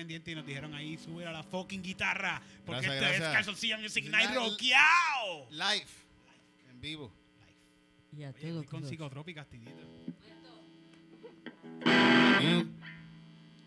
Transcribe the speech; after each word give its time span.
pendiente 0.00 0.30
y 0.30 0.34
nos 0.34 0.46
dijeron 0.46 0.74
ahí 0.74 0.96
subir 0.96 1.26
a 1.26 1.32
la 1.32 1.42
fucking 1.42 1.82
guitarra. 1.82 2.40
Porque 2.64 2.80
Gracias, 2.86 2.94
este 2.94 3.04
es 3.04 3.20
gracias. 3.20 3.32
Calzoncillo 3.36 3.78
Music 3.78 4.04
Night 4.10 4.30
rockeado. 4.34 5.46
Live. 5.50 5.86
En 6.70 6.80
vivo. 6.80 7.12
Y 8.16 8.24
a 8.24 8.30
Oye, 8.30 8.64
con 8.64 8.88
psicotrópicas, 8.88 9.46
tidito. 9.48 9.70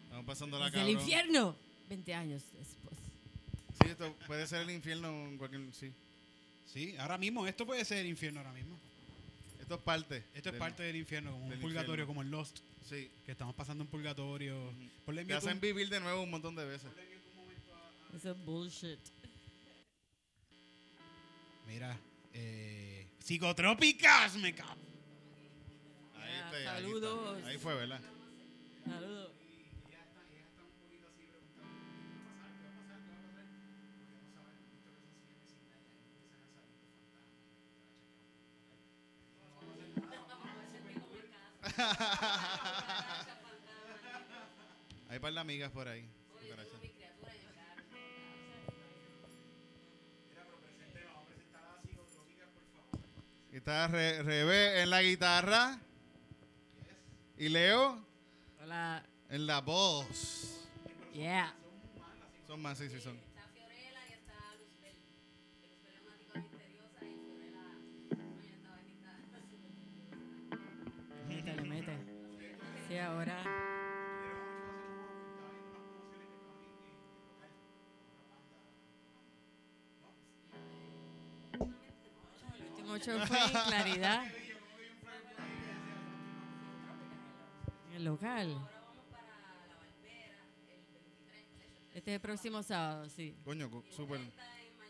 Estamos 0.06 0.26
pasando 0.26 0.60
la 0.60 0.66
Desde 0.70 0.82
el 0.82 0.90
infierno. 0.90 1.56
20 1.90 2.14
años 2.16 2.42
después. 2.58 2.96
Sí, 3.82 3.90
esto 3.90 4.14
puede 4.26 4.48
ser 4.48 4.62
el 4.62 4.72
infierno 4.72 5.10
en 5.28 5.38
cualquier. 5.38 5.62
Sí. 5.74 5.92
Sí, 6.72 6.96
ahora 6.98 7.18
mismo, 7.20 7.46
esto 7.46 7.66
puede 7.66 7.86
ser 7.86 8.00
el 8.00 8.08
infierno 8.08 8.40
ahora 8.40 8.54
mismo. 8.54 8.76
Esto 9.62 9.76
es 9.76 9.82
parte. 9.82 10.24
Esto 10.34 10.50
es 10.50 10.54
del- 10.54 10.60
parte 10.60 10.82
del 10.84 10.96
infierno, 10.96 11.32
como 11.32 11.44
un 11.46 11.50
del 11.52 11.60
purgatorio, 11.60 11.92
infierno. 12.04 12.08
como 12.08 12.22
el 12.24 12.32
Lost, 12.32 12.60
Sí. 12.84 13.10
que 13.26 13.32
estamos 13.32 13.56
pasando 13.56 13.84
un 13.84 13.90
purgatorio. 13.90 14.74
Ponle 15.06 15.24
Te 15.26 15.34
mute 15.34 15.38
hacen 15.48 15.60
vivir 15.60 15.90
de 15.90 16.00
nuevo 16.00 16.24
un 16.24 16.30
montón 16.30 16.56
de 16.56 16.66
veces. 16.66 16.92
Eso 18.16 18.32
es 18.32 18.46
bullshit. 18.46 19.00
Mira, 21.68 21.98
eh, 22.34 23.08
psicotrópicas, 23.20 24.36
me 24.36 24.54
cago. 24.54 24.76
Ahí 26.16 26.34
está, 26.34 26.50
ahí 26.50 26.62
está. 26.62 26.74
saludos. 26.74 27.44
Ahí 27.46 27.58
fue, 27.58 27.74
¿verdad? 27.76 28.02
Saludos. 28.86 29.32
Hay 45.14 45.20
par 45.20 45.32
de 45.32 45.40
amigas 45.40 45.70
por 45.72 45.88
ahí. 45.88 46.10
Está 53.52 53.88
Re- 53.88 54.24
Rebe 54.24 54.82
en 54.82 54.90
la 54.90 55.02
guitarra. 55.02 55.80
Y 57.38 57.50
Leo 57.50 58.04
Hola. 58.62 59.04
en 59.30 59.46
la 59.48 59.62
voz. 59.62 60.68
Yeah. 61.14 61.54
Son 62.48 62.62
más, 62.62 62.78
sí, 62.78 62.90
sí, 62.90 63.00
son. 63.00 63.18
El 83.08 83.22
en 83.22 83.28
Claridad. 83.68 84.24
El 87.96 88.06
local. 88.06 88.58
Este 91.94 92.12
es 92.12 92.16
el 92.16 92.22
próximo 92.22 92.64
sábado, 92.64 93.08
sí. 93.10 93.36
Coño, 93.44 93.70
súper. 93.96 94.20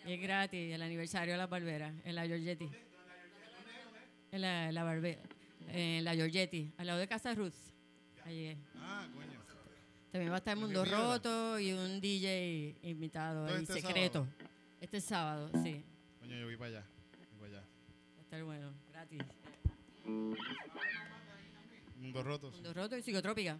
Y 0.05 0.13
es 0.13 0.21
gratis, 0.21 0.73
el 0.73 0.81
aniversario 0.81 1.33
de 1.33 1.37
las 1.37 1.49
barberas, 1.49 1.93
en 2.05 2.15
la 2.15 2.25
Giorgetti. 2.25 2.69
En 4.31 4.41
la, 4.41 4.71
la 4.71 4.83
barbe- 4.83 5.19
en 5.69 6.03
la 6.03 6.15
Giorgetti, 6.15 6.71
al 6.77 6.87
lado 6.87 6.99
de 6.99 7.07
Casa 7.07 7.33
Ruth. 7.35 7.53
Allí 8.25 8.45
es. 8.47 8.57
Ah, 8.77 9.05
coño. 9.13 9.43
También 10.11 10.31
va 10.31 10.35
a 10.35 10.37
estar 10.37 10.53
¿En 10.55 10.59
Mundo? 10.63 10.85
Roto 10.85 11.59
y 11.59 11.73
un 11.73 11.99
DJ 11.99 12.75
invitado 12.83 13.45
¿Todo 13.47 13.55
ahí, 13.57 13.63
este 13.63 13.81
secreto. 13.81 14.27
Este 14.79 15.01
sábado, 15.01 15.49
sí. 15.63 15.83
Coño, 16.19 16.35
yo 16.37 16.47
vi 16.47 16.55
para 16.55 16.69
allá. 16.69 16.85
Vi 17.31 17.37
para 17.37 17.47
allá. 17.51 17.67
Va 18.17 18.21
a 18.21 18.22
estar 18.33 18.43
bueno, 18.45 18.73
gratis. 18.89 19.21
Mundos 21.99 22.25
rotos. 22.25 22.55
Mundo 22.55 22.73
Roto 22.73 22.97
y 22.97 23.03
Psicotrópica. 23.03 23.59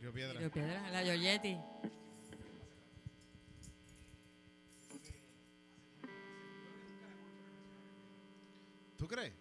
Río 0.00 0.12
Piedra. 0.12 0.40
Río 0.40 0.50
Piedra, 0.50 0.90
la 0.90 1.04
Giorgetti. 1.04 1.56
¿Tú 8.96 9.06
crees? 9.06 9.32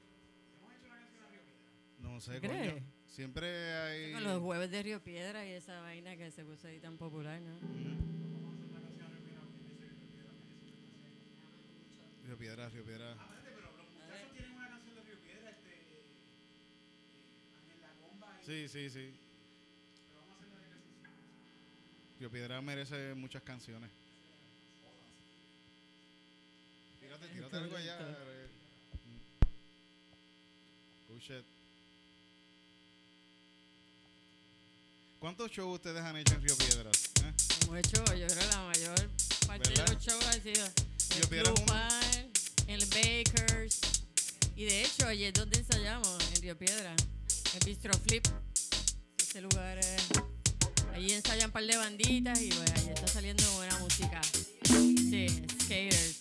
No 1.99 2.21
sé, 2.21 2.39
¿Tú 2.39 2.47
coño. 2.47 2.59
crees? 2.59 2.83
Siempre 3.07 3.73
hay. 3.73 4.13
Con 4.13 4.23
los 4.23 4.41
jueves 4.43 4.69
de 4.69 4.83
Río 4.83 5.03
Piedra 5.03 5.43
y 5.43 5.53
esa 5.53 5.81
vaina 5.81 6.15
que 6.15 6.29
se 6.29 6.45
puso 6.45 6.67
ahí 6.67 6.79
tan 6.79 6.97
popular, 6.97 7.41
¿no? 7.41 8.26
Río 12.37 12.49
Piedra, 12.49 12.69
Río 12.69 12.83
Piedra. 12.83 13.15
Sí, 18.45 18.67
sí, 18.69 18.89
sí. 18.89 19.11
Río 22.19 22.31
Piedra 22.31 22.61
merece 22.61 23.13
muchas 23.13 23.43
canciones. 23.43 23.89
Tírate, 26.99 27.27
tírate 27.27 27.57
algo 27.57 27.75
allá. 27.77 27.97
eh. 27.99 28.47
Mm. 31.09 31.13
Oh, 31.13 31.19
shit. 31.19 31.43
¿Cuántos 35.19 35.51
shows 35.51 35.75
ustedes 35.75 36.01
han 36.01 36.15
hecho 36.17 36.33
en 36.35 36.41
Río 36.43 36.55
Piedras? 36.57 37.11
eh? 37.23 37.33
Hemos 37.63 37.77
hecho, 37.79 38.03
yo 38.15 38.27
creo, 38.27 38.49
la 38.51 38.61
mayor 38.67 39.09
parte 39.45 39.69
¿Verdad? 39.69 39.85
de 39.87 39.93
los 39.93 40.03
shows 40.03 40.25
ha 40.27 40.33
sido 40.33 40.65
Río 41.09 41.23
en 41.23 41.29
Piedra 41.29 41.51
es 41.53 41.59
un- 41.59 41.65
en 42.67 42.81
el 42.81 42.85
Bakers. 42.85 43.79
Y 44.55 44.65
de 44.65 44.83
hecho, 44.83 45.07
allí 45.07 45.25
es 45.25 45.33
donde 45.33 45.59
ensayamos, 45.59 46.17
en 46.35 46.41
Río 46.41 46.57
Piedra, 46.57 46.95
en 47.53 47.59
Bistro 47.65 47.93
Flip. 48.05 48.27
Ese 49.19 49.41
lugar 49.41 49.77
es... 49.77 50.03
Allí 50.93 51.13
ensayan 51.13 51.47
un 51.47 51.51
par 51.51 51.63
de 51.63 51.77
banditas 51.77 52.41
y 52.41 52.49
pues 52.49 52.71
allí 52.71 52.89
está 52.89 53.07
saliendo 53.07 53.43
buena 53.53 53.77
música. 53.77 54.19
Sí, 54.63 55.27
skaters. 55.61 56.17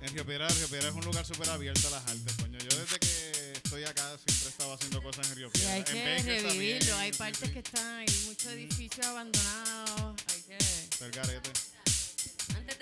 En 0.00 0.08
Río 0.14 0.24
Piedra, 0.24 0.48
Río 0.48 0.68
Piedra 0.68 0.88
es 0.88 0.94
un 0.94 1.04
lugar 1.04 1.26
súper 1.26 1.50
abierto 1.50 1.86
a 1.88 1.90
las 1.90 2.06
artes, 2.06 2.34
coño. 2.40 2.58
Yo 2.58 2.78
desde 2.78 2.98
que 2.98 3.52
estoy 3.62 3.84
acá 3.84 4.16
siempre 4.16 4.46
he 4.46 4.48
estado 4.48 4.72
haciendo 4.72 5.02
cosas 5.02 5.28
en 5.28 5.36
Río 5.36 5.48
Y 5.48 5.50
Piedra. 5.50 5.72
hay 5.74 5.82
que 5.82 6.22
revivirlo. 6.22 6.96
Hay 6.96 7.12
partes 7.12 7.50
que 7.50 7.58
están, 7.58 7.98
hay 7.98 8.06
muchos 8.24 8.52
edificios 8.52 9.06
abandonados. 9.06 10.22
Hay 10.28 10.42
que... 10.42 11.04
El 11.04 11.10
garete. 11.10 11.50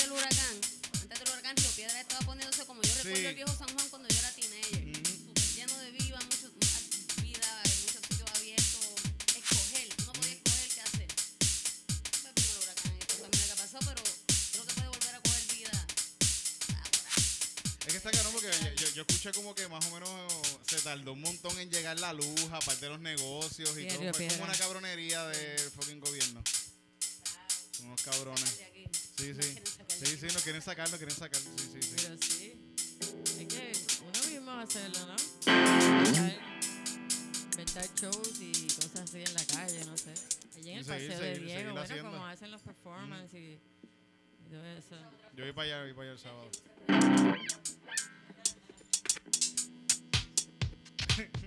Antes 0.04 0.10
del 0.10 0.18
huracán, 0.20 0.60
antes 1.00 1.18
del 1.18 1.28
huracán, 1.30 1.56
Río 1.56 1.70
Piedra 1.76 2.00
estaba 2.00 2.26
poniéndose 2.26 2.66
como 2.66 2.82
yo 2.82 2.94
recuerdo 2.94 3.16
Sí. 3.20 3.24
el 3.26 3.34
viejo 3.34 3.56
San 3.56 3.68
Juan 3.74 3.88
cuando 3.88 4.08
yo 4.10 4.18
era 4.18 4.30
teenager. 4.32 4.96
Súper 5.06 5.44
lleno 5.56 5.78
de 5.78 5.90
vida, 5.92 6.18
mucho, 6.20 6.52
mucha 6.52 7.22
vida, 7.22 7.62
muchos 7.64 8.02
sitios 8.04 8.30
abiertos. 8.36 8.84
Escoger, 9.34 9.88
uno 10.02 10.12
podía 10.12 10.32
escoger 10.34 10.68
qué 10.74 10.80
hacer. 10.82 11.08
Vino 12.36 12.52
el 12.52 12.58
huracán 12.62 12.92
y 12.92 13.00
esto 13.00 13.16
también 13.16 13.48
que 13.48 13.56
pasó, 13.56 13.78
pero 13.80 14.02
creo 14.52 14.66
que 14.66 14.72
puede 14.74 14.88
volver 14.88 15.14
a 15.14 15.20
coger 15.20 15.42
vida. 15.56 15.86
Es 17.80 17.90
que 17.92 17.96
está 17.96 18.10
caro 18.10 18.30
porque 18.30 18.50
yo, 18.52 18.74
yo- 18.84 18.92
yo 18.94 19.02
escuché 19.08 19.32
como 19.32 19.54
que 19.54 19.68
más 19.68 19.84
o 19.86 19.90
menos 19.90 20.10
se 20.68 20.80
tardó 20.82 21.12
un 21.14 21.22
montón 21.22 21.58
en 21.58 21.70
llegar 21.70 21.98
la 21.98 22.12
luz, 22.12 22.40
aparte 22.52 22.84
de 22.84 22.90
los 22.90 23.00
negocios 23.00 23.70
y 23.78 23.88
todo. 23.88 24.12
Fue 24.12 24.28
como 24.28 24.44
una 24.44 24.56
cabronería 24.58 25.24
del 25.28 25.70
fucking 25.70 26.00
gobierno. 26.00 26.42
Unos 27.94 28.02
cabrones. 28.02 28.61
Sí, 29.17 29.35
sí. 29.35 29.55
Sí, 29.87 30.17
sí, 30.17 30.26
nos 30.26 30.43
quieren 30.43 30.61
sacar, 30.61 30.91
nos 30.91 30.99
quieren 30.99 31.14
sacar. 31.14 31.41
Sí, 31.41 31.49
sí, 31.56 31.81
sí. 31.81 31.94
Pero 32.02 32.17
sí, 32.20 32.58
hay 33.38 33.46
que 33.46 33.73
uno 34.00 34.29
mismo 34.29 34.50
hacerlo, 34.50 34.99
¿no? 35.06 35.14
Inventar, 35.46 36.41
inventar 37.52 37.88
shows 37.94 38.41
y 38.41 38.67
cosas 38.75 39.02
así 39.02 39.19
en 39.19 39.35
la 39.35 39.44
calle, 39.46 39.85
no 39.85 39.96
sé. 39.96 40.12
Allí 40.56 40.70
en 40.70 40.79
el 40.79 40.85
seguir, 40.85 41.08
paseo 41.08 41.23
seguir, 41.23 41.38
de 41.38 41.46
Diego, 41.46 41.70
bueno, 41.70 41.81
haciendo. 41.82 42.11
como 42.11 42.26
hacen 42.26 42.50
los 42.50 42.62
performances 42.62 43.41
y, 43.41 43.61
y 44.43 44.50
todo 44.50 44.67
eso. 44.67 44.96
Yo 45.37 45.44
voy 45.44 45.52
para 45.52 45.67
allá, 45.69 45.82
voy 45.85 45.93
para 45.93 46.02
allá 46.02 46.12
el 46.12 46.19
sábado. 46.19 46.50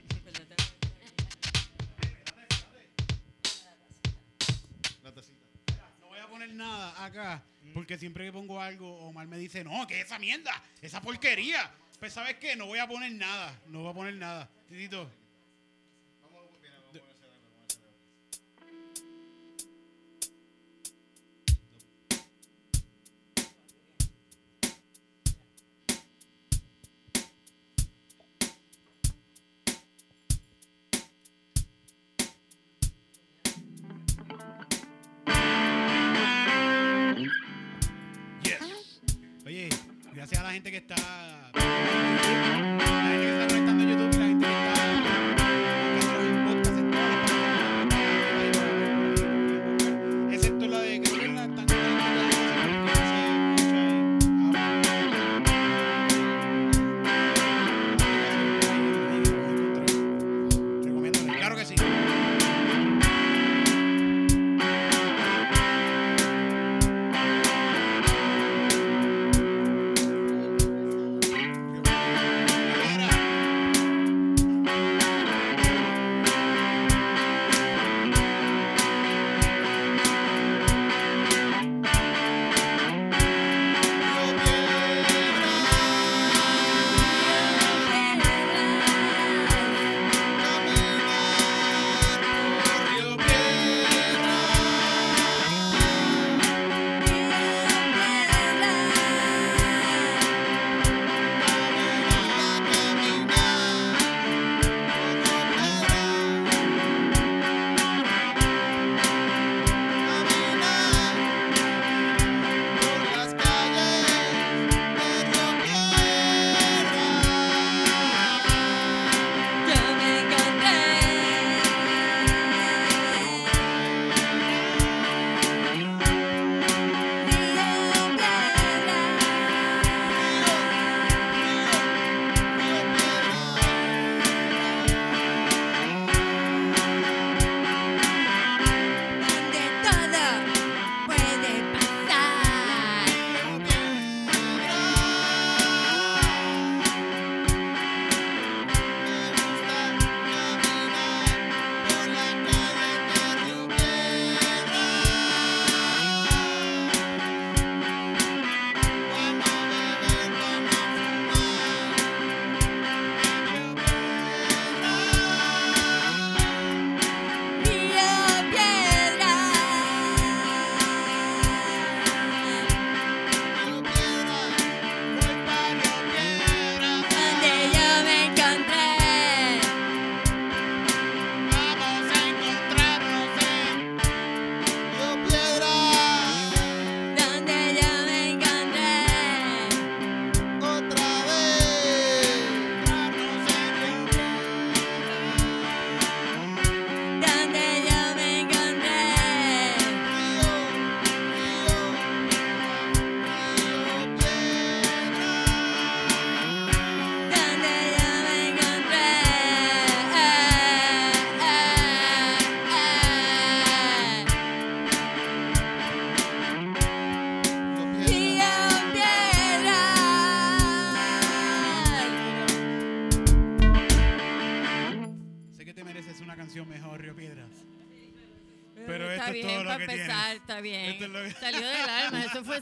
poner 6.47 6.55
nada 6.55 7.05
acá, 7.05 7.43
porque 7.73 7.97
siempre 7.97 8.25
que 8.25 8.31
pongo 8.31 8.61
algo, 8.61 8.99
Omar 9.07 9.27
me 9.27 9.37
dice, 9.37 9.63
no, 9.63 9.85
que 9.87 10.01
esa 10.01 10.19
mierda, 10.19 10.51
esa 10.81 11.01
porquería. 11.01 11.69
Pues, 11.99 12.13
¿sabes 12.13 12.35
qué? 12.35 12.55
No 12.55 12.67
voy 12.67 12.79
a 12.79 12.87
poner 12.87 13.11
nada, 13.13 13.59
no 13.67 13.81
voy 13.81 13.91
a 13.91 13.93
poner 13.93 14.13
nada. 14.15 14.49
Titito, 14.69 15.09
gente 40.53 40.71
que 40.71 40.77
está. 40.77 40.95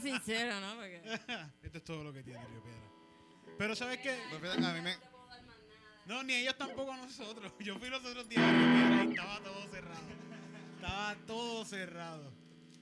Fue 0.00 0.10
sincero, 0.10 0.60
¿no? 0.60 0.82
Esto 1.62 1.78
es 1.78 1.84
todo 1.84 2.04
lo 2.04 2.12
que 2.12 2.22
tiene 2.22 2.44
Río 2.46 2.62
Piedra. 2.62 2.90
Pero 3.58 3.74
¿sabes 3.76 3.98
qué? 3.98 4.18
Pues 4.30 4.58
me, 4.58 4.96
No, 6.06 6.22
ni 6.22 6.34
ellos 6.34 6.56
tampoco 6.56 6.92
a 6.92 6.96
nosotros. 6.98 7.52
Yo 7.60 7.78
fui 7.78 7.88
los 7.88 8.04
otros 8.04 8.28
días 8.28 8.42
a 8.42 8.52
Río 8.52 8.66
Piedra 8.66 9.04
y 9.04 9.10
estaba 9.10 9.40
todo 9.40 9.68
cerrado. 9.68 10.08
Estaba 10.74 11.16
todo 11.26 11.64
cerrado. 11.64 12.32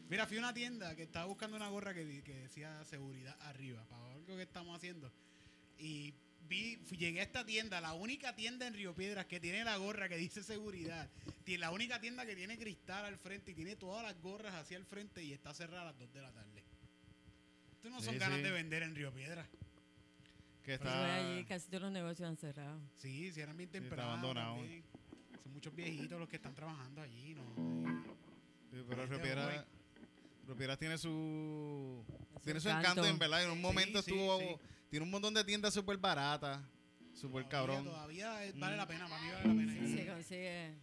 Mira, 0.09 0.27
fui 0.27 0.37
a 0.37 0.41
una 0.41 0.55
tienda 0.55 0.95
que 0.95 1.05
estaba 1.05 1.27
buscando 1.27 1.57
una 1.57 1.69
gorra 1.69 1.95
que, 1.95 2.05
decía 2.05 2.85
seguridad 2.85 3.37
arriba, 3.43 3.85
para 3.89 4.13
algo 4.13 4.37
que 4.37 4.43
estamos 4.43 4.77
haciendo. 4.77 5.13
Y 5.79 6.15
vi, 6.41 6.77
llegué 6.99 7.21
a 7.21 7.23
esta 7.23 7.45
tienda, 7.45 7.81
la 7.81 7.95
única 7.95 8.35
tienda 8.35 8.67
en 8.67 8.75
Río 8.75 8.95
Piedras 8.95 9.27
que 9.27 9.41
tiene 9.41 9.65
la 9.65 9.77
gorra 9.77 10.09
que 10.09 10.17
dice 10.17 10.43
seguridad. 10.43 11.09
Tiene 11.45 11.61
la 11.61 11.71
única 11.71 12.01
tienda 12.01 12.27
que 12.27 12.37
tiene 12.37 12.59
cristal 12.59 13.07
al 13.07 13.19
frente 13.19 13.53
y 13.53 13.55
tiene 13.55 13.77
todas 13.77 14.03
las 14.03 14.21
gorras 14.21 14.55
hacia 14.55 14.77
el 14.77 14.85
frente 14.85 15.23
y 15.23 15.33
está 15.33 15.55
cerrada 15.55 15.83
a 15.83 15.87
las 15.87 15.99
2 15.99 16.13
de 16.13 16.21
la 16.21 16.33
tarde. 16.33 16.54
Esto 17.85 17.95
no 17.97 18.01
son 18.01 18.15
Sí, 18.15 18.19
ganas 18.19 18.39
sí. 18.39 18.43
de 18.45 18.51
vender 18.51 18.83
en 18.83 18.95
Río 18.95 19.13
Piedras. 19.13 19.47
que 20.63 20.73
está... 20.75 21.17
allí, 21.17 21.45
casi 21.45 21.69
todos 21.69 21.83
los 21.83 21.93
negocios 21.93 22.27
han 22.27 22.39
cerrado. 22.39 22.81
Sí, 22.95 23.31
si 23.31 23.43
eran 23.43 23.59
bien 23.59 23.69
Sí, 23.71 23.77
está 23.77 23.89
temprano. 23.91 24.11
abandonado. 24.13 24.57
también. 24.57 24.83
Son 25.43 25.53
muchos 25.53 25.75
viejitos 25.75 26.19
los 26.19 26.27
que 26.27 26.37
están 26.37 26.55
trabajando 26.55 27.03
allí, 27.03 27.35
¿no? 27.35 27.45
Sí, 28.73 28.83
pero 28.89 29.05
Río. 29.05 29.19
Río 29.19 30.57
Piedras 30.57 30.79
tiene 30.79 30.97
su... 30.97 32.03
Tiene 32.43 32.59
su 32.61 32.69
encanto. 32.71 32.89
encanto, 32.93 33.07
en 33.07 33.19
verdad. 33.19 33.45
En 33.45 33.51
un 33.51 33.61
momento 33.61 34.01
sí, 34.01 34.11
estuvo... 34.13 34.39
sí. 34.41 34.47
Tiene 34.89 35.05
un 35.05 35.11
montón 35.11 35.35
de 35.35 35.45
tiendas 35.45 35.75
súper 35.75 35.99
baratas. 35.99 36.63
Súper 37.13 37.47
cabrón. 37.49 37.85
Todavía 37.85 38.33
Mm. 38.55 38.61
vale 38.61 38.77
la 38.79 38.87
pena, 38.89 39.07
para 39.09 39.21
mí 39.23 39.29
vale 39.31 39.47
la 39.49 39.55
pena. 39.55 39.73
Sí, 39.87 39.95
se 39.95 40.07
consigue. 40.07 40.75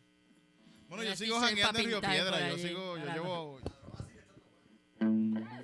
Bueno, 0.88 1.04
yo 1.04 1.16
sigo 1.16 1.40
jangueando 1.40 1.80
en 1.80 1.86
Río 1.88 2.00
Piedra. 2.02 2.50
Yo 2.52 2.58
sigo... 2.60 2.98
Yo 3.00 3.06
llevo... 3.12 3.60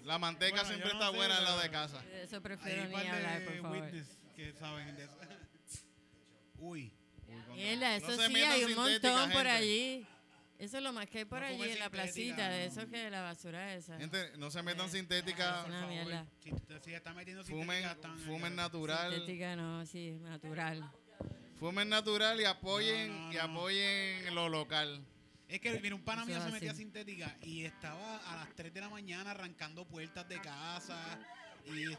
La 0.05 0.17
manteca 0.17 0.51
Bueno, 0.63 0.67
siempre 0.69 0.89
no 0.93 0.99
está 0.99 1.11
sé, 1.11 1.17
buena 1.17 1.37
en 1.37 1.43
la 1.43 1.49
pero- 1.51 1.61
de 1.63 1.69
casa. 1.71 2.01
De 2.01 2.23
eso 2.23 2.41
prefiero 2.41 2.83
un 2.83 2.89
ni 2.89 2.95
hablar, 2.95 3.43
por 3.43 3.53
de 3.53 3.61
favor. 3.61 3.77
witness 3.81 4.17
que 4.35 4.53
saben 4.53 4.95
de 4.95 5.03
eso. 5.05 5.17
Uy. 6.59 6.91
Mierda, 7.53 7.95
eso 7.95 8.07
No 8.15 8.27
sí, 8.27 8.35
hay 8.43 8.63
un 8.63 8.75
montón 8.75 9.31
por 9.31 9.31
gente. 9.43 9.49
allí. 9.49 10.07
Eso 10.59 10.77
es 10.77 10.83
lo 10.83 10.91
más 10.91 11.07
que 11.07 11.19
hay 11.19 11.25
por 11.25 11.39
No 11.39 11.45
allí 11.45 11.69
en 11.69 11.79
la 11.79 11.89
placita, 11.89 12.49
de 12.49 12.65
eso 12.65 12.87
que 12.89 13.09
la 13.11 13.21
basura 13.21 13.75
esa. 13.75 13.97
Gente, 13.99 14.31
no 14.37 14.49
se 14.49 14.63
metan 14.63 14.87
Eh, 14.87 14.89
sintética. 14.89 15.59
ah, 15.59 15.61
Por 15.63 15.69
Una 15.71 15.79
favor, 15.81 15.93
mierda. 15.93 16.25
Si, 16.43 16.51
usted- 16.51 16.81
si 16.81 16.93
está 16.95 17.13
metiendo 17.13 17.43
Fumen, 17.43 17.61
sintética, 17.83 17.91
están 17.91 18.17
fumen 18.19 18.45
en- 18.47 18.55
natural. 18.55 19.11
Sintética 19.13 19.55
no, 19.55 19.85
sí, 19.85 20.11
natural. 20.23 20.91
Fumen 21.59 21.89
natural 21.89 22.39
y 22.41 22.45
apoyen, 22.45 23.07
No, 23.09 23.27
no, 23.27 23.33
y 23.33 23.37
apoyen 23.37 24.33
lo 24.35 24.49
local. 24.49 25.03
Es 25.47 25.61
que, 25.61 25.79
mira, 25.79 25.95
un 25.95 26.01
pana 26.03 26.25
mío 26.25 26.41
se 26.41 26.51
metía 26.51 26.71
así. 26.71 26.79
sintética 26.81 27.35
y 27.41 27.63
estaba 27.63 28.17
a 28.17 28.35
las 28.37 28.53
3 28.55 28.73
de 28.73 28.81
la 28.81 28.89
mañana 28.89 29.31
arrancando 29.31 29.85
puertas 29.87 30.27
de 30.27 30.41
casa 30.41 31.19
y 31.65 31.93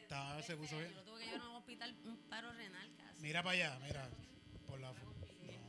estaba, 0.00 0.40
se 0.42 0.56
puso 0.56 0.78
bien. 0.78 0.92
Yo 0.94 1.02
tuve 1.02 1.18
que 1.20 1.26
llevar 1.26 1.40
a 1.40 1.48
un 1.50 1.56
hospital, 1.56 1.96
un 2.04 2.16
paro 2.28 2.52
renal 2.52 2.88
casi. 2.96 3.20
Mira 3.20 3.42
para 3.42 3.54
allá, 3.54 3.78
mira. 3.82 4.08
Por 4.68 4.78
la, 4.80 4.92
fu- 4.94 5.12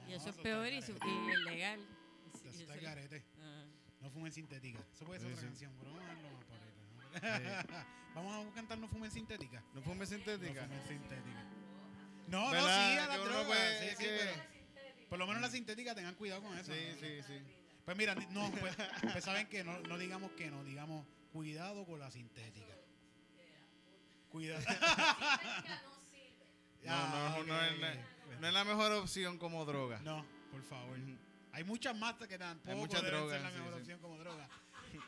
Y 0.07 0.11
No, 0.11 0.15
eso 0.17 0.29
es 0.29 0.35
peor 0.37 0.67
y, 0.67 0.81
su- 0.83 0.91
y 1.03 1.31
ilegal. 1.41 1.79
Eso 2.35 2.49
está 2.73 2.73
ah. 3.41 3.65
No 4.01 4.09
fumen 4.11 4.31
sintética. 4.31 4.79
Eso 4.93 5.03
puede 5.05 5.19
ser 5.19 5.29
Sí, 5.29 5.33
otra 5.33 5.41
sí. 5.41 5.47
canción, 5.47 5.73
pero 5.79 5.91
vamos 5.93 6.09
a 6.09 6.13
¿no? 8.21 8.49
A 8.51 8.53
cantar 8.53 8.77
No 8.77 8.87
fumen 8.87 9.09
sintética. 9.11 9.63
No 9.73 9.81
fumen 9.81 9.99
No 9.99 10.05
sintética. 10.05 10.61
fumen 10.63 10.87
sintética. 10.87 11.43
No, 12.27 12.51
no, 12.53 12.59
sí, 12.61 12.97
a 12.97 13.07
la 13.07 13.17
droga. 13.17 13.47
puede- 13.47 13.79
sí, 13.89 13.95
sí, 13.97 14.05
pero 14.17 14.54
por 15.15 15.19
lo 15.21 15.27
menos 15.27 15.43
la 15.43 15.49
sintética 15.49 15.95
tengan 15.95 16.13
cuidado 16.15 16.41
con 16.41 16.57
eso. 16.57 16.73
Sí, 16.73 16.79
¿no? 16.91 16.99
sí, 16.99 17.23
sí. 17.25 17.41
Pues 17.85 17.95
mira, 17.95 18.15
no, 18.31 18.51
pues, 18.59 18.75
pues 19.13 19.23
saben 19.23 19.47
que 19.47 19.63
no, 19.63 19.79
no 19.79 19.97
digamos 19.97 20.29
que 20.33 20.51
no, 20.51 20.61
digamos 20.65 21.05
cuidado 21.31 21.85
con 21.85 22.01
la 22.01 22.11
sintética. 22.11 22.75
Cuidado. 24.29 24.61
No, 26.83 27.07
no, 27.07 27.43
no, 27.45 27.61
es, 27.63 27.79
no 28.41 28.47
es 28.47 28.53
la 28.53 28.63
mejor 28.65 28.91
opción 28.91 29.39
como 29.39 29.63
droga. 29.63 29.99
No, 30.03 30.25
por 30.51 30.61
favor. 30.63 30.99
Hay 31.53 31.63
muchas 31.63 31.95
más 31.95 32.15
que 32.15 32.37
tampoco 32.37 32.75
muchas 32.75 33.01
deben 33.01 33.17
drogas, 33.21 33.41
ser 33.41 33.41
la 33.41 33.57
mejor 33.57 33.73
sí. 33.73 33.79
opción 33.79 33.99
como 34.01 34.17
droga. 34.19 34.49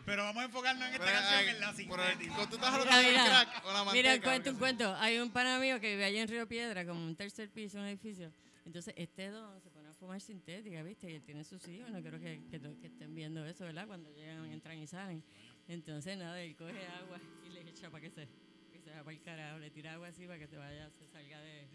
Pero 0.06 0.24
vamos 0.24 0.42
a 0.42 0.46
enfocarnos 0.46 0.88
en 0.88 0.94
esta 0.94 1.06
Pero, 1.06 1.20
canción 1.20 1.40
ay, 1.40 1.48
en 1.50 1.60
la 1.60 1.74
pero, 1.74 2.08
sintética. 2.08 2.50
¿Tú 2.50 2.56
estás 2.56 3.04
Mira, 3.04 3.26
crack 3.26 3.66
o 3.66 3.74
la 3.74 3.84
manteca? 3.84 3.94
Mira, 3.94 4.22
cuento 4.22 4.50
un 4.52 4.58
cuento. 4.58 4.96
Hay 4.96 5.20
un 5.20 5.32
pana 5.32 5.60
mío 5.60 5.82
que 5.82 5.92
vive 5.92 6.06
allá 6.06 6.22
en 6.22 6.28
Río 6.30 6.48
Piedra, 6.48 6.86
como 6.86 7.06
un 7.06 7.16
tercer 7.16 7.50
piso, 7.52 7.78
un 7.78 7.86
edificio. 7.86 8.32
Entonces, 8.68 8.94
este 8.98 9.30
don 9.30 9.62
se 9.62 9.70
fumar 10.00 10.22
sintética, 10.22 10.84
¿viste? 10.84 11.10
Y 11.12 11.16
él 11.16 11.24
tiene 11.24 11.44
sus 11.44 11.68
hijos. 11.68 11.90
No 11.90 12.02
quiero 12.02 12.20
que, 12.20 12.44
que, 12.50 12.60
que 12.80 12.88
estén 12.88 13.14
viendo 13.16 13.46
eso, 13.46 13.66
¿verdad? 13.66 13.88
Cuando 13.88 14.10
llegan, 14.12 14.46
entran 14.52 14.78
y 14.78 14.88
salen. 14.88 15.24
Entonces, 15.68 16.18
nada, 16.18 16.40
él 16.42 16.56
coge 16.56 16.86
agua 16.88 17.20
y 17.46 17.50
le 17.50 17.62
echa 17.70 17.90
para 17.90 18.02
que 18.02 18.10
se, 18.10 18.28
que 18.72 18.80
se 18.80 18.90
vaya 18.92 19.04
para 19.04 19.18
el 19.18 19.22
carajo. 19.24 19.60
Le 19.60 19.70
tira 19.72 19.94
agua 19.94 20.08
así 20.10 20.26
para 20.28 20.40
que 20.40 20.48
se 20.48 20.58
vaya, 20.58 20.90
se 20.92 21.08
salga 21.08 21.40
de... 21.42 21.68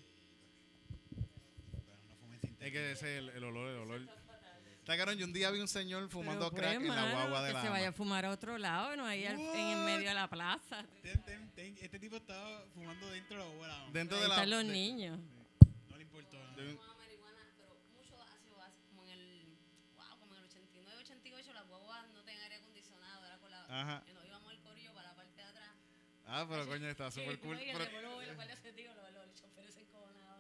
Pero 1.72 1.96
no 2.08 2.16
fumen 2.16 2.40
sintética. 2.40 2.66
Es 2.66 2.72
que 2.72 2.92
ese 2.92 3.12
es 3.12 3.18
el, 3.22 3.28
el 3.30 3.44
olor, 3.44 3.68
el 3.70 3.76
olor. 3.78 4.08
Está 4.80 4.96
cabrón, 4.96 5.16
yo 5.16 5.26
un 5.26 5.32
día 5.32 5.48
vi 5.52 5.60
un 5.60 5.68
señor 5.68 6.08
fumando 6.08 6.50
Pero, 6.50 6.60
crack 6.62 6.76
pues, 6.78 6.88
en 6.88 6.94
la 6.96 7.12
guagua 7.12 7.42
de 7.42 7.48
que 7.48 7.54
la 7.54 7.62
se 7.62 7.68
vaya 7.68 7.88
a 7.90 7.92
fumar 7.92 8.24
a 8.24 8.30
otro 8.30 8.58
lado, 8.58 8.96
no 8.96 9.06
ahí 9.06 9.24
al- 9.24 9.38
en 9.38 9.78
el 9.78 9.84
medio 9.84 10.08
de 10.08 10.14
la 10.14 10.28
plaza. 10.28 10.84
Ten, 11.02 11.22
ten, 11.22 11.50
ten. 11.54 11.78
Este 11.80 12.00
tipo 12.00 12.16
estaba 12.16 12.64
fumando 12.74 13.08
dentro 13.10 13.38
de 13.38 13.48
la 13.48 13.54
bola. 13.56 13.86
Dentro 13.92 14.16
Ahí 14.16 14.22
de 14.24 14.28
la... 14.28 14.34
están 14.34 14.50
los 14.50 14.66
de- 14.66 14.72
niños. 14.72 15.20
No 15.88 15.96
le 15.96 16.02
importó. 16.02 16.36
¿no? 16.36 16.56
de 16.56 16.62
un- 16.70 16.76
Fumaba 16.78 16.94
marihuana, 16.96 17.38
pero 17.56 17.78
mucho 17.96 18.20
ácido, 18.22 18.60
ácido, 18.60 18.84
como 18.88 19.04
en 19.04 19.10
el, 19.10 19.56
wow, 19.94 20.18
como 20.18 20.32
en 20.34 20.38
el 20.40 20.44
89, 20.46 21.00
88, 21.00 21.52
las 21.52 21.68
guaguas 21.68 22.10
no 22.12 22.24
tenían 22.24 22.42
aire 22.42 22.56
acondicionado, 22.56 23.24
era 23.24 23.38
con 23.38 23.50
la, 23.52 23.61
Ajá. 23.72 24.02
que 24.04 24.12
nos 24.12 24.24
íbamos 24.26 24.50
al 24.52 24.60
corillo 24.62 24.92
para 24.94 25.08
la 25.08 25.14
parte 25.16 25.36
de 25.36 25.42
atrás. 25.48 25.70
Ah, 26.26 26.46
pero 26.48 26.66
coño, 26.66 26.88
está 26.88 27.10
súper 27.10 27.38
cool. 27.40 27.58
Y 27.60 27.72
Pero- 27.72 27.84
y 27.84 27.88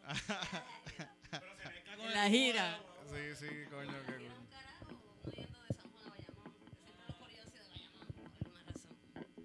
En 2.02 2.10
la 2.14 2.28
gira. 2.28 2.80
Sí, 3.06 3.34
sí, 3.38 3.46
coño, 3.70 3.92
qué 4.06 4.16
cool. 4.16 4.32
carajo, 4.50 4.86
uno 5.24 5.32
yendo 5.32 5.58
de 5.62 5.74
San 5.74 5.88
Juan 5.92 6.04
a 6.04 6.08
Bayamón. 6.10 6.52
Siempre 6.84 7.06
los 7.06 7.16
corillos 7.16 7.46
han 7.46 7.52
sido 7.52 7.62
de 7.62 7.68
Bayamón, 7.70 8.08
por 8.12 8.26
alguna 8.34 8.62
razón. 8.64 8.96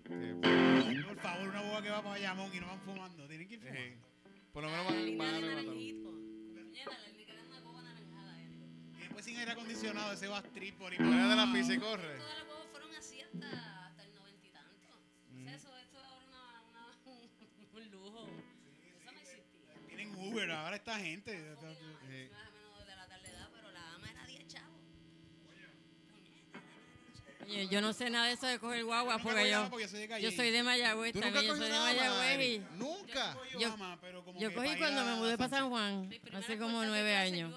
Sí, 0.08 1.04
Por 1.06 1.18
favor, 1.20 1.48
una 1.50 1.62
boba 1.62 1.82
que 1.84 1.90
va 1.90 1.98
para 1.98 2.10
Bayamón 2.10 2.56
y 2.56 2.60
no 2.60 2.68
van 2.68 2.82
fumando. 2.82 3.28
Tienen 3.28 3.48
que 3.48 3.54
ir 3.56 3.60
fumando. 3.62 3.82
sí. 3.82 3.98
Por 4.54 4.64
lo 4.64 4.70
menos 4.70 4.86
la 4.86 4.92
van, 4.92 5.18
van 5.18 5.44
a 5.44 5.62
digo. 5.72 6.12
Y 8.96 9.00
después 9.02 9.26
sin 9.26 9.38
aire 9.38 9.52
acondicionado, 9.52 10.14
ese 10.14 10.28
va 10.28 10.40
strip 10.40 10.76
por 10.78 10.92
ahí. 10.92 10.98
De 10.98 11.04
la 11.06 11.34
abajo. 11.34 11.54
pista 11.54 11.74
y 11.74 11.78
corre. 11.78 12.18
Todas 12.18 12.38
las 12.38 12.46
guaguas 12.48 12.68
fueron 12.72 12.96
así 12.96 13.22
hasta, 13.22 13.67
Uber 20.38 20.52
ahora 20.52 20.76
esta 20.76 21.00
gente. 21.00 21.32
Fucking 21.56 21.68
ama, 21.68 22.00
Sí. 22.08 22.30
Más 22.32 22.48
o 22.48 22.52
menos 22.52 22.88
de 22.88 22.96
la 22.96 23.08
tarde 23.08 23.30
edad, 23.30 23.50
pero 23.56 23.72
la 23.72 23.94
ama 23.96 24.12
era 24.12 24.26
10 24.28 24.48
chavos. 24.48 24.80
Oye, 27.46 27.68
yo 27.70 27.82
no 27.82 27.94
sé 27.94 28.10
nada 28.10 28.28
de 28.28 28.34
eso 28.34 28.46
de 28.46 28.60
coger 28.60 28.84
guagua 28.84 29.18
porque 29.20 29.50
yo, 29.50 29.70
porque 29.70 29.88
soy 29.88 30.06
de 30.08 30.22
yo 30.22 30.32
soy 30.32 30.52
de 30.52 30.64
Mayagüez 30.64 31.14
¿Tú 31.14 31.20
nunca 31.20 31.34
también, 31.34 31.54
yo 31.54 31.58
soy 31.58 31.72
de 31.72 31.80
Mayagüez 31.80 32.40
y 32.42 32.60
Nunca. 32.78 33.34
Cogí 33.34 33.52
Yo- 33.54 33.78
yo 34.38 34.54
cogí 34.54 34.78
cuando 34.78 35.06
me 35.06 35.16
mudé 35.16 35.38
para. 35.38 35.50
San 35.50 35.70
Juan, 35.70 36.10
hace 36.34 36.58
como 36.58 36.84
nueve 36.84 37.16
años. 37.16 37.54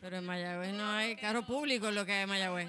Pero 0.00 0.16
en 0.16 0.24
Mayagüez 0.24 0.72
no 0.72 0.90
hay 0.90 1.16
carro 1.16 1.44
público 1.44 1.90
lo 1.90 2.06
que 2.06 2.12
hay 2.12 2.22
en 2.22 2.28
Mayagüez. 2.28 2.68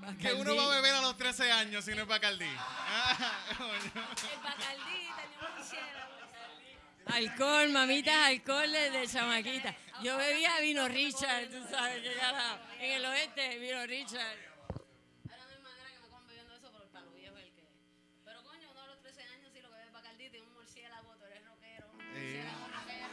Bacardí. 0.00 0.22
Que 0.22 0.32
uno 0.34 0.56
va 0.56 0.64
a 0.64 0.76
beber 0.76 0.94
a 0.94 1.00
los 1.02 1.16
13 1.16 1.52
años 1.52 1.84
si 1.84 1.94
no 1.94 2.02
es 2.02 2.08
Bacardí. 2.08 2.46
Ah. 2.58 3.32
El 3.58 4.42
Bacardí 4.42 5.08
tenía 5.16 5.38
una 5.38 5.56
quisiera. 5.56 6.00
Alcohol, 7.06 7.68
mamitas, 7.70 8.14
alcohol 8.14 8.70
desde 8.70 9.06
chamaquita. 9.06 9.74
Yo 10.02 10.16
bebía 10.16 10.60
vino 10.60 10.86
Richard, 10.88 11.48
tú 11.50 11.58
sabes 11.68 12.02
que 12.02 12.14
carajo. 12.14 12.58
En 12.78 12.92
el 12.92 13.04
oeste, 13.04 13.58
vino 13.58 13.84
Richard. 13.86 14.38
Ahora 15.28 15.44
no 15.44 15.52
hay 15.52 15.62
manera 15.62 15.90
que 15.90 15.98
me 16.00 16.08
cojan 16.08 16.26
bebiendo 16.28 16.54
eso, 16.54 16.70
pero 16.72 16.88
para 16.90 17.04
lo 17.06 17.12
viejo 17.12 17.36
el 17.36 17.52
que 17.52 17.62
es. 17.62 17.68
Pero 18.24 18.42
coño, 18.44 18.70
uno 18.70 18.80
a 18.80 18.86
los 18.86 19.00
13 19.00 19.22
años 19.24 19.50
sí 19.52 19.60
lo 19.60 19.68
que 19.70 19.76
bebe 19.76 19.90
Bacardí, 19.90 20.30
tiene 20.30 20.46
un 20.46 20.52
murciélago, 20.54 21.16
tú 21.16 21.24
eres 21.24 21.44
rockero. 21.44 21.92
Murciélago, 21.92 22.66
rockero. 22.72 23.08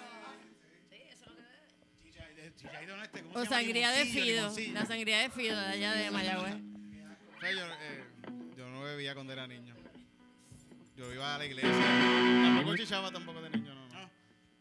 Sí, 0.90 0.96
eso 1.10 1.26
es 1.26 1.32
lo 1.32 1.36
que 1.36 1.42
bebe. 1.42 2.48
Este, 3.04 3.24
¿cómo 3.24 3.40
O 3.40 3.46
sangría 3.46 3.92
de 3.92 4.06
Fido, 4.06 4.56
la 4.74 4.86
sangría 4.86 5.20
de 5.20 5.30
Fido 5.32 5.60
de 5.60 5.68
allá 5.68 5.94
de 5.94 6.12
Mayagüez. 6.12 6.77
O 7.38 7.40
sea, 7.40 7.52
yo, 7.52 7.66
eh, 7.82 8.04
yo 8.58 8.70
no 8.70 8.82
bebía 8.82 9.14
cuando 9.14 9.34
era 9.34 9.48
niño. 9.48 9.76
Yo 10.96 11.14
iba 11.14 11.36
a 11.36 11.38
la 11.38 11.46
iglesia. 11.46 11.72
Tampoco 11.72 12.76
chichaba 12.76 13.12
tampoco 13.12 13.42
de 13.42 13.50
niño, 13.52 13.76
no. 13.76 13.88
no. 13.90 14.02
No, 14.02 14.10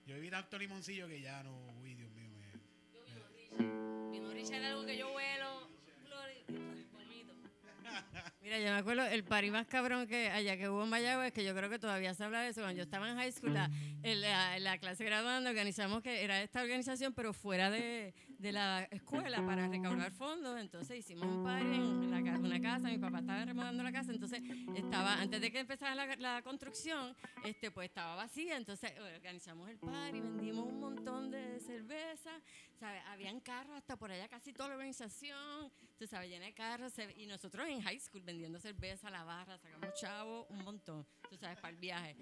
yo 0.06 0.14
viví 0.16 0.30
tanto 0.30 0.59
limoncillo 0.59 1.09
que 1.09 1.21
ya 1.21 1.42
no, 1.42 1.56
uy, 1.83 1.95
Dios 1.95 2.11
mío. 2.12 2.28
me- 2.37 2.52
Yo 2.92 3.02
vino 3.04 3.26
Richard. 3.35 4.12
Vino 4.12 4.30
Richard 4.33 4.59
era 4.59 4.68
algo 4.71 4.85
que 4.85 4.99
yo 4.99 5.11
vuelo. 5.11 5.68
Gloria, 6.04 6.45
vomito. 6.92 7.35
Mira, 8.42 8.59
yo 8.59 8.66
me 8.66 8.76
acuerdo 8.78 9.06
el 9.06 9.25
party 9.25 9.50
más 9.50 9.66
cabrón 9.66 10.06
que 10.06 10.28
allá 10.28 10.59
que 10.59 10.68
hubo 10.68 10.85
en 10.85 10.90
Mayagüez, 10.90 11.33
que 11.33 11.42
yo 11.45 11.54
creo 11.54 11.71
que 11.71 11.78
todavía 11.78 12.12
se 12.12 12.23
habla 12.25 12.42
de 12.42 12.50
eso. 12.50 12.61
Cuando 12.61 12.76
yo 12.76 12.83
estaba 12.83 13.09
en 13.11 13.16
high 13.16 13.33
school, 13.33 13.54
la, 13.54 13.71
en 14.02 14.21
la, 14.21 14.56
en 14.59 14.64
la 14.64 14.76
clase 14.78 15.04
graduando, 15.04 15.49
organizamos 15.49 16.02
que 16.02 16.23
era 16.23 16.42
esta 16.42 16.61
organización, 16.62 17.14
pero 17.14 17.33
fuera 17.33 17.71
de, 17.71 18.14
de 18.38 18.52
la 18.52 18.84
escuela 18.90 19.44
para 19.44 19.68
recaudar 19.68 20.12
fondos. 20.12 20.60
Entonces 20.60 20.98
hicimos 20.98 21.26
un 21.26 21.44
party 21.44 21.66
en 21.66 22.10
la 22.10 22.16
una 22.38 22.60
casa, 22.60 22.88
mi 22.88 22.98
papá 22.98 23.20
estaba 23.20 23.44
remodelando 23.44 23.82
la 23.82 23.92
casa, 23.92 24.12
entonces 24.12 24.42
estaba, 24.74 25.20
antes 25.20 25.40
de 25.40 25.50
que 25.50 25.60
empezara 25.60 25.94
la, 25.94 26.16
la 26.16 26.42
construcción, 26.42 27.14
este 27.44 27.70
pues 27.70 27.88
estaba 27.88 28.14
vacía. 28.14 28.56
Entonces 28.56 28.92
organizamos 29.16 29.68
el 29.68 29.78
party, 29.78 30.20
vendimos 30.20 30.66
un 30.66 30.80
montón 30.80 31.30
de 31.30 31.58
cerveza, 31.60 32.30
¿sabes? 32.78 33.02
Habían 33.08 33.40
carros 33.40 33.76
hasta 33.76 33.96
por 33.96 34.10
allá, 34.10 34.28
casi 34.28 34.52
toda 34.52 34.68
la 34.68 34.74
organización, 34.74 35.70
tú 35.98 36.06
sabes, 36.06 36.30
llena 36.30 36.46
de 36.46 36.54
carros. 36.54 36.92
y 37.16 37.26
nosotros 37.26 37.66
en 37.68 37.80
high 37.82 38.00
school 38.00 38.22
vendiendo 38.22 38.58
cerveza 38.58 39.10
la 39.10 39.24
barra, 39.24 39.58
sacamos 39.58 39.94
chavo, 39.94 40.46
un 40.50 40.64
montón, 40.64 41.06
tú 41.28 41.36
sabes, 41.36 41.58
para 41.58 41.70
el 41.70 41.76
viaje. 41.76 42.16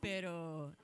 Pero, 0.00 0.76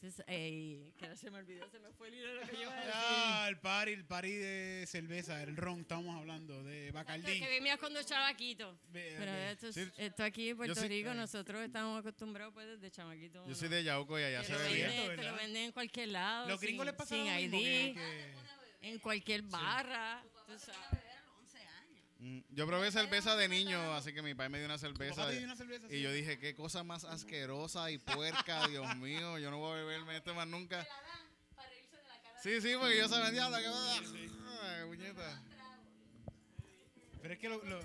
entonces, 0.00 0.24
que 0.26 1.04
ahora 1.04 1.16
se 1.16 1.30
me 1.30 1.38
olvidó, 1.38 1.68
se 1.70 1.78
me 1.80 1.90
fue 1.92 2.08
el 2.08 2.14
hilo 2.14 2.28
de 2.28 2.34
lo 2.34 2.46
que 2.46 2.52
yo 2.56 2.62
iba 2.62 2.72
a 2.72 2.76
decir. 2.76 2.92
Ah, 2.94 3.46
el 3.48 3.58
party, 3.58 3.92
el 3.92 4.04
party 4.04 4.30
de 4.32 4.84
cerveza, 4.86 5.42
el 5.42 5.56
ron, 5.56 5.80
estamos 5.80 6.14
hablando, 6.16 6.62
de 6.62 6.90
Bacardí. 6.92 7.40
Que 7.40 7.48
vivías 7.50 7.78
cuando 7.78 8.02
chamaquito. 8.02 8.78
Ve- 8.88 9.14
Pero 9.18 9.32
ve. 9.32 9.50
esto, 9.52 9.68
es- 9.68 9.74
Sí. 9.74 9.88
esto 9.96 10.22
aquí 10.24 10.50
en 10.50 10.56
Puerto 10.58 10.74
soy- 10.74 10.88
Rico, 10.88 11.14
nosotros 11.14 11.62
estamos 11.62 11.98
acostumbrados 12.00 12.52
pues 12.54 12.66
desde 12.66 12.90
chamaquito. 12.90 13.46
Yo 13.48 13.54
soy 13.54 13.68
de 13.68 13.82
Yauco 13.84 14.18
y 14.20 14.22
allá 14.24 14.42
se 14.44 14.54
cierto, 14.54 14.64
venden, 14.70 15.16
te 15.16 15.24
lo 15.24 15.34
venden 15.36 15.62
en 15.64 15.72
cualquier 15.72 16.08
lado. 16.10 16.48
Los 16.48 16.60
gringos 16.60 16.84
sin, 16.84 16.86
les 16.86 16.94
pasa 16.94 17.14
sin 17.14 17.24
lo 17.26 17.32
mismo 17.32 17.56
ID, 17.58 17.94
que- 17.94 18.34
en 18.82 18.98
cualquier 18.98 19.42
barra. 19.42 20.22
tú 20.46 20.58
sabes. 20.58 20.78
beber 20.92 21.08
a 21.16 21.22
los 21.22 21.34
11 21.40 21.58
años. 21.58 22.04
Mm, 22.04 22.05
Yo 22.50 22.66
probé 22.66 22.90
cerveza 22.90 23.36
de 23.36 23.46
niño, 23.48 23.94
así 23.94 24.12
que 24.14 24.22
mi 24.22 24.34
padre 24.34 24.48
me 24.48 24.58
dio 24.58 24.66
una 24.66 24.76
¿Tu 24.78 24.86
cerveza. 24.86 25.28
dio 25.28 25.44
una 25.44 25.54
cerveza? 25.56 25.86
Y 25.90 26.00
yo 26.00 26.10
dije, 26.12 26.38
qué 26.38 26.54
cosa 26.54 26.82
más 26.82 27.04
asquerosa 27.04 27.90
y 27.90 27.98
puerca, 27.98 28.66
Dios 28.68 28.96
mío, 28.96 29.38
yo 29.38 29.50
no 29.50 29.58
voy 29.58 29.72
a 29.72 29.76
beberme 29.84 30.16
esto 30.16 30.34
más 30.34 30.46
nunca. 30.46 30.78
La 30.78 30.84
dan 30.84 30.88
para 31.54 31.68
reírse 31.68 31.96
de 31.96 32.02
la 32.04 32.22
cara. 32.22 32.40
Sí, 32.42 32.60
sí, 32.62 32.74
porque 32.80 32.96
yo 32.98 33.08
sabía, 33.08 33.30
diablo, 33.30 33.58
que 33.58 34.86
puñeta. 34.86 35.42
Pero 37.20 37.34
es 37.34 37.40
que 37.40 37.48
lo, 37.48 37.62
lo- 37.64 37.80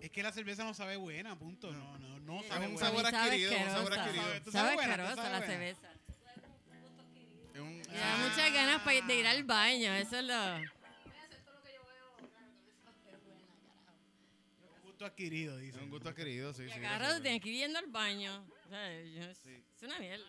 Es 0.00 0.10
que 0.10 0.22
la 0.22 0.32
cerveza 0.32 0.64
no 0.64 0.74
sabe 0.74 0.96
buena, 0.96 1.36
punto. 1.38 1.72
No, 1.72 1.98
no, 1.98 2.18
no 2.20 2.40
Es 2.40 2.48
sabe 2.48 2.66
un 2.66 2.74
buena. 2.74 2.88
sabor 2.88 3.02
Sabe 3.10 3.16
adquirido, 3.26 3.52
un 3.56 3.70
sabor 3.70 3.98
adquirido. 3.98 4.42
¿Tú 4.44 4.52
Sabe 4.52 4.74
asquerosa 4.74 5.14
sabes 5.16 5.30
la 5.32 5.38
buena? 5.38 5.46
cerveza. 5.54 5.88
Es 7.54 7.60
un- 7.60 7.78
Me 7.78 7.98
da 7.98 8.16
muchas 8.18 8.52
ganas 8.52 9.06
de 9.06 9.14
ir 9.16 9.26
al 9.26 9.44
baño, 9.44 9.92
eso 9.94 10.18
es 10.18 10.24
lo... 10.24 10.81
gusto 15.02 15.06
adquirido, 15.12 15.56
dice. 15.58 15.76
es 15.78 15.82
un 15.82 15.90
gusto 15.90 16.08
adquirido, 16.08 16.52
sí. 16.54 16.62
Y 16.64 16.66
sí, 16.68 16.72
agarra, 16.72 17.06
eso 17.08 17.16
es 17.16 17.22
tienes 17.22 17.40
que 17.42 17.48
ir 17.50 17.56
yendo 17.56 17.78
al 17.78 17.86
baño. 17.86 18.44
O 18.66 18.68
sea, 18.68 19.02
yo- 19.02 19.22
es, 19.24 19.38
Sí. 19.38 19.50
es 19.76 19.82
una 19.82 19.98
mierda. 19.98 20.24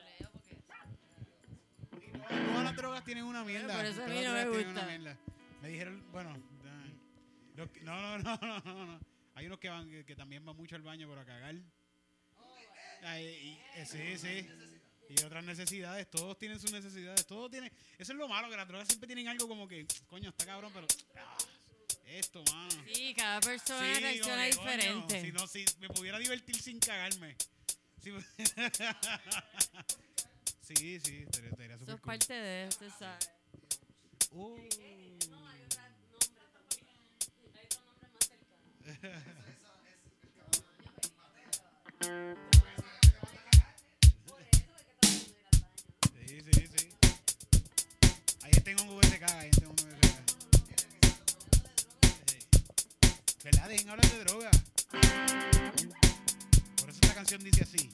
Todas 2.29 2.63
las 2.63 2.75
drogas 2.75 3.03
tienen 3.03 3.23
una 3.25 3.43
mierda. 3.43 3.75
por 3.75 3.85
eso 3.85 4.01
a 4.01 4.05
Todas 4.05 4.09
mí 4.09 4.23
las 4.23 4.25
no 4.25 4.33
me 4.33 4.39
drogas 4.41 4.57
tienen 4.57 4.73
gusta. 4.73 4.81
una 4.87 4.97
mierda. 4.97 5.17
Me 5.61 5.67
dijeron, 5.69 6.11
bueno, 6.11 6.37
no, 7.55 7.65
no, 7.83 8.17
no, 8.19 8.37
no, 8.41 8.59
no, 8.63 8.85
no. 8.85 8.99
Hay 9.35 9.45
unos 9.47 9.59
que 9.59 9.69
van, 9.69 9.89
que, 9.89 10.05
que 10.05 10.15
también 10.15 10.45
van 10.45 10.55
mucho 10.55 10.75
al 10.75 10.81
baño 10.81 11.07
para 11.09 11.25
cagar. 11.25 11.55
Ay, 13.03 13.25
y- 13.25 13.79
eh, 13.79 13.85
sí, 13.85 14.17
sí. 14.17 14.47
Y 15.09 15.23
otras 15.23 15.43
necesidades, 15.43 16.09
todos 16.09 16.37
tienen 16.39 16.59
sus 16.59 16.71
necesidades, 16.71 17.25
todos 17.27 17.51
tienen. 17.51 17.71
Eso 17.97 18.13
es 18.13 18.17
lo 18.17 18.27
malo, 18.27 18.49
que 18.49 18.55
las 18.55 18.67
drogas 18.67 18.87
siempre 18.87 19.05
tienen 19.07 19.27
algo 19.27 19.47
como 19.47 19.67
que, 19.67 19.85
coño, 20.07 20.29
está 20.29 20.45
cabrón, 20.45 20.71
pero. 20.73 20.87
ah, 21.17 21.37
esto, 22.05 22.43
mano. 22.51 22.69
Sí, 22.93 23.13
cada 23.15 23.39
persona 23.39 23.95
Sí, 23.95 24.01
reacciona 24.01 24.35
como 24.35 24.49
que, 24.49 24.55
coño, 24.55 24.65
diferente. 24.75 25.21
si 25.21 25.31
no, 25.31 25.47
si 25.47 25.65
me 25.79 25.87
pudiera 25.89 26.19
divertir 26.19 26.61
sin 26.61 26.79
cagarme. 26.79 27.35
Sí, 28.01 28.11
sí, 30.61 30.99
sí, 30.99 31.17
estaría, 31.23 31.49
estaría 31.49 31.75
Eso 31.75 31.79
súper 31.79 31.95
es 31.95 32.01
cool. 32.01 32.03
parte 32.17 32.33
de 32.33 32.67
eso, 32.67 32.89
¿sabes? 32.99 33.29
Uh. 34.31 34.57
no 35.29 35.47
hay 35.47 35.61
otro 35.63 35.81
nombre 35.83 36.19
también. 36.51 36.87
Hay 37.55 37.65
otro 37.65 37.81
nombre 37.85 38.09
más 38.09 38.25
cercano. 38.27 38.57
Por 44.19 44.41
eso 44.41 44.75
es 44.75 44.83
que 44.85 44.91
estamos 44.91 45.23
de 45.23 45.29
ir 45.39 45.45
al 45.47 45.59
baño. 45.61 45.79
Sí, 46.27 46.41
sí, 46.41 46.67
sí. 46.67 46.89
Ahí 48.41 48.51
en 48.71 48.79
un 48.89 48.95
hay 49.39 49.49
gente 49.51 49.63
en 49.65 49.69
un 49.69 49.75
que 49.77 50.02
¿Verdad? 53.43 53.67
Dejen 53.67 53.89
hablar 53.89 54.09
de 54.09 54.23
droga. 54.23 54.51
Por 56.77 56.89
eso 56.89 56.99
esta 57.01 57.13
canción 57.13 57.43
dice 57.43 57.63
así. 57.63 57.91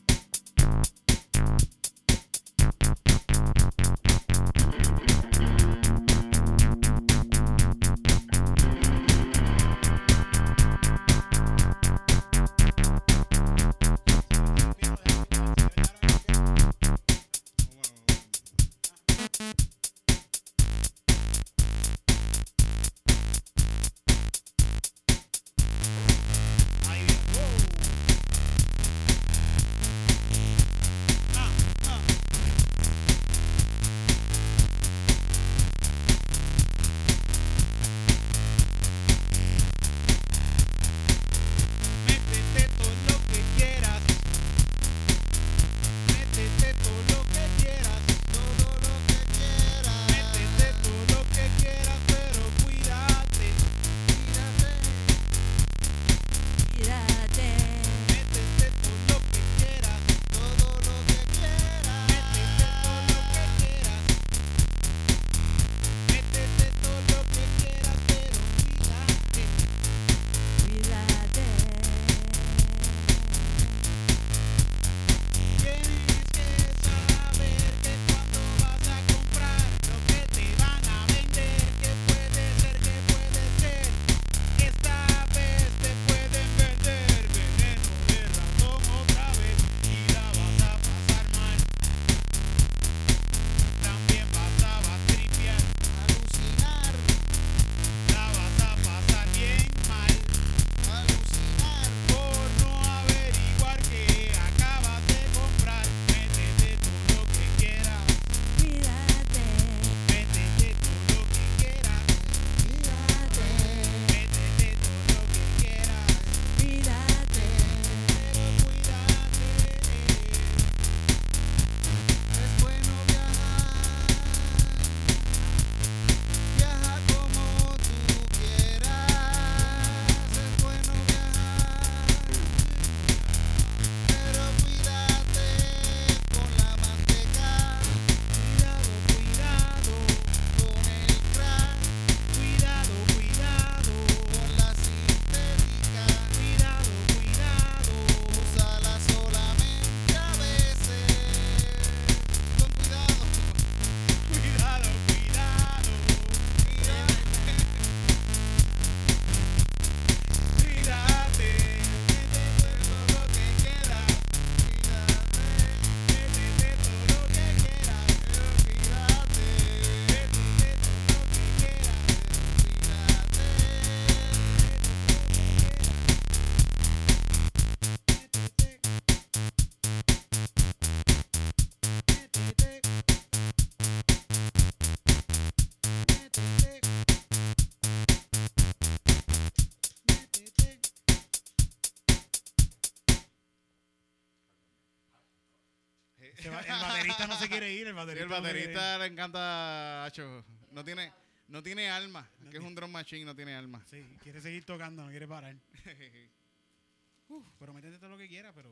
Baterista. 198.09 198.23
el 198.37 198.41
baterista 198.43 198.97
le 198.99 199.05
encanta, 199.07 200.05
Hacho. 200.05 200.45
No 200.71 200.83
tiene, 200.85 201.11
no 201.47 201.61
tiene 201.63 201.89
alma. 201.89 202.29
que 202.51 202.57
es 202.57 202.63
un 202.63 202.75
drum 202.75 202.91
machine, 202.91 203.25
no 203.25 203.35
tiene 203.35 203.55
alma. 203.55 203.83
Sí, 203.89 204.17
quiere 204.21 204.41
seguir 204.41 204.65
tocando, 204.65 205.03
no 205.03 205.09
quiere 205.09 205.27
parar. 205.27 205.55
Uf, 207.29 207.45
pero 207.59 207.73
métete 207.73 207.97
todo 207.99 208.09
lo 208.09 208.17
que 208.17 208.27
quieras, 208.27 208.53
pero 208.55 208.69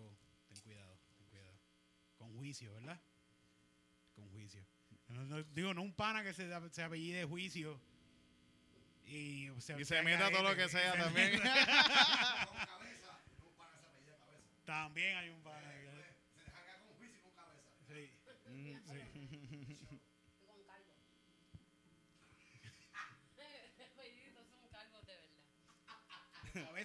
ten 0.47 0.59
cuidado, 0.61 0.97
ten 1.17 1.27
cuidado. 1.27 1.59
Con 2.17 2.35
juicio, 2.37 2.73
¿verdad? 2.73 2.99
Con 4.15 4.29
juicio. 4.31 4.65
No- 5.09 5.23
no- 5.25 5.43
digo, 5.43 5.73
no 5.73 5.81
un 5.83 5.93
pana 5.93 6.23
que 6.23 6.33
se, 6.33 6.49
se 6.71 6.83
apellide 6.83 7.23
juicio. 7.25 7.79
Y, 9.05 9.47
o 9.49 9.61
sea, 9.61 9.79
Y 9.79 9.85
sea 9.85 9.99
se 9.99 10.03
meta 10.03 10.29
todo 10.31 10.43
lo 10.43 10.55
que 10.55 10.67
sea 10.67 10.91
se 10.93 10.97
también. 10.97 11.31
meta- 11.33 12.49
También 14.65 15.15
hay 15.17 15.29
un 15.29 15.41
pana. 15.43 15.73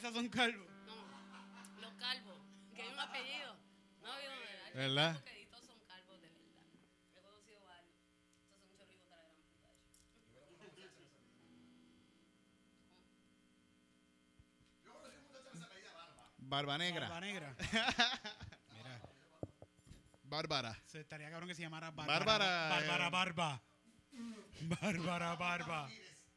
Verdad. 0.03 0.13
Son 0.21 0.29
calvos. 0.29 0.67
No, 0.87 1.81
los 1.81 1.93
calvos. 1.95 2.39
Que 2.75 2.83
hay 2.83 2.93
un 2.93 2.99
apellido. 3.01 3.57
No, 4.03 4.09
yo 4.21 4.29
no 4.31 4.37
hay 4.67 4.73
¿Verdad? 4.75 5.13
calvos 5.15 5.33
que 5.33 5.47
todos 5.47 5.65
son 5.67 5.79
calvos 5.87 6.21
de 6.21 6.29
verdad. 6.29 6.63
He 7.15 7.21
conocido 7.21 7.61
varios. 7.67 7.95
Estos 8.35 8.49
son 8.49 8.63
muchos 8.67 8.89
hijos 8.91 9.09
de 9.09 9.13
la 9.13 9.21
gran 9.21 9.31
puta. 9.37 9.69
de 10.75 10.83
hecho. 10.85 11.03
Barba 16.39 16.79
negra. 16.79 17.09
Barba 17.09 17.21
negra. 17.21 17.57
Mira, 18.77 19.01
Bárbara. 20.25 20.77
se 20.87 21.01
estaría 21.01 21.31
cabrón 21.31 21.49
que 21.49 21.55
se 21.55 21.63
llamara 21.63 21.91
Bárbara. 21.91 22.19
Bárbara, 22.25 22.69
Bárbara 22.69 23.07
eh. 23.07 23.11
Barba. 23.11 23.63
Bárbara 24.81 25.35
Barba. 25.37 25.89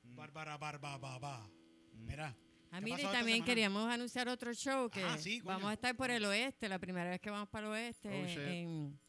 Bárbara 0.03 0.57
Barba 0.57 0.97
Baba. 0.97 1.49
Mira. 1.93 2.35
Ah, 2.75 2.79
¿qué 2.79 2.85
mire, 2.85 2.97
pasó 2.97 3.09
y 3.09 3.13
también 3.17 3.43
queríamos 3.45 3.89
anunciar 3.91 4.27
otro 4.27 4.53
show 4.53 4.89
que 4.89 5.03
Ah, 5.03 5.17
sí, 5.17 5.39
vamos 5.41 5.69
a 5.69 5.73
estar 5.73 5.95
por 5.95 6.09
el 6.11 6.25
oeste, 6.25 6.67
la 6.67 6.77
primera 6.79 7.09
vez 7.09 7.21
que 7.21 7.29
vamos 7.29 7.47
para 7.49 7.67
el 7.67 7.73
oeste, 7.73 8.09
Oh, 8.09 8.39
en, 8.49 8.99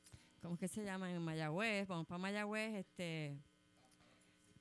¿cómo 0.41 0.55
es 0.55 0.61
que 0.61 0.69
se 0.69 0.85
llama? 0.85 1.11
En 1.13 1.21
Mayagüez, 1.23 1.87
vamos 1.89 2.07
para 2.07 2.19
Mayagüez, 2.19 2.75
este, 2.77 3.37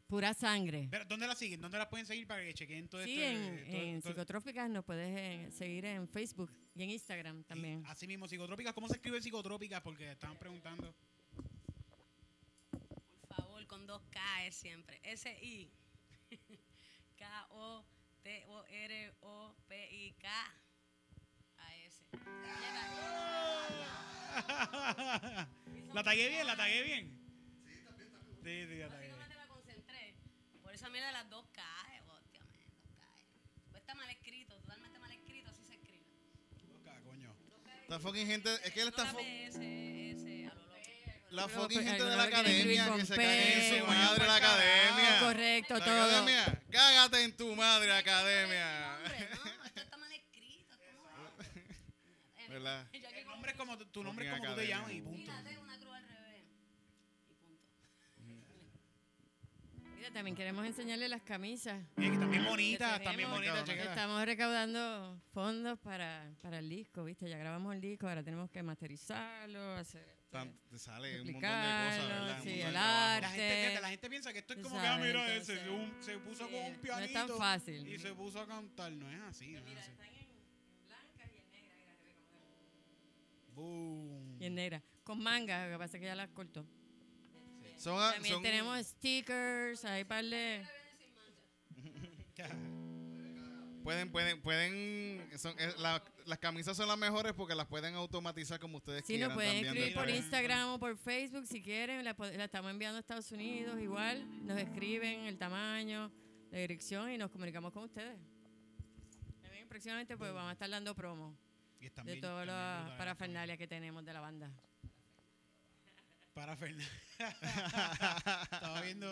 pura 0.08 0.34
sangre. 0.34 0.88
Pero, 0.90 1.06
¿Dónde 1.06 1.28
la 1.28 1.36
siguen? 1.36 1.62
¿Dónde 1.62 1.78
la 1.78 1.88
pueden 1.90 2.06
seguir 2.08 2.26
para 2.26 2.44
que 2.44 2.54
chequen 2.54 2.88
todo 2.88 3.04
Sí, 3.04 3.22
esto? 3.22 3.38
en, 3.38 3.56
todo- 3.70 3.76
en 3.78 4.02
todo- 4.02 4.12
Psicotrópicas 4.12 4.70
nos 4.70 4.84
puedes 4.86 5.16
eh, 5.18 5.52
seguir 5.52 5.86
en 5.86 6.08
Facebook 6.08 6.52
y 6.76 6.84
en 6.84 6.90
Instagram 6.90 7.44
también. 7.44 7.84
y 7.86 7.90
Así 7.92 8.08
mismo, 8.08 8.28
psicotrópicas. 8.28 8.74
¿Cómo 8.74 8.88
se 8.88 8.96
escribe 8.96 9.22
psicotrópicas? 9.22 9.82
Porque 9.82 10.12
estaban 10.14 10.38
preguntando. 10.40 10.94
Por 12.72 13.36
favor, 13.36 13.68
con 13.68 13.86
dos 13.86 14.02
K 14.10 14.46
es 14.46 14.56
siempre. 14.56 15.00
S-I. 15.04 15.70
K-O-T-O-R-O-P-I-K. 18.26 20.28
A-S. 21.58 22.04
¿La 25.94 26.04
tagué 26.04 26.30
bien? 26.30 26.48
¿La 26.48 26.58
tagué 26.58 26.82
bien? 26.82 27.22
Sí, 27.64 27.84
también, 27.86 28.12
también. 28.12 28.38
Sí, 28.44 28.66
sí, 28.68 28.78
la 28.80 28.90
tagué 28.90 29.14
bien. 29.14 29.30
Me 29.30 29.48
concentré. 29.48 30.16
Por 30.64 30.74
esa 30.74 30.90
mierda 30.90 31.06
de 31.08 31.14
las 31.14 31.30
dos 31.30 31.46
K. 31.54 31.62
Hostia, 32.08 32.42
man, 32.42 32.58
dos 32.74 32.90
K. 32.98 33.06
Pues 33.70 33.82
está 33.82 33.94
mal 33.94 34.10
escrito, 34.10 34.60
totalmente 34.60 34.98
mal 34.98 35.12
escrito, 35.12 35.52
así 35.52 35.64
se 35.64 35.76
escribe. 35.76 36.04
Coño. 37.04 37.32
Dos 37.48 37.62
K. 37.64 37.82
Esta 37.84 38.00
fucking 38.00 38.26
gente, 38.26 38.52
es 38.64 38.74
que 38.74 38.82
él 38.82 38.88
está 38.88 39.14
la 41.32 41.48
gente 41.50 42.04
de 42.04 42.16
la 42.18 42.24
academia 42.24 42.94
que 42.96 43.06
se 43.06 43.16
cae 43.16 43.78
en 43.78 43.80
su 43.82 43.88
madre 43.88 44.26
la 44.28 44.36
academia. 44.36 45.20
correcto, 45.22 45.74
La 45.78 45.86
todo. 45.86 46.04
academia, 46.04 46.62
cágate 46.72 47.24
en 47.24 47.36
tu 47.38 47.56
madre 47.56 47.92
academia. 47.94 48.98
Hombre, 48.98 49.30
no, 49.36 49.66
esto 49.66 49.82
está 49.82 49.98
mal 49.98 50.12
escrito. 50.12 50.76
¿cómo 50.78 51.42
es? 51.42 52.50
¿Verdad? 52.50 52.88
El 52.94 53.26
nombre 53.28 53.52
es 53.52 53.58
como 53.58 53.78
tu, 53.78 53.86
tu 53.86 54.04
nombre 54.04 54.26
es 54.28 54.32
como 54.32 54.44
tú 54.44 54.48
te 54.48 54.52
academia. 54.62 54.76
llamas 54.78 54.94
y 54.94 55.02
punto. 55.02 55.32
Fíjate, 55.32 55.58
una 55.60 55.78
cruz 55.78 55.94
al 55.96 56.08
revés. 56.08 56.44
Y 57.28 57.34
punto. 57.34 57.66
Mira, 59.98 60.12
también 60.12 60.36
queremos 60.36 60.66
enseñarle 60.66 61.10
las 61.10 61.22
camisas. 61.24 61.84
Y 61.98 62.10
que 62.10 62.18
también 62.18 62.46
bonitas, 62.46 63.04
también 63.04 63.30
bonitas. 63.30 63.68
Estamos 63.68 64.24
recaudando 64.26 65.20
fondos 65.34 65.78
para, 65.80 66.32
para 66.42 66.60
el 66.60 66.70
disco, 66.70 67.04
¿viste? 67.04 67.28
Ya 67.30 67.38
grabamos 67.38 67.74
el 67.76 67.82
disco, 67.82 68.08
ahora 68.08 68.24
tenemos 68.24 68.50
que 68.52 68.64
masterizarlo, 68.64 69.76
hacer... 69.76 70.16
este, 70.44 70.50
Tan- 70.50 70.70
te 70.70 70.80
sale 70.80 71.22
un 71.22 71.32
montón 71.32 71.42
de 71.42 71.48
cosas, 71.48 72.08
¿verdad? 72.10 72.40
Sí, 72.44 72.62
el 72.62 72.72
trabajo. 72.72 73.22
La 73.22 73.30
gente, 73.30 73.44
arte. 73.46 73.62
fíjate, 73.66 73.82
la 73.82 73.90
gente 73.90 74.10
piensa 74.10 74.34
que 74.34 74.40
esto 74.40 74.54
es 74.54 74.60
como 74.64 74.82
que, 74.82 74.88
ah, 74.88 74.98
mira, 74.98 75.28
entonces, 75.34 75.58
ese, 75.60 75.70
un- 75.70 75.96
se 76.04 76.18
puso 76.20 76.48
sí, 76.48 76.54
con 76.54 76.64
un 76.66 76.74
no 76.74 76.82
pianito. 76.82 77.06
es 77.06 77.14
tan 77.14 77.38
fácil. 77.38 77.88
Y 77.88 78.00
se 78.00 78.14
puso 78.14 78.40
a 78.42 78.48
cantar. 78.48 78.92
No 78.92 79.10
es 79.12 79.22
así, 79.22 79.52
no 79.54 79.60
es 79.60 79.66
Mira, 79.66 79.82
así. 79.82 79.92
Boom. 83.56 84.38
Y 84.42 84.46
en 84.46 84.56
negra. 84.56 84.82
Con 85.04 85.22
manga, 85.22 85.66
lo 85.68 85.74
que 85.74 85.78
pasa 85.78 85.98
es 85.98 86.02
que 86.02 86.08
ya 86.08 86.16
las 86.16 86.30
cortó. 86.30 86.66
Son, 87.78 87.98
También 88.14 88.34
son- 88.36 88.44
tenemos 88.44 88.86
stickers, 88.86 89.86
hay 89.86 90.04
par 90.04 90.26
de... 90.26 90.66
pueden, 93.84 94.12
pueden, 94.12 94.42
pueden, 94.42 95.30
son, 95.38 95.56
la- 95.78 96.04
las 96.26 96.40
camisas 96.40 96.76
son 96.76 96.88
las 96.88 96.98
mejores 96.98 97.34
porque 97.34 97.56
las 97.56 97.68
pueden 97.68 97.96
automatizar 97.96 98.60
como 98.60 98.78
ustedes 98.78 99.02
Sí, 99.06 99.14
quieran 99.14 99.30
nos 99.30 99.36
pueden 99.36 99.64
también 99.64 99.88
escribir 99.88 99.96
por. 99.96 100.10
Instagram 100.10 100.70
o 100.70 100.80
por 100.80 100.98
Facebook 100.98 101.46
si 101.48 101.62
quieren. 101.62 102.04
La, 102.04 102.16
la 102.18 102.46
estamos 102.46 102.72
enviando 102.72 102.98
a 102.98 103.00
Estados 103.00 103.32
Unidos 103.32 103.80
igual. 103.80 104.26
Nos 104.46 104.58
escriben 104.60 105.22
el 105.26 105.38
tamaño, 105.38 106.12
la 106.52 106.60
dirección 106.60 107.12
y 107.12 107.18
nos 107.18 107.32
comunicamos 107.32 107.72
con 107.72 107.84
ustedes. 107.84 108.18
También 109.42 109.68
próximamente 109.68 110.18
pues 110.18 110.34
vamos 110.34 110.50
a 110.50 110.54
estar 110.54 110.70
dando 110.70 110.96
promo 110.96 111.38
Y 111.80 111.86
están 111.88 112.06
de 112.06 112.18
todas 112.18 112.46
también 112.48 112.56
las 112.56 112.78
brutales. 112.80 112.98
parafernalias 112.98 113.58
que 113.58 113.68
tenemos 113.68 114.06
de 114.06 114.14
la 114.14 114.20
banda. 114.22 114.52
Para 116.34 116.56
Fernández. 116.58 116.90
Estaba 118.52 118.82
viendo. 118.82 119.08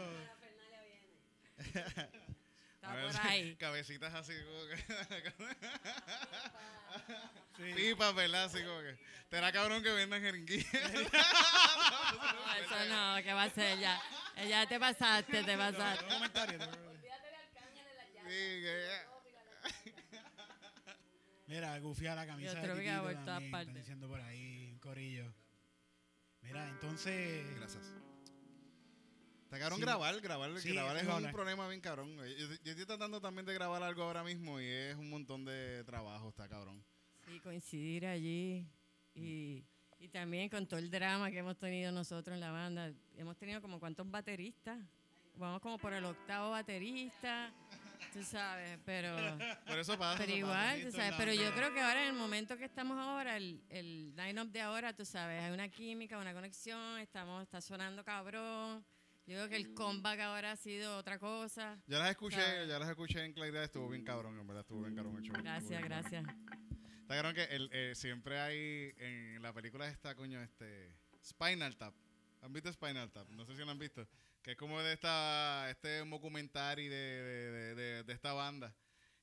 Está 1.57 2.01
A 2.01 2.09
ver, 2.91 3.11
por 3.11 3.21
ahí. 3.25 3.55
Cabecitas 3.55 4.13
así 4.13 4.33
como 4.43 4.67
que. 4.67 4.75
Sí. 7.57 7.73
Pipas, 7.75 8.15
¿verdad? 8.15 8.45
Así 8.45 8.63
como 8.63 8.79
que. 8.81 8.97
Te 9.29 9.37
era 9.37 9.51
cabrón 9.51 9.83
que 9.83 9.91
vendan 9.91 10.21
jeringuillas. 10.21 10.67
No, 12.13 12.53
eso 12.55 12.85
no, 12.89 13.23
¿qué 13.23 13.33
va 13.33 13.43
a 13.43 13.49
ser? 13.49 13.79
Ya, 13.79 13.99
ya 14.47 14.67
te 14.67 14.79
pasaste, 14.79 15.43
te 15.43 15.57
pasaste. 15.57 16.05
Olvídate 16.05 16.57
de 16.57 16.57
Arcángel 17.35 17.85
en 17.87 17.95
la 17.97 18.29
Sí, 18.29 18.61
llave. 18.61 19.13
Mira, 21.47 21.79
gufia 21.79 22.15
la 22.15 22.25
camisa 22.25 22.53
Yo 22.53 22.75
de 22.75 22.81
Titito 22.81 23.25
también, 23.25 23.45
están 23.45 23.73
diciendo 23.73 24.07
por 24.07 24.21
ahí, 24.21 24.69
un 24.71 24.79
corillo. 24.79 25.33
Mira, 26.41 26.67
entonces... 26.69 27.45
Gracias. 27.57 27.83
Está 29.53 29.59
cabrón 29.65 29.77
Sí. 29.77 29.85
grabar, 29.85 30.19
grabar, 30.19 30.59
Sí, 30.59 30.71
grabar 30.73 30.97
es 30.97 31.03
eso 31.03 31.15
un 31.15 31.31
problema 31.31 31.67
bien 31.67 31.79
cabrón. 31.79 32.17
Yo, 32.17 32.23
yo- 32.63 32.71
estoy 32.71 32.85
tratando 32.87 33.21
también 33.21 33.45
de 33.45 33.53
grabar 33.53 33.83
algo 33.83 34.01
ahora 34.01 34.23
mismo 34.23 34.59
y 34.59 34.65
es 34.65 34.95
un 34.95 35.11
montón 35.11 35.45
de 35.45 35.83
trabajo, 35.83 36.29
está 36.29 36.49
cabrón. 36.49 36.83
Sí, 37.27 37.39
coincidir 37.39 38.07
allí 38.07 38.65
y, 39.13 39.63
y 39.99 40.07
también 40.09 40.49
con 40.49 40.65
todo 40.65 40.79
el 40.79 40.89
drama 40.89 41.29
que 41.29 41.37
hemos 41.37 41.55
tenido 41.59 41.91
nosotros 41.91 42.33
en 42.33 42.39
la 42.39 42.49
banda. 42.49 42.91
Hemos 43.15 43.37
tenido 43.37 43.61
como 43.61 43.79
cuántos 43.79 44.09
bateristas. 44.09 44.79
Vamos 45.35 45.61
como 45.61 45.77
por 45.77 45.93
el 45.93 46.03
octavo 46.05 46.49
baterista, 46.49 47.53
tú 48.11 48.23
sabes, 48.23 48.79
pero, 48.85 49.15
Pero 49.67 49.81
eso 49.81 49.97
pasa. 49.99 50.17
pero 50.17 50.35
igual, 50.35 50.81
tú 50.83 50.91
sabes, 50.91 51.11
es 51.11 51.17
pero 51.17 51.31
yo 51.33 51.53
creo 51.53 51.71
que 51.73 51.79
ahora 51.81 52.01
en 52.03 52.07
el 52.09 52.13
momento 52.19 52.57
que 52.57 52.65
estamos 52.65 52.97
ahora, 52.97 53.37
el, 53.37 53.61
el 53.69 54.15
line-up 54.15 54.49
de 54.51 54.61
ahora, 54.61 54.93
tú 54.93 55.05
sabes, 55.05 55.43
hay 55.43 55.51
una 55.51 55.69
química, 55.69 56.17
una 56.17 56.33
conexión, 56.33 56.97
estamos, 56.99 57.43
está 57.43 57.61
sonando 57.61 58.03
cabrón. 58.03 58.83
Yo 59.25 59.35
creo 59.35 59.49
que 59.49 59.55
el 59.55 59.73
comeback 59.73 60.19
ahora 60.19 60.51
ha 60.51 60.55
sido 60.57 60.97
otra 60.97 61.17
cosa. 61.17 61.81
Ya 61.87 61.99
las 61.99 62.09
escuché, 62.11 62.41
¿Sabes? 62.41 62.67
ya 62.67 62.79
las 62.79 62.89
escuché 62.89 63.23
en 63.23 63.33
claridad, 63.33 63.63
estuvo 63.63 63.87
bien 63.89 64.03
cabrón, 64.03 64.37
en 64.37 64.45
verdad, 64.45 64.61
estuvo 64.61 64.81
bien 64.81 64.95
cabrón 64.95 65.15
el 65.17 65.23
show. 65.23 65.35
Gracias, 65.41 65.81
gracias. 65.83 66.25
Está 67.01 67.15
cabrón 67.15 67.33
que 67.35 67.43
el, 67.45 67.69
eh, 67.71 67.93
siempre 67.95 68.39
hay 68.39 68.93
en 68.97 69.41
la 69.41 69.53
película 69.53 69.87
esta, 69.87 70.13
coño, 70.15 70.41
este. 70.41 70.93
Spinal 71.25 71.77
Tap. 71.77 71.93
¿Han 72.41 72.51
visto 72.51 72.71
Spinal 72.73 73.09
Tap? 73.11 73.29
No 73.29 73.45
sé 73.45 73.53
si 73.55 73.59
lo 73.63 73.71
han 73.71 73.79
visto. 73.79 74.05
Que 74.41 74.51
es 74.51 74.57
como 74.57 74.81
de 74.81 74.91
esta, 74.91 75.69
este 75.69 75.99
documentario 76.05 76.91
de, 76.91 76.97
de, 76.97 77.51
de, 77.51 77.75
de- 77.75 78.03
de 78.03 78.13
esta 78.13 78.33
banda. 78.33 78.75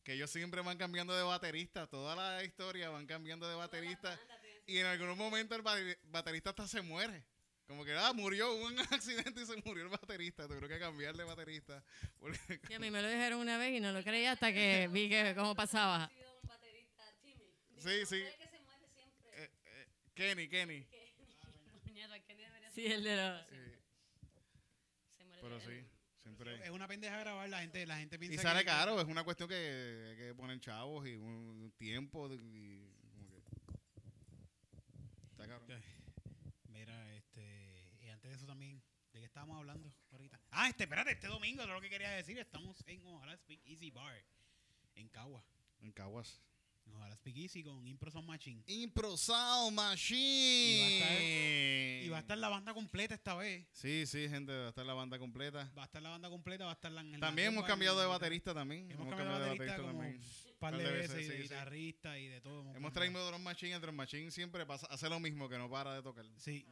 Que 0.02 0.14
ellos 0.14 0.30
siempre 0.30 0.62
van 0.62 0.78
cambiando 0.78 1.14
de 1.14 1.22
baterista. 1.22 1.86
Toda 1.86 2.16
la 2.16 2.42
historia 2.42 2.88
van 2.88 3.06
cambiando 3.06 3.46
de 3.46 3.54
baterista. 3.54 4.18
Y 4.66 4.78
en 4.78 4.86
algún 4.86 5.18
momento 5.18 5.54
el 5.54 5.62
bate- 5.62 5.98
baterista 6.04 6.50
hasta 6.50 6.66
se 6.66 6.80
muere. 6.80 7.22
Como 7.70 7.85
que, 7.85 7.92
ah, 7.96 8.12
murió, 8.12 8.52
hubo 8.52 8.66
un 8.66 8.76
accidente 8.90 9.42
y 9.42 9.46
se 9.46 9.56
murió 9.64 9.85
el 9.85 9.90
baterista. 9.90 10.48
Tuve 10.48 10.66
que 10.66 10.78
cambiar 10.80 11.16
de 11.16 11.22
baterista. 11.22 11.80
Porque- 12.18 12.61
Sí, 12.66 12.74
a 12.74 12.80
mí 12.80 12.90
me 12.90 13.00
lo 13.00 13.09
dijeron 13.09 13.38
una 13.38 13.59
vez 13.59 13.76
y 13.76 13.80
no 13.80 13.92
lo 13.92 14.02
creí 14.02 14.26
hasta 14.26 14.52
que 14.52 14.88
vi 14.90 15.09
que 15.09 15.35
cómo 15.37 15.54
pasaba. 15.54 16.04
Ha 16.04 16.09
sido 16.09 16.40
un 16.42 16.48
baterista, 16.48 17.04
Timmy. 17.22 17.44
Sí, 17.78 18.06
sí. 18.06 18.22
El 18.22 18.37
que 18.38 18.48
se 18.48 18.59
muere 18.61 18.88
siempre. 18.88 19.44
eh, 19.44 19.50
eh, 19.66 19.87
Kenny, 20.14 20.48
Kenny. 20.48 20.85
Que 20.85 21.00
Sí, 22.74 22.87
el 22.87 23.02
de 23.04 23.16
los... 23.16 23.46
Sí, 23.46 23.56
se 25.16 25.24
muere 25.24 25.40
pero 25.42 25.61
sí, 25.61 25.85
siempre. 26.22 26.64
Es 26.64 26.70
una 26.70 26.87
pendeja 26.88 27.18
grabar, 27.18 27.48
la 27.48 27.61
gente, 27.61 27.85
la 27.87 27.98
gente 27.98 28.18
piensa 28.18 28.35
Y 28.35 28.38
sale 28.38 28.61
que- 28.61 28.66
caro, 28.66 29.00
es 29.00 29.06
una 29.06 29.22
cuestión 29.24 29.48
que 29.48 30.14
que 30.18 30.35
poner 30.35 30.59
chavos 30.61 31.06
y 31.06 31.14
un 31.14 31.72
tiempo 31.78 32.28
y 32.33 32.88
como 33.12 33.28
que 33.30 33.38
está 35.30 35.46
caro. 35.46 35.62
Mira, 35.66 35.80
y 38.22 38.28
de 38.28 38.35
eso 38.35 38.46
también, 38.46 38.83
¿de 39.12 39.20
qué 39.20 39.26
estábamos 39.26 39.59
hablando 39.59 39.92
ahorita? 40.11 40.40
Ah, 40.50 40.68
este, 40.68 40.85
espérate, 40.85 41.12
este 41.12 41.26
domingo, 41.28 41.62
es 41.62 41.68
lo 41.68 41.80
que 41.80 41.90
quería 41.90 42.11
decir, 42.11 42.38
estamos 42.38 42.83
en 42.87 43.04
Ojalá 43.06 43.37
Speak 43.37 43.61
Easy 43.66 43.90
Bar, 43.90 44.22
en 44.94 45.09
Cagua. 45.09 45.44
En 45.80 45.92
Caguas. 45.92 46.42
Ojalá 46.94 47.14
Speak 47.16 47.37
Easy 47.37 47.62
con 47.62 47.87
Impro 47.87 48.11
Sound 48.11 48.26
Machine. 48.26 48.62
Impro 48.66 49.16
Sound 49.16 49.76
Machine. 49.76 51.00
Y 52.04 52.09
va 52.09 52.18
a 52.18 52.20
estar 52.20 52.37
la 52.37 52.48
banda 52.48 52.74
completa 52.74 53.14
esta 53.14 53.35
vez. 53.35 53.66
Sí, 53.72 54.06
sí, 54.06 54.28
gente, 54.28 54.52
va 54.52 54.66
a 54.66 54.70
estar 54.70 54.85
la 54.85 54.94
banda 54.94 55.18
completa. 55.18 55.70
Va 55.76 55.83
a 55.83 55.85
estar 55.87 56.02
la 56.02 56.11
banda 56.11 56.28
completa, 56.28 56.64
va 56.64 56.72
a 56.72 56.74
estar 56.74 56.90
la. 56.90 57.00
en 57.02 57.12
la 57.12 57.18
También 57.20 57.48
hemos 57.48 57.64
cambiado 57.64 57.98
en 57.98 58.04
de 58.04 58.09
baterista 58.09 58.52
también. 58.54 58.90
Hemos 58.90 59.09
cambiado 59.09 59.38
de 59.40 59.48
baterista 59.50 59.76
como 59.76 59.92
también. 59.92 60.16
un 60.16 60.59
par 60.59 60.76
de 60.76 60.90
veces, 60.90 61.11
y 61.11 61.24
de 61.24 61.30
sí, 61.30 61.30
sí. 61.37 61.42
guitarrista 61.42 62.18
y 62.18 62.26
de 62.26 62.40
todo. 62.40 62.61
Hemos 62.61 62.72
cambiado. 62.72 62.92
traído 62.92 63.26
Drum 63.28 63.42
Machine, 63.42 63.74
el 63.74 63.80
Drum 63.80 63.94
Machine 63.94 64.30
siempre 64.30 64.66
pasa, 64.66 64.87
hace 64.88 65.09
lo 65.09 65.20
mismo, 65.20 65.48
que 65.48 65.59
no 65.59 65.70
para 65.70 65.94
de 65.94 66.02
tocar. 66.02 66.26
Sí. 66.37 66.66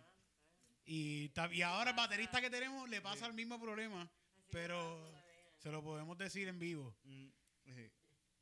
Y, 0.91 1.31
y 1.53 1.63
ahora 1.63 1.91
el 1.91 1.97
baterista 1.97 2.41
que 2.41 2.49
tenemos 2.49 2.89
le 2.89 3.03
pasa 3.03 3.27
el 3.27 3.35
mismo 3.35 3.61
problema, 3.61 4.09
pero 4.51 4.99
se 5.59 5.71
lo 5.71 5.83
podemos 5.83 6.17
decir 6.17 6.49
en 6.49 6.59
vivo. 6.59 6.97
Mm, 7.05 7.27
sí. 7.67 7.91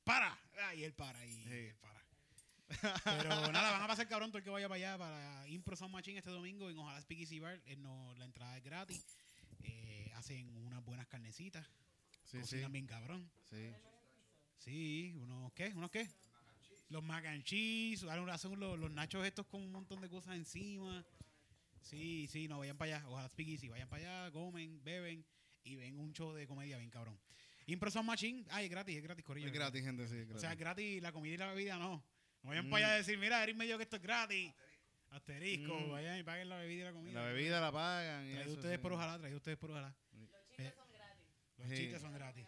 ¡Para! 0.04 0.38
Y 0.76 0.84
él 0.84 0.94
para, 0.94 1.24
y 1.26 1.32
Sí. 1.42 1.50
él 1.50 1.76
para. 1.80 1.96
Pero 3.04 3.52
nada, 3.52 3.72
van 3.72 3.82
a 3.82 3.86
pasar 3.88 4.06
cabrón 4.08 4.30
todo 4.30 4.38
el 4.38 4.44
que 4.44 4.50
vaya 4.50 4.68
para 4.68 4.76
allá 4.76 4.98
para 4.98 5.48
Impro 5.48 5.74
Sound 5.76 5.92
Machine 5.92 6.18
este 6.18 6.30
domingo 6.30 6.70
en 6.70 6.78
Ojalá 6.78 7.00
Speak 7.00 7.20
Easy 7.20 7.40
Bar. 7.40 7.60
Eh, 7.66 7.76
no, 7.76 8.14
la 8.14 8.24
entrada 8.24 8.56
es 8.56 8.62
gratis. 8.64 9.04
Eh, 9.64 10.12
hacen 10.14 10.56
unas 10.64 10.84
buenas 10.84 11.06
carnecitas. 11.08 11.66
Sí, 12.24 12.38
sí, 12.38 12.40
cocinan 12.40 12.72
bien 12.72 12.86
cabrón. 12.86 13.28
sí. 13.50 13.72
Sí, 14.58 15.12
unos 15.16 15.52
qué, 15.52 15.68
unos 15.74 15.90
qué. 15.90 16.08
Los 16.88 17.02
mac 17.02 17.24
and 17.26 17.44
cheese, 17.44 18.02
hacen 18.04 18.28
hacen 18.30 18.58
los, 18.58 18.78
los 18.78 18.90
nachos 18.90 19.24
estos 19.26 19.46
con 19.46 19.62
un 19.62 19.70
montón 19.70 20.00
de 20.00 20.08
cosas 20.08 20.34
encima. 20.36 21.04
Sí, 21.86 22.26
sí, 22.28 22.48
no, 22.48 22.58
vayan 22.58 22.76
para 22.76 22.96
allá. 22.98 23.08
Ojalá 23.08 23.28
Speak 23.28 23.48
Easy, 23.48 23.68
vayan 23.68 23.88
para 23.88 24.24
allá, 24.24 24.32
comen, 24.32 24.82
beben 24.82 25.24
y 25.64 25.76
ven 25.76 25.98
un 25.98 26.12
show 26.12 26.32
de 26.32 26.46
comedia 26.46 26.78
bien 26.78 26.90
cabrón. 26.90 27.18
Impro 27.66 27.90
Sound 27.90 28.06
Machine, 28.08 28.44
ay, 28.50 28.64
es 28.66 28.70
gratis, 28.70 28.96
es 28.96 29.02
gratis, 29.02 29.24
corillo. 29.24 29.46
Es 29.46 29.52
gratis, 29.52 29.82
gente, 29.84 30.06
sí. 30.08 30.16
es 30.18 30.30
O 30.30 30.38
sea, 30.38 30.50
gratis. 30.50 30.52
es 30.52 30.58
gratis 30.58 31.02
la 31.02 31.12
comida 31.12 31.34
y 31.34 31.36
la 31.36 31.52
bebida, 31.52 31.78
no. 31.78 32.04
No 32.42 32.50
vayan 32.50 32.66
Mm. 32.66 32.70
para 32.70 32.86
allá 32.86 32.94
a 32.94 32.98
decir, 32.98 33.18
mira, 33.18 33.42
Eric 33.42 33.56
me 33.56 33.64
dijo 33.66 33.76
que 33.76 33.84
esto 33.84 33.96
es 33.96 34.02
gratis. 34.02 34.52
Asterisco, 35.10 35.74
Mm. 35.78 35.90
vayan 35.92 36.18
y 36.18 36.22
paguen 36.22 36.48
la 36.48 36.58
bebida 36.58 36.80
y 36.80 36.84
la 36.84 36.92
comida. 36.92 37.20
La 37.20 37.26
bebida 37.32 37.60
la 37.60 37.72
pagan. 37.72 38.26
eso, 38.26 38.50
ustedes 38.52 38.76
sí. 38.76 38.82
por 38.82 38.92
ojalá, 38.92 39.18
traído 39.18 39.36
ustedes 39.38 39.56
por 39.58 39.70
ojalá. 39.70 39.94
Eh, 40.58 40.72
Los 41.58 41.68
Sí. 41.70 41.76
chistes 41.76 42.02
son 42.02 42.12
gratis. 42.12 42.46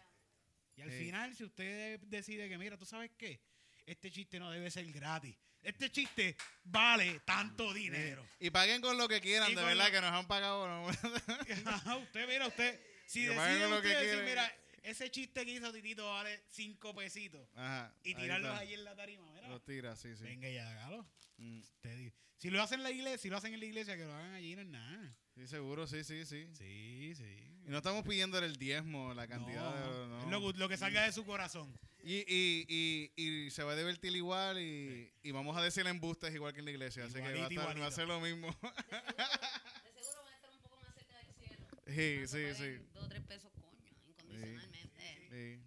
Y 0.75 0.81
al 0.81 0.91
Sí. 0.91 0.97
final, 1.05 1.35
si 1.35 1.43
usted 1.43 1.99
decide 2.01 2.47
que, 2.47 2.57
mira, 2.57 2.77
¿tú 2.77 2.85
sabes 2.85 3.11
qué? 3.17 3.41
Este 3.89 4.11
chiste 4.11 4.39
no 4.39 4.51
debe 4.51 4.69
ser 4.69 4.85
gratis. 4.91 5.35
Este 5.63 5.91
chiste 5.91 6.37
vale 6.63 7.21
tanto 7.25 7.73
dinero. 7.73 8.23
Y 8.39 8.51
paguen 8.51 8.81
con 8.81 8.97
lo 8.99 9.07
que 9.07 9.19
quieran, 9.19 9.51
Y 9.51 9.55
de 9.55 9.63
verdad, 9.63 9.87
lo- 9.87 9.91
que 9.91 10.01
nos 10.01 10.11
han 10.11 10.27
pagado. 10.27 10.67
¿no? 10.67 10.87
Ajá, 11.65 11.97
usted, 11.97 12.27
mira, 12.27 12.47
usted, 12.47 12.79
si 13.07 13.25
decide 13.25 13.67
lo 13.67 13.81
que 13.81 13.87
usted 13.87 14.01
decir, 14.01 14.23
mira, 14.25 14.53
ese 14.83 15.09
chiste 15.09 15.43
que 15.43 15.53
hizo 15.53 15.73
Titito 15.73 16.05
vale 16.07 16.43
cinco 16.49 16.93
pesitos 16.93 17.49
Ajá. 17.55 17.91
y 18.03 18.09
ahí 18.09 18.15
tirarlos 18.15 18.57
allí 18.57 18.73
en 18.75 18.83
la 18.83 18.95
tarima, 18.95 19.29
mira. 19.33 19.47
Los 19.49 19.65
tira, 19.65 19.95
sí, 19.95 20.15
sí. 20.15 20.23
Venga 20.23 20.47
y 20.49 20.57
hágalo. 20.59 21.05
Mm, 21.37 21.59
Usted 21.59 22.13
si 22.37 22.49
lo 22.51 22.61
hacen 22.61 22.79
en 22.79 22.83
la 22.83 22.91
iglesia, 22.91 23.17
si 23.17 23.29
lo 23.29 23.37
hacen 23.37 23.53
en 23.53 23.59
la 23.59 23.65
iglesia, 23.65 23.97
que 23.97 24.05
lo 24.05 24.13
hagan 24.13 24.33
allí 24.35 24.55
no 24.55 24.61
es 24.61 24.67
nada. 24.67 25.13
Sí, 25.35 25.47
seguro, 25.47 25.87
sí, 25.87 26.03
sí, 26.05 26.25
sí. 26.25 26.47
Sí, 26.53 27.13
sí. 27.15 27.23
Y 27.65 27.69
no 27.69 27.77
estamos 27.77 28.03
pidiendo 28.05 28.37
el 28.39 28.55
diezmo, 28.55 29.13
la 29.13 29.27
cantidad 29.27 29.73
de... 29.75 30.27
No, 30.27 30.39
lo 30.53 30.69
que 30.69 30.77
salga 30.77 31.03
de 31.03 31.11
su 31.11 31.25
corazón. 31.25 31.77
Y, 32.03 32.23
y, 32.27 33.11
y, 33.17 33.23
y 33.45 33.49
se 33.51 33.63
va 33.63 33.73
a 33.73 33.75
divertir 33.75 34.15
igual 34.15 34.59
y, 34.59 35.11
y 35.21 35.31
vamos 35.31 35.57
a 35.57 35.61
decir 35.61 35.85
embustes 35.85 36.33
igual 36.33 36.53
que 36.53 36.59
en 36.59 36.65
la 36.65 36.71
iglesia. 36.71 37.03
Así 37.05 37.15
que 37.15 37.19
va 37.21 37.27
a, 37.27 37.31
Igualito, 37.31 37.61
estar- 37.61 37.65
va 37.65 37.71
a 37.71 37.75
igualito. 37.75 37.95
ser 37.95 38.07
lo 38.07 38.19
mismo. 38.21 38.47
De 38.47 40.03
seguro 40.03 40.23
van 40.23 40.33
a 40.33 40.35
estar 40.35 40.51
un 40.51 40.59
poco 40.61 40.77
más 40.81 40.93
cerca 40.95 41.17
del 41.17 41.33
cielo. 41.33 41.67
Sí, 41.87 42.27
sí, 42.27 42.55
sí. 42.55 42.85
Dos 42.93 43.03
o 43.03 43.09
tres 43.09 43.21
pesos, 43.23 43.51
coño, 43.59 43.87
incondicionalmente. 43.87 44.99
Sí. 45.29 45.59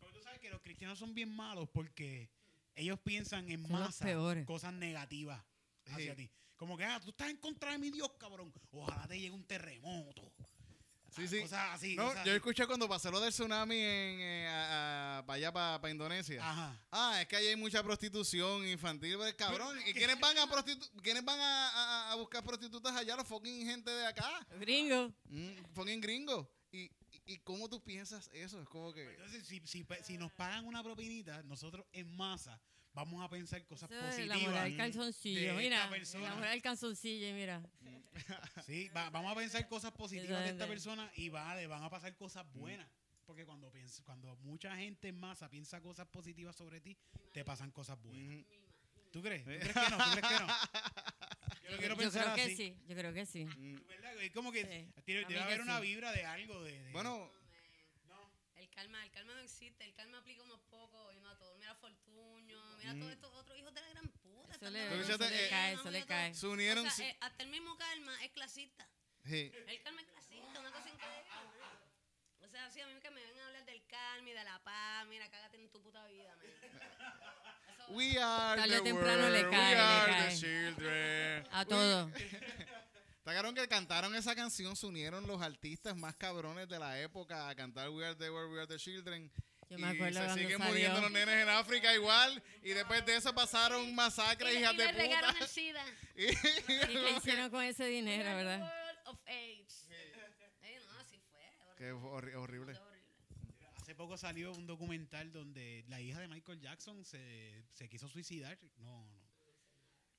Pero 0.00 0.12
tú 0.12 0.20
sabes 0.22 0.40
que 0.40 0.50
los 0.50 0.60
cristianos 0.62 0.98
son 0.98 1.14
bien 1.14 1.28
malos 1.34 1.68
porque 1.68 2.30
ellos 2.74 2.98
piensan 3.00 3.50
en 3.50 3.62
Son 3.62 3.72
masa 3.72 4.06
cosas 4.46 4.72
negativas 4.72 5.42
hacia 5.86 6.14
Sí. 6.16 6.24
ti. 6.26 6.30
Como 6.56 6.78
que, 6.78 6.84
ah, 6.84 6.98
tú 7.04 7.10
estás 7.10 7.28
en 7.28 7.36
contra 7.36 7.72
de 7.72 7.78
mi 7.78 7.90
Dios, 7.90 8.10
cabrón. 8.18 8.50
Ojalá 8.70 9.06
te 9.06 9.20
llegue 9.20 9.32
un 9.34 9.44
terremoto. 9.44 10.32
Sí, 11.16 11.22
Ah, 11.24 11.28
sí. 11.28 11.40
Cosas 11.40 11.70
así. 11.72 11.96
No, 11.96 12.02
cosas 12.04 12.24
yo 12.24 12.30
así. 12.32 12.36
escuché 12.36 12.66
cuando 12.66 12.88
pasó 12.88 13.10
lo 13.10 13.20
del 13.20 13.32
tsunami 13.32 13.74
en, 13.76 14.20
eh, 14.20 14.48
a- 14.48 15.18
a- 15.18 15.26
para 15.26 15.36
allá, 15.36 15.52
para, 15.52 15.80
Indonesia. 15.90 16.40
Ajá. 16.48 16.80
Ah, 16.90 17.18
es 17.22 17.26
que 17.28 17.36
ahí 17.36 17.46
hay 17.46 17.56
mucha 17.56 17.82
prostitución 17.82 18.66
infantil, 18.68 19.16
pues, 19.16 19.34
cabrón. 19.34 19.78
¿Y 19.86 19.92
quiénes 19.94 20.20
van 20.20 20.36
a 20.38 20.46
quiénes 21.02 21.24
van 21.24 21.40
a, 21.40 21.68
a- 21.70 22.12
a 22.12 22.14
buscar 22.16 22.44
prostitutas 22.44 22.94
allá? 22.94 23.16
Los 23.16 23.26
fucking 23.26 23.64
gente 23.66 23.90
de 23.90 24.06
acá. 24.06 24.46
Gringo. 24.60 25.12
Mm, 25.24 25.64
fucking 25.74 26.00
gringos. 26.00 26.46
¿Y, 26.70 26.82
y, 27.10 27.22
y 27.34 27.38
cómo 27.38 27.68
tú 27.68 27.82
piensas 27.82 28.28
eso? 28.34 28.60
Es 28.60 28.68
como 28.68 28.92
que... 28.92 29.02
Entonces, 29.14 29.46
si, 29.46 29.60
si, 29.66 29.86
si 30.02 30.18
nos 30.18 30.30
pagan 30.32 30.66
una 30.66 30.82
propinita, 30.82 31.42
nosotros 31.44 31.86
en 31.92 32.14
masa 32.16 32.60
vamos 32.96 33.22
a 33.22 33.28
pensar 33.28 33.64
cosas 33.66 33.90
Eso 33.90 34.00
positivas. 34.00 34.28
la 34.42 34.48
moral 34.48 34.70
de 34.70 34.76
calzoncillo. 34.76 35.40
esta 35.40 35.54
Mira, 35.60 35.90
persona. 35.90 36.28
la 36.30 36.34
moral 36.34 36.62
calzoncillo, 36.62 37.34
mira. 37.34 37.62
Sí, 38.66 38.88
va- 38.88 39.10
vamos 39.10 39.30
a 39.32 39.34
pensar 39.36 39.68
cosas 39.68 39.92
positivas 39.92 40.42
de 40.42 40.50
esta 40.50 40.66
persona 40.66 41.10
y 41.16 41.28
vale, 41.28 41.66
van 41.66 41.82
a 41.84 41.90
pasar 41.90 42.16
cosas 42.16 42.44
buenas. 42.52 42.88
Porque 43.26 43.44
cuando 43.44 43.70
piensa, 43.70 44.02
cuando 44.04 44.34
mucha 44.36 44.74
gente 44.76 45.08
en 45.08 45.18
masa 45.20 45.50
piensa 45.50 45.80
cosas 45.82 46.06
positivas 46.06 46.56
sobre 46.56 46.80
ti, 46.80 46.96
te 47.32 47.44
pasan 47.44 47.70
cosas 47.72 48.00
buenas. 48.02 48.44
¿Tú 49.12 49.20
crees? 49.22 49.44
¿Tú 49.44 49.50
crees 49.50 49.72
que 49.74 49.90
no? 49.90 49.98
¿Tú 49.98 50.10
crees 50.12 50.26
que 50.26 50.40
no? 50.40 50.46
Yo 51.70 51.78
quiero 51.78 51.96
creo 51.96 52.10
que 52.36 52.42
así. 52.42 52.56
sí, 52.56 52.76
yo 52.86 52.94
creo 52.96 53.12
que 53.12 53.26
sí. 53.26 53.44
Mm. 53.44 53.86
¿Verdad? 53.88 54.22
Es 54.22 54.30
como 54.30 54.52
que 54.52 54.60
Sí. 54.62 55.02
tiene- 55.04 55.24
A 55.24 55.28
debe 55.28 55.40
mí 55.40 55.44
haber 55.46 55.60
una 55.62 55.76
sí. 55.80 55.82
vibra 55.82 56.12
de 56.12 56.24
algo. 56.24 56.62
De, 56.62 56.80
de- 56.80 56.92
Bueno, 56.92 57.28
no. 58.08 58.30
El 58.54 58.68
karma, 58.70 59.04
el 59.04 59.10
karma 59.10 59.34
no 59.34 59.40
existe, 59.40 59.84
el 59.84 59.92
karma 59.92 60.18
aplica 60.18 60.42
unos 60.44 60.60
pocos 60.70 61.12
y 61.14 61.18
mira 62.86 62.90
a 62.90 62.94
Mm. 62.94 63.00
todos 63.00 63.12
estos 63.12 63.32
otros 63.34 63.58
hijos 63.58 63.74
de 63.74 63.80
la 63.80 63.88
gran 63.90 64.08
puta. 64.08 64.54
Eso 64.54 64.70
le, 64.70 64.88
Pero 64.88 65.02
eso 65.02 65.18
le 65.18 65.46
eh, 65.46 65.48
cae, 65.50 65.72
eso 65.74 65.90
le 65.90 66.04
cae. 66.06 66.34
se 66.34 66.46
unieron... 66.46 66.86
O 66.86 66.90
sea, 66.90 67.08
eh, 67.08 67.16
hasta 67.20 67.42
el 67.42 67.50
mismo 67.50 67.76
karma 67.76 68.24
es 68.24 68.30
clasista. 68.32 68.88
Sí. 69.24 69.52
El 69.66 69.82
karma 69.82 70.00
es 70.02 70.06
clasista, 70.08 70.60
una 70.60 70.70
cosa 70.70 70.88
increíble. 70.88 71.22
O 72.42 72.48
sea, 72.48 72.70
sí, 72.70 72.80
a 72.80 72.86
mí 72.86 72.94
que 73.00 73.10
me 73.10 73.22
ven 73.24 73.38
a 73.40 73.46
hablar 73.46 73.64
del 73.66 73.82
karma 73.86 74.30
y 74.30 74.32
de 74.32 74.44
la 74.44 74.58
paz, 74.62 75.06
mira, 75.08 75.28
cágate 75.30 75.56
en 75.56 75.68
tu 75.70 75.82
puta 75.82 76.06
vida. 76.06 76.34
Eso- 76.42 77.92
We 77.92 78.18
are 78.18 78.60
Tarde 78.60 78.76
the 78.78 78.82
temprano 78.82 79.28
le 79.30 79.42
world, 79.42 79.50
cae, 79.50 79.68
we 79.68 79.74
le 79.74 79.80
are 79.80 80.12
cae. 80.12 80.28
the 80.30 80.36
children. 80.40 81.48
A 81.52 81.64
todo. 81.64 82.08
Está 82.08 83.34
cabrón 83.34 83.54
que 83.54 83.68
cantaron 83.68 84.14
esa 84.14 84.34
canción, 84.34 84.74
se 84.76 84.86
unieron 84.86 85.26
los 85.26 85.40
artistas 85.42 85.96
más 85.96 86.14
cabrones 86.16 86.68
de 86.68 86.78
la 86.78 87.00
época 87.00 87.48
a 87.48 87.54
cantar 87.54 87.90
We 87.90 88.04
Are 88.06 88.14
the 88.16 88.30
World, 88.30 88.52
We 88.52 88.58
Are 88.60 88.66
the 88.66 88.78
Children. 88.78 89.30
Yo 89.68 89.78
y 89.78 89.80
me 89.80 89.88
acuerdo 89.88 90.20
se 90.28 90.34
siguen 90.34 90.58
salió. 90.58 90.64
muriendo 90.72 91.00
los 91.00 91.10
nenes 91.10 91.34
en 91.42 91.48
África 91.48 91.92
igual. 91.94 92.42
Y 92.62 92.68
después 92.70 93.04
de 93.04 93.16
eso 93.16 93.34
pasaron 93.34 93.94
masacres, 93.94 94.54
y, 94.54 94.58
hijas 94.58 94.74
y 94.74 94.76
de 94.76 94.84
le 94.86 94.92
regaron 94.92 95.30
el 95.30 95.36
puta. 95.36 95.46
SIDA. 95.52 95.84
Y- 96.16 96.24
¿Y 96.30 96.34
qué 96.94 97.14
hicieron 97.16 97.50
con 97.50 97.62
ese 97.64 97.86
dinero, 97.86 98.24
verdad? 98.36 98.60
world 98.60 98.98
of 99.06 99.18
AIDS. 99.26 99.88
No, 100.86 100.98
así 101.00 101.20
fue. 101.30 101.40
Qué 101.76 101.92
horri- 101.92 102.34
horrible. 102.34 102.72
Qué 102.74 102.78
horrible. 102.78 103.06
Hace 103.82 103.94
poco 103.94 104.16
salió 104.16 104.52
un 104.52 104.66
documental 104.66 105.30
donde 105.32 105.84
la 105.88 106.00
hija 106.00 106.18
de 106.20 106.28
Michael 106.28 106.60
Jackson 106.60 107.04
se, 107.04 107.64
se 107.72 107.88
quiso 107.88 108.08
suicidar. 108.08 108.58
No, 108.78 109.04
no. 109.04 109.26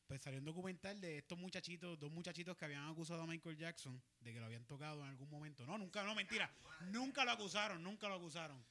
Pues 0.08 0.22
salió 0.22 0.40
un 0.40 0.46
documental 0.46 1.02
de 1.02 1.18
estos 1.18 1.38
muchachitos, 1.38 2.00
dos 2.00 2.10
muchachitos 2.12 2.56
que 2.56 2.64
habían 2.64 2.88
acusado 2.88 3.24
a 3.24 3.28
Michael 3.28 3.58
Jackson 3.58 4.02
de 4.22 4.34
que 4.34 4.40
lo 4.40 4.46
habían 4.46 4.64
tocado 4.66 5.04
en 5.04 5.10
algún 5.10 5.30
momento. 5.30 5.66
No, 5.66 5.78
nunca, 5.78 6.02
no, 6.04 6.16
mentira. 6.16 6.50
Nunca 6.92 7.26
lo 7.26 7.32
acusaron, 7.32 7.84
nunca 7.84 8.08
lo 8.08 8.16
acusaron. 8.16 8.64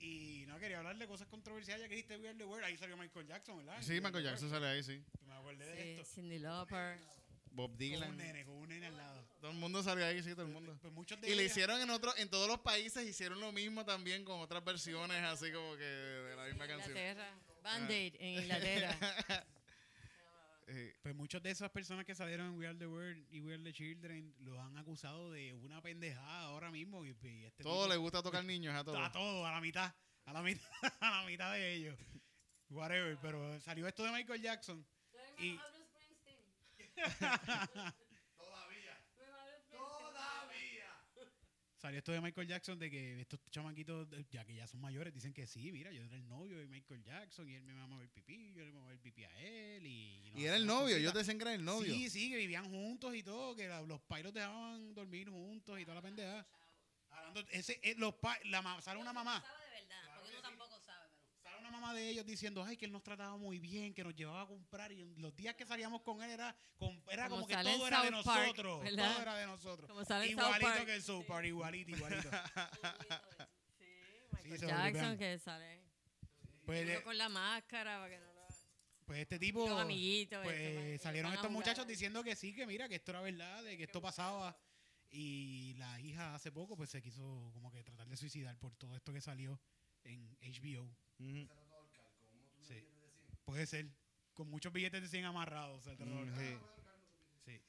Y 0.00 0.44
no 0.46 0.58
quería 0.58 0.78
hablar 0.78 0.96
de 0.96 1.06
cosas 1.06 1.26
controversiales, 1.28 1.82
ya 1.82 1.88
que 1.88 1.96
dijiste 1.96 2.16
We 2.18 2.28
Are 2.28 2.38
the 2.38 2.44
World, 2.44 2.64
ahí 2.64 2.76
salió 2.76 2.96
Michael 2.96 3.26
Jackson, 3.26 3.56
¿verdad? 3.58 3.78
Sí, 3.82 4.00
Michael 4.00 4.24
Jackson 4.24 4.50
sale 4.50 4.66
ahí, 4.68 4.82
sí. 4.82 5.02
Me 5.26 5.34
acordé 5.34 5.64
de 5.66 5.82
Sí, 5.82 5.88
esto. 5.90 6.04
Cindy 6.04 6.38
Lauper. 6.38 6.98
Bob 7.50 7.70
Con 7.70 7.72
un 7.72 7.78
Dylan. 7.78 8.16
nene, 8.16 8.44
con 8.44 8.54
un 8.54 8.68
nene 8.68 8.86
al 8.86 8.96
lado. 8.96 9.24
Todo 9.40 9.50
el 9.50 9.56
mundo 9.56 9.82
salió 9.82 10.04
ahí, 10.06 10.22
sí, 10.22 10.30
todo 10.32 10.42
el 10.42 10.52
mundo. 10.52 10.78
Pues 10.80 10.92
muchos 10.92 11.20
de 11.20 11.28
Y 11.30 11.34
le 11.34 11.44
hicieron 11.44 11.80
en 11.80 11.90
otro, 11.90 12.16
en 12.16 12.28
todos 12.28 12.46
los 12.46 12.60
países 12.60 13.04
hicieron 13.08 13.40
lo 13.40 13.50
mismo 13.52 13.84
también 13.84 14.24
con 14.24 14.38
otras 14.40 14.64
versiones 14.64 15.22
así 15.24 15.50
como 15.50 15.74
que 15.76 15.82
de 15.84 16.36
la 16.36 16.44
misma 16.44 16.66
canción. 16.68 16.90
Inglaterra. 16.96 17.30
Band-Aid 17.64 18.14
en 18.20 18.42
Inglaterra. 18.42 18.96
Eh, 20.70 20.94
Pues 21.02 21.14
muchas 21.14 21.42
de 21.42 21.50
esas 21.50 21.70
personas 21.70 22.04
que 22.04 22.14
salieron 22.14 22.48
en 22.48 22.58
We 22.58 22.66
Are 22.66 22.76
the 22.78 22.86
World 22.86 23.26
y 23.30 23.40
We 23.40 23.54
Are 23.54 23.62
the 23.62 23.72
Children 23.72 24.34
los 24.40 24.58
han 24.58 24.76
acusado 24.76 25.30
de 25.32 25.54
una 25.54 25.80
pendejada 25.80 26.42
ahora 26.42 26.70
mismo. 26.70 27.04
Y, 27.06 27.16
y 27.22 27.44
este 27.44 27.62
todo 27.62 27.84
tipo- 27.84 27.88
le 27.94 27.96
gusta 27.96 28.22
tocar 28.22 28.44
niños 28.44 28.74
a 28.74 28.84
todos. 28.84 28.98
A 29.00 29.10
todo, 29.10 29.46
a 29.46 29.52
la 29.52 29.60
mitad. 29.60 29.94
A 30.26 30.32
la 30.32 30.42
mitad, 30.42 30.62
a 31.00 31.20
la 31.22 31.26
mitad 31.26 31.52
de 31.54 31.74
ellos. 31.74 31.98
Whatever. 32.68 33.16
Pero 33.22 33.58
salió 33.60 33.86
esto 33.88 34.04
de 34.04 34.12
Michael 34.12 34.42
Jackson. 34.42 34.86
Y- 35.38 35.58
Salió 41.78 41.98
esto 41.98 42.10
de 42.10 42.20
Michael 42.20 42.48
Jackson 42.48 42.76
de 42.76 42.90
que 42.90 43.20
estos 43.20 43.38
chamaquitos, 43.52 44.08
ya 44.30 44.44
que 44.44 44.52
ya 44.52 44.66
son 44.66 44.80
mayores, 44.80 45.14
dicen 45.14 45.32
que 45.32 45.46
sí, 45.46 45.70
mira, 45.70 45.92
yo 45.92 46.02
era 46.02 46.16
el 46.16 46.26
novio 46.28 46.58
de 46.58 46.66
Michael 46.66 47.04
Jackson 47.04 47.48
y 47.48 47.54
él 47.54 47.62
me 47.62 47.72
mamaba 47.72 48.02
el 48.02 48.08
pipí, 48.08 48.52
yo 48.52 48.64
le 48.64 48.72
mamaba 48.72 48.90
el 48.92 48.98
pipí 48.98 49.22
a 49.22 49.30
él. 49.40 49.86
Y, 49.86 50.32
Y 50.34 50.44
era 50.44 50.56
el 50.56 50.66
novio, 50.66 50.96
ellos 50.96 51.12
te 51.12 51.20
decían 51.20 51.38
que 51.38 51.42
era 51.44 51.54
el 51.54 51.64
novio. 51.64 51.94
Sí, 51.94 52.10
sí, 52.10 52.30
que 52.30 52.36
vivían 52.36 52.68
juntos 52.68 53.14
y 53.14 53.22
todo, 53.22 53.54
que 53.54 53.68
la- 53.68 53.82
los 53.82 54.00
pais 54.00 54.24
los 54.24 54.34
dejaban 54.34 54.92
dormir 54.92 55.28
juntos 55.30 55.78
y 55.78 55.84
toda 55.84 55.94
la 55.94 56.02
pendeja. 56.02 56.44
Hablando, 57.10 57.44
ese, 57.52 57.78
eh, 57.84 57.94
los 57.96 58.12
pa- 58.16 58.38
la, 58.46 58.60
ma- 58.60 58.82
sale 58.82 58.98
una 59.00 59.12
mamá, 59.12 59.40
Sabe 59.40 59.64
de 59.66 59.80
verdad, 59.86 60.16
porque 60.16 60.32
uno 60.32 60.42
tampoco 60.42 60.80
sabe, 60.80 61.08
pero. 61.14 61.30
sale 61.44 61.58
una 61.60 61.67
mamá 61.78 61.94
de 61.94 62.08
ellos 62.08 62.26
diciendo, 62.26 62.62
ay, 62.64 62.76
que 62.76 62.84
él 62.86 62.92
nos 62.92 63.02
trataba 63.02 63.36
muy 63.36 63.58
bien, 63.58 63.94
que 63.94 64.02
nos 64.04 64.14
llevaba 64.14 64.42
a 64.42 64.46
comprar. 64.46 64.90
Y 64.92 65.04
los 65.16 65.34
días 65.36 65.54
que 65.54 65.64
salíamos 65.64 66.02
con 66.02 66.22
él 66.22 66.30
era, 66.30 66.56
com- 66.76 67.00
era 67.10 67.28
Como 67.28 67.42
como, 67.42 67.46
que 67.46 67.54
todo 67.54 67.86
era 67.86 68.02
de 68.02 68.10
Park, 68.10 68.26
nosotros. 68.26 68.80
todo 68.84 69.22
era 69.22 69.34
de 69.36 69.46
nosotros. 69.46 69.88
Como 69.90 70.04
sale 70.04 70.30
en 70.30 70.38
South 70.38 70.46
igualito 70.56 70.86
que 70.86 70.94
el 70.94 71.02
South 71.02 71.24
Park, 71.26 71.46
igualito, 71.46 71.90
igualito. 71.92 72.30
Sí, 74.44 74.66
Jackson 74.66 75.18
que 75.18 75.38
sale. 75.38 75.82
Pues, 76.64 76.88
eh, 76.88 77.02
con 77.02 77.16
la 77.16 77.28
máscara 77.28 77.98
para 77.98 78.10
que 78.10 78.18
no 78.18 78.32
lo... 78.34 78.46
pues 79.06 79.20
este 79.20 79.38
tipo, 79.38 79.66
Los 79.68 79.80
amiguitos, 79.80 80.42
pues 80.42 80.58
esto, 80.60 80.80
pues, 80.80 81.00
salieron 81.02 81.32
estos 81.32 81.50
muchachos 81.50 81.86
diciendo 81.86 82.22
que 82.22 82.36
sí, 82.36 82.54
que 82.54 82.66
mira, 82.66 82.88
que 82.88 82.96
esto 82.96 83.12
era 83.12 83.20
verdad, 83.22 83.62
de 83.64 83.76
que 83.76 83.84
esto 83.84 84.00
pasaba. 84.02 84.56
Y 85.10 85.72
la 85.78 85.98
hija 86.02 86.34
hace 86.34 86.52
poco 86.52 86.76
pues 86.76 86.90
se 86.90 87.00
quiso 87.00 87.50
como 87.54 87.70
que 87.72 87.82
tratar 87.82 88.06
de 88.08 88.16
suicidar 88.18 88.58
por 88.58 88.74
todo 88.76 88.94
esto 88.94 89.10
que 89.14 89.22
salió 89.22 89.58
en 90.04 90.36
HBO. 90.42 90.94
Puede 93.48 93.64
ser. 93.66 93.86
Con 94.34 94.50
muchos 94.50 94.70
billetes 94.70 95.00
de 95.00 95.08
100 95.08 95.24
amarrados. 95.24 95.86
el 95.86 95.96
terror. 95.96 96.26
Mm, 96.26 96.36
sí. 96.38 96.58
Sí. 97.46 97.60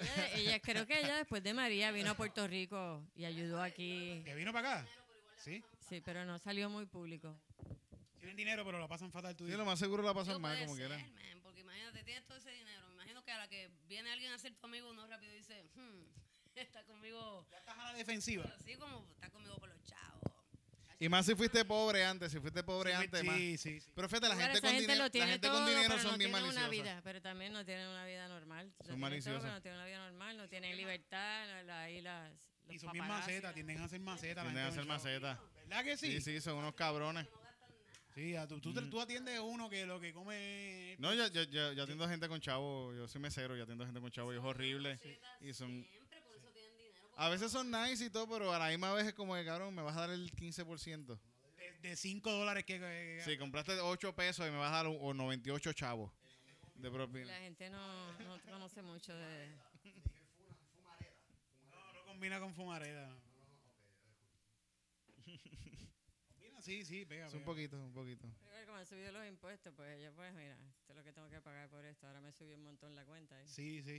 Ella, 0.00 0.32
ella- 0.34 0.60
creo 0.60 0.86
que 0.86 0.98
ella 0.98 1.16
después 1.18 1.42
de 1.42 1.52
María 1.52 1.90
vino 1.92 2.10
a 2.10 2.14
Puerto 2.14 2.46
Rico 2.48 3.04
y 3.14 3.26
ayudó 3.26 3.60
aquí. 3.62 4.22
¿Que 4.24 4.34
vino 4.34 4.50
para 4.50 4.80
acá? 4.80 4.88
Sí. 5.36 5.62
Sí, 5.90 6.00
pero 6.00 6.24
no 6.24 6.38
salió 6.38 6.70
muy 6.70 6.86
público. 6.86 7.38
Tienen 8.18 8.34
dinero, 8.34 8.64
pero 8.64 8.80
la 8.80 8.88
pasan 8.88 9.12
fatal. 9.12 9.36
Tú 9.36 9.46
Sí, 9.46 9.52
lo 9.52 9.66
más 9.66 9.78
seguro 9.78 10.02
la 10.02 10.14
pasan 10.14 10.40
mal 10.40 10.58
como 10.60 10.74
quieran. 10.74 11.04
porque 11.42 11.60
imagínate, 11.60 12.02
tienes 12.02 12.24
todo 12.24 12.38
ese 12.38 12.50
dinero. 12.52 12.88
Me 12.88 12.94
imagino 12.94 13.22
que 13.22 13.30
a 13.32 13.36
la 13.38 13.46
que 13.48 13.70
viene 13.86 14.10
alguien 14.10 14.32
a 14.32 14.38
ser 14.38 14.54
tu 14.54 14.64
amigo, 14.66 14.88
uno 14.88 15.06
rápido 15.06 15.34
dice, 15.34 15.68
hmm, 15.74 16.00
está 16.56 16.82
conmigo, 16.84 17.46
Ya 17.50 17.58
estás 17.58 17.78
a 17.78 17.84
la 17.92 17.92
defensiva. 17.92 18.44
así 18.58 18.74
como 18.76 19.06
está 19.12 19.28
conmigo 19.28 19.54
por 19.58 19.68
los 19.68 19.84
chavos. 19.84 20.25
Y 20.98 21.08
más 21.10 21.26
si 21.26 21.34
fuiste 21.34 21.64
pobre 21.64 22.04
antes, 22.04 22.32
si 22.32 22.40
fuiste 22.40 22.62
pobre 22.64 22.90
Sí, 22.92 22.96
antes, 22.96 23.20
sí, 23.20 23.26
más. 23.26 23.36
sí, 23.36 23.58
sí. 23.58 23.80
Pero 23.94 24.08
fíjate, 24.08 24.28
la 24.28 24.36
gente 24.36 24.60
con 24.60 24.70
gente 24.70 24.80
dinero, 24.92 25.04
la 25.12 25.26
gente 25.26 25.46
todo, 25.46 25.56
con 25.58 25.66
dinero 25.66 25.88
pero 25.88 26.02
son 26.02 26.12
no 26.12 26.18
bien 26.18 26.30
tienen 26.32 26.50
una 26.50 26.68
vida, 26.68 27.00
pero 27.04 27.20
también 27.22 27.52
no 27.52 27.64
tienen 27.66 27.88
una 27.88 28.06
vida 28.06 28.28
normal. 28.28 28.72
Son 28.86 28.96
tienen 28.98 29.22
todo, 29.22 29.40
no 29.46 29.60
tienen 29.62 29.78
una 29.80 29.86
vida 29.86 29.98
normal, 30.10 30.36
no 30.38 30.48
tienen 30.48 30.76
libertad, 30.76 31.64
no, 31.66 31.72
ahí 31.74 32.00
las, 32.00 32.30
los 32.64 32.74
Y 32.74 32.78
son 32.78 32.92
bien 32.92 33.06
macetas, 33.06 33.54
tienden 33.54 33.80
a 33.82 33.88
ser 33.88 34.00
macetas. 34.00 34.44
Tienden 34.44 34.64
a 34.64 34.72
ser 34.72 34.86
macetas. 34.86 35.38
¿Verdad 35.68 35.84
que 35.84 35.96
sí? 35.98 36.12
Sí, 36.12 36.20
sí, 36.22 36.40
son 36.40 36.56
unos 36.56 36.74
cabrones. 36.74 37.26
Sí, 38.14 38.34
a 38.34 38.46
tú, 38.48 38.58
tú, 38.62 38.70
Mm. 38.70 38.88
tú 38.88 38.98
atiendes 38.98 39.36
a 39.36 39.42
uno 39.42 39.68
que 39.68 39.84
lo 39.84 40.00
que 40.00 40.14
come... 40.14 40.96
No, 40.98 41.12
yo, 41.12 41.26
yo, 41.26 41.42
yo, 41.42 41.72
yo 41.74 41.82
atiendo 41.82 42.08
gente 42.08 42.26
con 42.28 42.40
chavo, 42.40 42.94
yo 42.94 43.06
soy 43.06 43.20
mesero, 43.20 43.54
yo 43.54 43.64
atiendo 43.64 43.84
gente 43.84 44.00
con 44.00 44.10
chavo 44.10 44.32
y 44.32 44.38
es 44.38 44.42
horrible. 44.42 44.98
Y 45.42 45.52
son, 45.52 45.84
Siempre 45.84 46.22
por 46.22 46.34
eso 46.34 46.48
tienen 46.50 46.74
dinero. 46.78 47.05
A 47.16 47.28
veces 47.28 47.50
son 47.50 47.70
nice 47.70 48.04
y 48.04 48.10
todo, 48.10 48.28
pero 48.28 48.52
a 48.52 48.58
la 48.58 48.68
misma 48.68 48.92
vez 48.92 49.06
es 49.06 49.14
como 49.14 49.34
que, 49.34 49.44
cabrón, 49.44 49.74
me 49.74 49.82
vas 49.82 49.96
a 49.96 50.00
dar 50.00 50.10
el 50.10 50.30
15%. 50.32 51.18
De 51.82 51.96
5 51.96 52.30
dólares 52.32 52.64
que... 52.64 52.78
que- 52.78 53.22
Si 53.24 53.36
compraste 53.38 53.72
8 53.80 54.14
pesos 54.14 54.46
y 54.46 54.50
me 54.50 54.56
vas 54.58 54.70
a 54.72 54.76
dar 54.76 54.86
un- 54.88 54.98
o 55.00 55.12
98 55.14 55.72
chavos 55.72 56.12
de 56.74 56.90
propina. 56.90 57.26
La 57.26 57.38
gente 57.40 57.70
no, 57.70 58.12
no 58.20 58.40
conoce 58.42 58.82
mucho 58.82 59.14
de... 59.14 59.48
No, 61.70 61.92
no 61.92 62.04
combina 62.06 62.38
con 62.40 62.54
fumareda. 62.54 63.08
no. 63.08 63.16
Combina, 66.34 66.60
sí, 66.62 66.84
sí, 66.84 67.04
pega, 67.04 67.26
Es 67.26 67.32
un 67.34 67.40
pega. 67.40 67.46
poquito, 67.52 67.76
un 67.82 67.92
poquito. 67.92 68.26
Pero 68.50 68.66
como 68.66 68.78
han 68.78 68.86
subido 68.86 69.12
los 69.12 69.26
impuestos, 69.26 69.72
pues 69.76 69.98
ella, 69.98 70.12
pues 70.12 70.32
mira, 70.34 70.56
esto 70.80 70.92
es 70.92 70.96
lo 70.96 71.04
que 71.04 71.12
tengo 71.12 71.28
que 71.28 71.40
pagar 71.40 71.68
por 71.68 71.84
esto. 71.84 72.06
Ahora 72.06 72.20
me 72.20 72.32
subió 72.32 72.56
un 72.56 72.64
montón 72.64 72.94
la 72.94 73.04
cuenta. 73.04 73.40
¿eh? 73.40 73.46
Sí, 73.46 73.82
sí. 73.82 73.98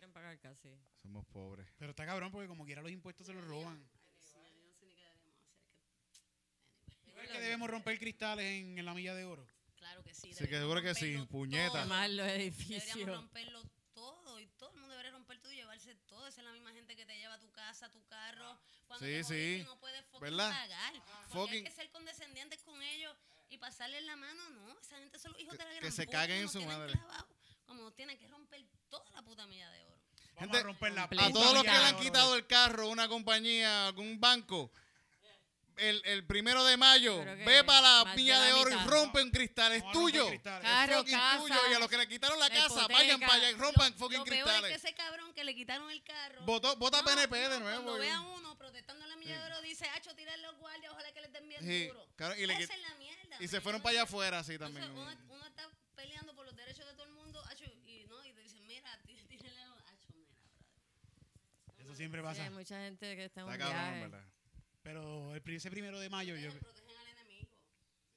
Quieren 0.00 0.14
pagar 0.14 0.38
casi. 0.40 0.70
Somos 1.02 1.26
pobres. 1.26 1.68
Pero 1.76 1.90
está 1.90 2.06
cabrón 2.06 2.32
porque 2.32 2.48
como 2.48 2.64
quiera 2.64 2.80
los 2.80 2.90
impuestos 2.90 3.26
se 3.26 3.34
los 3.34 3.44
roban. 3.44 3.76
Deberíamos 3.76 4.16
hacer. 4.16 4.50
que- 4.80 4.96
¿Tú 7.04 7.12
crees 7.12 7.30
que 7.30 7.38
debemos 7.40 7.68
romper 7.68 7.98
cristales 7.98 8.46
en, 8.46 8.78
en 8.78 8.84
la 8.86 8.94
milla 8.94 9.14
de 9.14 9.26
oro? 9.26 9.46
Claro 9.76 10.02
que 10.02 10.14
sí. 10.14 10.32
Sí, 10.32 10.46
que 10.46 10.58
deberíamos 10.58 10.62
seguro 10.62 10.82
que 10.82 10.94
sí, 10.94 11.16
romperlo 11.16 11.28
puñeta. 11.28 11.68
todo. 11.72 11.82
Quemar 11.82 12.08
los 12.10 12.26
Deberíamos 12.26 12.60
edificios. 12.64 13.06
romperlo 13.08 13.62
todo 13.92 14.40
y 14.40 14.46
todo 14.56 14.70
el 14.70 14.76
mundo 14.76 14.88
debería 14.92 15.12
romper 15.12 15.38
todo 15.38 15.52
y 15.52 15.56
llevarse 15.56 15.94
todo. 16.06 16.26
Esa 16.26 16.40
es 16.40 16.46
la 16.46 16.52
misma 16.54 16.72
gente 16.72 16.96
que 16.96 17.04
te 17.04 17.18
lleva 17.18 17.34
a 17.34 17.40
tu 17.40 17.50
casa, 17.52 17.92
tu 17.92 18.02
carro. 18.06 18.58
Cuando 18.86 19.04
Sí, 19.06 19.12
te 19.12 19.24
sí. 19.24 19.58
y 19.60 19.64
no 19.64 19.78
puedes 19.78 20.02
fucking 20.06 20.20
¿Verdad? 20.22 20.50
pagar. 20.50 20.94
Porque 20.94 21.28
Fucking- 21.34 21.56
hay 21.58 21.64
que 21.64 21.70
ser 21.72 21.90
condescendientes 21.90 22.62
con 22.62 22.80
ellos 22.82 23.14
y 23.50 23.58
pasarles 23.58 24.02
la 24.04 24.16
mano. 24.16 24.48
No, 24.48 24.80
esa 24.80 24.96
gente 24.98 25.18
son 25.18 25.32
los 25.32 25.42
hijos 25.42 25.58
Que- 25.58 25.58
de 25.58 25.64
la 25.68 25.74
que 25.74 25.80
gran 25.80 25.92
se 25.92 26.06
puta, 26.06 26.16
caguen 26.18 26.38
en 26.40 26.48
su 26.48 26.64
madre. 26.64 26.92
clavados, 26.92 27.26
Como 27.66 27.92
tienen 27.92 28.18
que 28.18 28.26
romper 28.26 28.66
toda 28.88 29.08
la 29.12 29.22
puta 29.22 29.46
milla 29.46 29.70
de 29.70 29.84
oro. 29.84 29.89
Gente, 30.40 30.58
a 30.58 30.62
romper 30.62 30.92
la. 30.92 31.04
A 31.04 31.08
todos 31.32 31.54
los 31.54 31.62
que 31.62 31.70
le 31.70 31.76
han 31.76 31.96
de 31.96 32.02
quitado 32.02 32.34
el 32.34 32.46
carro, 32.46 32.88
una 32.88 33.08
compañía, 33.08 33.86
algún 33.86 34.18
banco, 34.18 34.72
el, 35.76 36.02
el 36.04 36.26
primero 36.26 36.62
de 36.64 36.76
mayo, 36.76 37.24
ve 37.46 37.62
para 37.64 37.80
la 37.80 38.04
más 38.04 38.16
de 38.16 38.22
de 38.24 38.52
oro 38.54 38.70
y 38.70 38.86
rompe 38.88 39.22
un 39.22 39.30
cristal. 39.30 39.72
Es 39.72 39.82
tuyo. 39.92 40.26
cristales. 40.28 40.62
Carro, 40.68 40.96
fucking 40.98 41.14
casa, 41.14 41.38
tuyo. 41.38 41.54
Y 41.70 41.74
a 41.74 41.78
los 41.78 41.88
que 41.88 41.96
le 41.96 42.08
quitaron 42.08 42.38
la 42.38 42.48
la 42.48 42.54
casa, 42.54 42.66
hipoteca. 42.80 42.92
vayan 42.98 43.20
para 43.20 43.34
allá 43.34 43.50
y 43.50 43.54
rompan 43.54 43.92
lo, 43.92 43.98
fucking 43.98 44.18
lo 44.18 44.24
peor 44.24 44.36
es 44.38 44.44
cristales. 44.44 44.70
que 44.82 44.88
ese 44.88 44.94
cabrón 44.94 45.32
que 45.32 45.44
le 45.44 45.54
quitaron 45.54 45.90
el 45.90 46.02
carro. 46.02 46.42
Votó- 46.44 46.76
vota 46.76 46.98
No, 47.02 47.04
PNP 47.08 47.36
de 47.36 47.48
no, 47.48 47.60
nuevo. 47.60 47.82
Cuando 47.84 47.96
y- 48.02 48.06
ve 48.06 48.10
a 48.12 48.20
uno 48.20 48.58
protestando 48.58 49.04
en 49.04 49.10
la 49.10 49.16
milla 49.16 49.38
de 49.40 49.46
oro, 49.52 49.62
dice, 49.62 49.88
Hacho, 49.90 50.14
tira 50.14 50.36
los 50.38 50.56
guardias, 50.58 50.92
ojalá 50.92 51.12
que 51.12 51.20
les 51.22 51.32
den 51.32 51.48
bien 51.48 51.62
Sí, 51.62 51.86
duro. 51.86 52.06
claro, 52.16 52.34
y 52.36 52.46
le 52.46 52.54
Esa 52.62 52.74
es 52.74 52.80
la 52.82 52.94
mierda. 52.96 53.36
y 53.40 53.48
se 53.48 53.60
fueron 53.62 53.80
para 53.80 53.92
allá 53.92 54.02
afuera, 54.02 54.38
así 54.40 54.58
también. 54.58 54.90
uno, 54.90 55.10
uno 55.28 55.46
está 55.46 55.66
peleando 55.94 56.34
por 56.34 56.44
los 56.44 56.54
derechos 56.56 56.86
de 56.86 56.92
todo 56.92 57.04
el 57.04 57.12
mundo, 57.12 57.42
Hacho, 57.46 57.64
y, 57.64 58.04
no, 58.06 58.22
y 58.24 58.32
te 58.34 58.40
dicen, 58.42 58.66
mira, 58.66 58.98
tí- 59.06 59.14
tírale 59.28 59.62
a 59.62 59.72
Hacho, 59.88 60.08
mira, 60.14 60.28
siempre 62.00 62.20
Sí, 62.20 62.24
pasa. 62.24 62.44
hay 62.44 62.50
mucha 62.50 62.80
gente 62.82 63.16
que 63.16 63.24
está 63.26 63.40
en 63.42 63.46
un 63.46 63.52
Está 63.52 63.64
cabrón, 63.64 63.82
viaje. 63.84 64.00
¿verdad? 64.02 64.24
Pero 64.82 65.34
el, 65.34 65.42
pri- 65.42 65.56
ese 65.56 65.70
primero 65.70 66.00
de 66.00 66.08
mayo, 66.08 66.36
yo, 66.36 66.50
protegen 66.58 66.96
al 66.98 67.08
enemigo. 67.08 67.50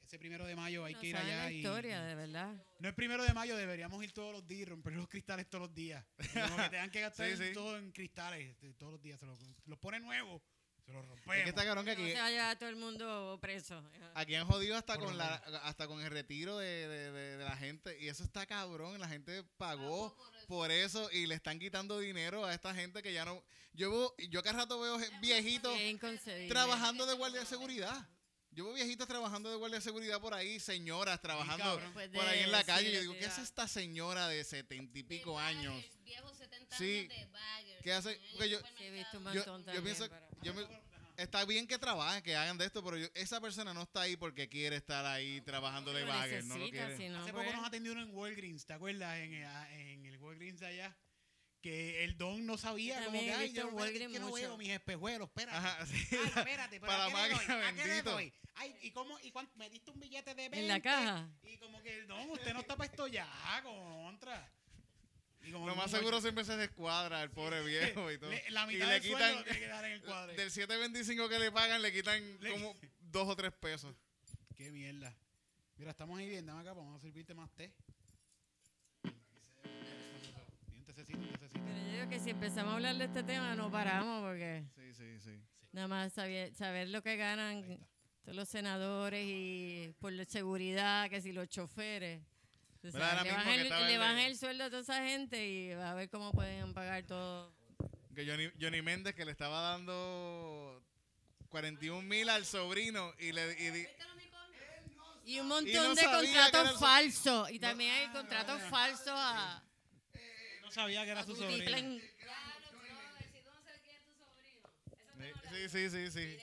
ese 0.03 0.17
primero 0.19 0.45
de 0.45 0.55
mayo 0.55 0.85
hay 0.85 0.93
No 0.93 0.99
que 1.01 1.07
ir 1.07 1.15
saben 1.15 1.31
allá 1.33 1.43
la 1.43 1.51
y... 1.51 1.57
historia, 1.57 2.01
de 2.03 2.15
verdad. 2.15 2.55
No 2.79 2.87
el 2.87 2.95
primero 2.95 3.23
de 3.23 3.33
mayo, 3.33 3.57
deberíamos 3.57 4.03
ir 4.03 4.13
todos 4.13 4.31
los 4.31 4.47
días 4.47 4.61
y 4.61 4.65
romper 4.65 4.93
los 4.93 5.07
cristales 5.09 5.49
todos 5.49 5.63
los 5.67 5.73
días. 5.75 6.05
Como 6.33 6.57
que 6.57 6.69
tengan 6.69 6.89
que 6.91 7.01
gastar 7.01 7.29
Sí, 7.29 7.37
sí. 7.37 7.53
todo 7.53 7.77
en 7.77 7.91
cristales 7.91 8.49
este, 8.49 8.73
todos 8.75 8.93
los 8.93 9.01
días. 9.01 9.19
Se 9.19 9.25
los, 9.25 9.39
los 9.65 9.77
pone 9.79 9.99
nuevos, 9.99 10.41
se 10.85 10.91
Es 10.91 10.95
rompemos. 11.07 11.35
que 11.43 11.49
está 11.49 11.63
cabrón 11.65 11.85
que 11.85 11.95
No 11.95 12.03
aquí, 12.03 12.11
se 12.11 12.19
va 12.19 12.25
a 12.25 12.29
llevar 12.31 12.49
a 12.49 12.55
todo 12.59 12.69
el 12.69 12.75
mundo 12.75 13.37
preso. 13.41 13.83
aquí 14.15 14.35
han 14.35 14.45
jodido 14.47 14.75
hasta 14.75 14.95
Por 14.95 15.05
con 15.05 15.17
lo 15.17 15.23
la 15.23 15.35
hasta 15.63 15.87
con 15.87 16.01
el 16.01 16.11
retiro 16.11 16.57
de, 16.57 16.87
de- 16.87 17.11
de- 17.11 17.37
de 17.37 17.43
la 17.43 17.55
gente. 17.57 17.97
Y 17.99 18.09
eso 18.09 18.23
está 18.23 18.45
cabrón. 18.45 18.99
La 18.99 19.07
gente 19.07 19.43
pagó 19.57 20.15
por 20.15 20.35
eso. 20.35 20.47
por 20.47 20.71
eso 20.71 21.11
y 21.11 21.25
le 21.27 21.35
están 21.35 21.59
quitando 21.59 21.99
dinero 21.99 22.45
a 22.45 22.53
esta 22.53 22.73
gente 22.75 23.01
que 23.01 23.13
ya 23.13 23.23
no. 23.25 23.41
Yo 23.73 23.91
veo, 23.91 24.15
yo 24.29 24.43
cada 24.43 24.59
rato 24.59 24.79
veo 24.79 24.97
viejitos 25.21 25.75
Es 25.79 26.47
trabajando 26.49 27.05
de 27.05 27.13
guardia 27.15 27.39
de 27.39 27.45
seguridad. 27.45 28.07
Yo 28.51 28.65
veo 28.65 28.73
viejitos 28.75 29.07
trabajando 29.07 29.49
de 29.49 29.55
guardia 29.55 29.79
de 29.79 29.83
seguridad 29.83 30.21
por 30.21 30.35
ahí, 30.35 30.59
señoras 30.59 31.19
trabajando. 31.21 31.81
Pues 31.93 32.09
por 32.09 32.23
ahí 32.27 32.41
en 32.43 32.51
la 32.51 32.59
sí, 32.59 32.65
calle. 32.67 32.89
Yo 32.91 32.95
de 32.97 33.01
digo, 33.01 33.13
¿qué 33.13 33.25
es 33.25 33.37
esta 33.39 33.67
señora 33.67 34.27
de 34.27 34.43
setenta 34.43 34.99
y 34.99 35.01
pico 35.01 35.39
De 35.39 35.43
años? 35.45 35.73
baggers, 35.73 36.03
viejos 36.03 36.37
70 36.37 36.77
Sí. 36.77 36.99
años 36.99 37.09
de 37.09 37.25
baggers, 37.31 37.72
¿Qué 37.83 37.93
hace? 37.93 38.17
con 38.33 38.43
ellos 38.43 38.61
Porque 38.61 38.61
yo- 38.61 38.61
en 38.61 38.63
el 38.63 38.73
Sí, 38.77 38.83
he 38.85 38.91
visto 38.91 39.17
un 39.17 39.23
supermercado. 39.23 39.59
Yo, 39.65 39.73
yo 39.73 39.83
pienso, 39.83 40.09
pero- 40.09 40.27
yo 40.41 40.53
me- 40.53 41.23
está 41.23 41.45
bien 41.45 41.67
que 41.67 41.77
trabajen, 41.77 42.23
que 42.23 42.35
hagan 42.35 42.57
de 42.57 42.65
esto, 42.65 42.83
pero 42.83 42.97
yo- 42.97 43.07
esa 43.13 43.39
persona 43.41 43.73
no 43.73 43.83
está 43.83 44.01
ahí 44.01 44.15
porque 44.17 44.47
quiere 44.49 44.77
estar 44.77 45.05
ahí 45.05 45.41
trabajando 45.41 45.93
de 45.93 46.03
bagger, 46.05 46.43
no 46.45 46.57
lo 46.57 46.69
quiere. 46.69 46.97
si 46.97 47.09
no, 47.09 47.21
Hace 47.21 47.33
pues, 47.33 47.45
poco 47.45 47.57
nos 47.57 47.67
atendió 47.67 47.91
uno 47.91 48.01
en 48.01 48.15
Walgreens, 48.15 48.65
¿te 48.65 48.73
acuerdas? 48.73 49.17
En, 49.17 49.33
eh, 49.33 49.93
en 49.93 50.05
el 50.05 50.17
Walgreens 50.17 50.59
de 50.59 50.67
allá. 50.67 50.97
Que 51.61 52.03
el 52.03 52.17
don 52.17 52.45
no 52.45 52.57
sabía, 52.57 53.01
también 53.01 53.23
que, 53.23 53.33
ay, 53.33 53.53
yo 53.53 53.69
que 53.73 54.19
no 54.19 54.33
veo 54.33 54.57
mis 54.57 54.67
espejuelos, 54.69 55.29
espérate. 55.29 55.57
Ajá, 55.57 55.85
sí. 55.85 55.95
Ay, 56.11 56.17
espérate, 56.49 56.79
pero 56.81 56.87
Para 56.91 57.05
¿a 57.05 57.07
qué 57.07 57.13
le 57.13 57.29
doy? 57.35 57.45
¿A 57.63 57.73
qué 57.73 57.85
le 57.85 58.01
doy? 58.01 58.33
Ay, 58.55 58.75
¿y 58.81 58.91
cómo? 58.91 59.17
¿Y 59.21 59.31
cuánto? 59.31 59.53
¿Me 59.55 59.69
diste 59.69 59.89
un 59.89 59.99
billete 59.99 60.31
de 60.35 60.49
20? 60.49 60.59
En 60.59 60.67
la 60.67 60.81
caja. 60.81 61.29
Y 61.43 61.57
como 61.57 61.81
que, 61.81 62.05
no, 62.05 62.21
usted 62.33 62.53
no 62.53 62.59
está 62.59 62.75
para 62.75 62.89
esto 62.89 63.07
ya, 63.07 63.27
contra. 63.63 64.51
Y 65.43 65.51
como 65.51 65.67
Lo 65.67 65.75
más 65.75 65.91
seguro 65.91 66.21
siempre 66.21 66.45
se 66.45 66.55
descuadra 66.55 67.21
el 67.21 67.29
pobre 67.29 67.61
viejo 67.63 68.09
y 68.11 68.17
todo. 68.17 68.29
Le- 68.31 68.49
la 68.51 68.65
mitad 68.65 68.85
y 68.85 68.87
le 68.87 68.93
del 68.93 69.03
sueldo 69.03 69.27
quitan, 69.27 69.43
tiene 69.43 69.59
que 69.59 69.67
dar 69.67 69.85
en 69.85 69.91
el 69.91 70.01
cuadre. 70.01 70.35
del 70.35 70.49
7.25 70.51 71.29
que 71.29 71.39
le 71.39 71.51
pagan, 71.51 71.81
le 71.81 71.91
quitan 71.91 72.37
Le- 72.41 72.51
como 72.51 72.75
dos 73.01 73.27
o 73.27 73.35
tres 73.35 73.51
pesos. 73.51 73.93
Qué 74.55 74.71
mierda. 74.71 75.13
Mira, 75.75 75.91
estamos 75.91 76.17
ahí 76.17 76.29
bien, 76.29 76.45
dame 76.45 76.61
acá, 76.61 76.73
vamos 76.73 76.97
a 76.97 77.01
servirte 77.01 77.33
más 77.33 77.49
té. 77.55 77.73
Pero 80.95 81.77
yo 81.77 81.91
digo 81.93 82.09
que 82.09 82.19
si 82.19 82.29
empezamos 82.29 82.71
a 82.71 82.75
hablar 82.75 82.95
de 82.97 83.05
este 83.05 83.23
tema, 83.23 83.55
no 83.55 83.71
paramos 83.71 84.21
porque 84.21 84.63
Sí, 84.75 84.93
sí, 84.93 85.19
sí. 85.19 85.41
nada 85.71 85.87
más 85.87 86.13
saber, 86.13 86.53
saber 86.53 86.89
lo 86.89 87.01
que 87.01 87.15
ganan 87.17 87.79
todos 88.23 88.35
los 88.35 88.47
senadores 88.49 89.25
y 89.27 89.93
por 89.99 90.11
la 90.13 90.25
seguridad, 90.25 91.09
que 91.09 91.21
si 91.21 91.31
los 91.31 91.47
choferes. 91.49 92.21
Le 92.83 92.99
bajan, 92.99 93.27
el, 93.27 93.69
le 93.69 93.93
el 93.93 93.99
bajan 93.99 94.15
de- 94.17 94.25
el 94.27 94.37
sueldo 94.37 94.63
a 94.65 94.69
toda 94.69 94.81
esa 94.81 95.05
gente 95.07 95.45
y 95.47 95.73
va 95.73 95.91
a 95.91 95.93
ver 95.93 96.09
cómo 96.09 96.31
pueden 96.31 96.73
pagar 96.73 97.03
todo. 97.03 97.53
Que 98.13 98.25
Johnny, 98.27 98.51
Johnny 98.59 98.81
Méndez 98.81 99.15
que 99.15 99.25
le 99.25 99.31
estaba 99.31 99.61
dando 99.61 100.83
41 101.49 102.01
mil 102.03 102.29
al 102.29 102.45
sobrino 102.45 103.13
y 103.19 103.31
le 103.31 103.89
y 105.25 105.39
un 105.39 105.47
montón 105.47 105.73
no 105.73 105.95
de 105.95 106.03
contratos 106.03 106.79
falsos. 106.79 107.49
Y 107.51 107.59
también 107.59 107.91
hay 107.93 108.07
contratos 108.09 108.61
falsos 108.69 109.13
a, 109.15 109.63
No 110.61 110.71
sabía 110.71 111.05
que 111.05 111.11
era 111.11 111.23
su 111.23 111.35
sobrino. 111.35 111.63
Si 111.63 111.71
tú 113.41 113.49
no 113.49 113.61
sabes 113.63 113.81
quién 113.83 113.95
es 113.95 114.03
tu 114.03 114.13
sobrino. 114.19 114.69
Eso 115.19 115.69
Sí, 115.69 115.89
sí, 115.89 116.11
sí, 116.11 116.11
sí. 116.11 116.37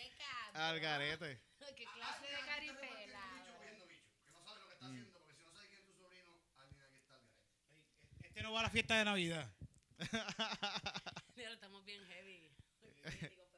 Al 0.54 0.80
garete. 0.80 1.40
¿Qué 1.76 1.84
clase 1.84 2.26
de? 2.26 2.99
Que 8.34 8.42
no 8.42 8.52
va 8.52 8.60
a 8.60 8.62
la 8.64 8.70
fiesta 8.70 8.96
de 8.98 9.04
Navidad. 9.04 9.50
Mira, 11.36 11.52
estamos 11.52 11.84
bien 11.84 12.04
heavy. 12.06 12.50
pero. 13.20 13.50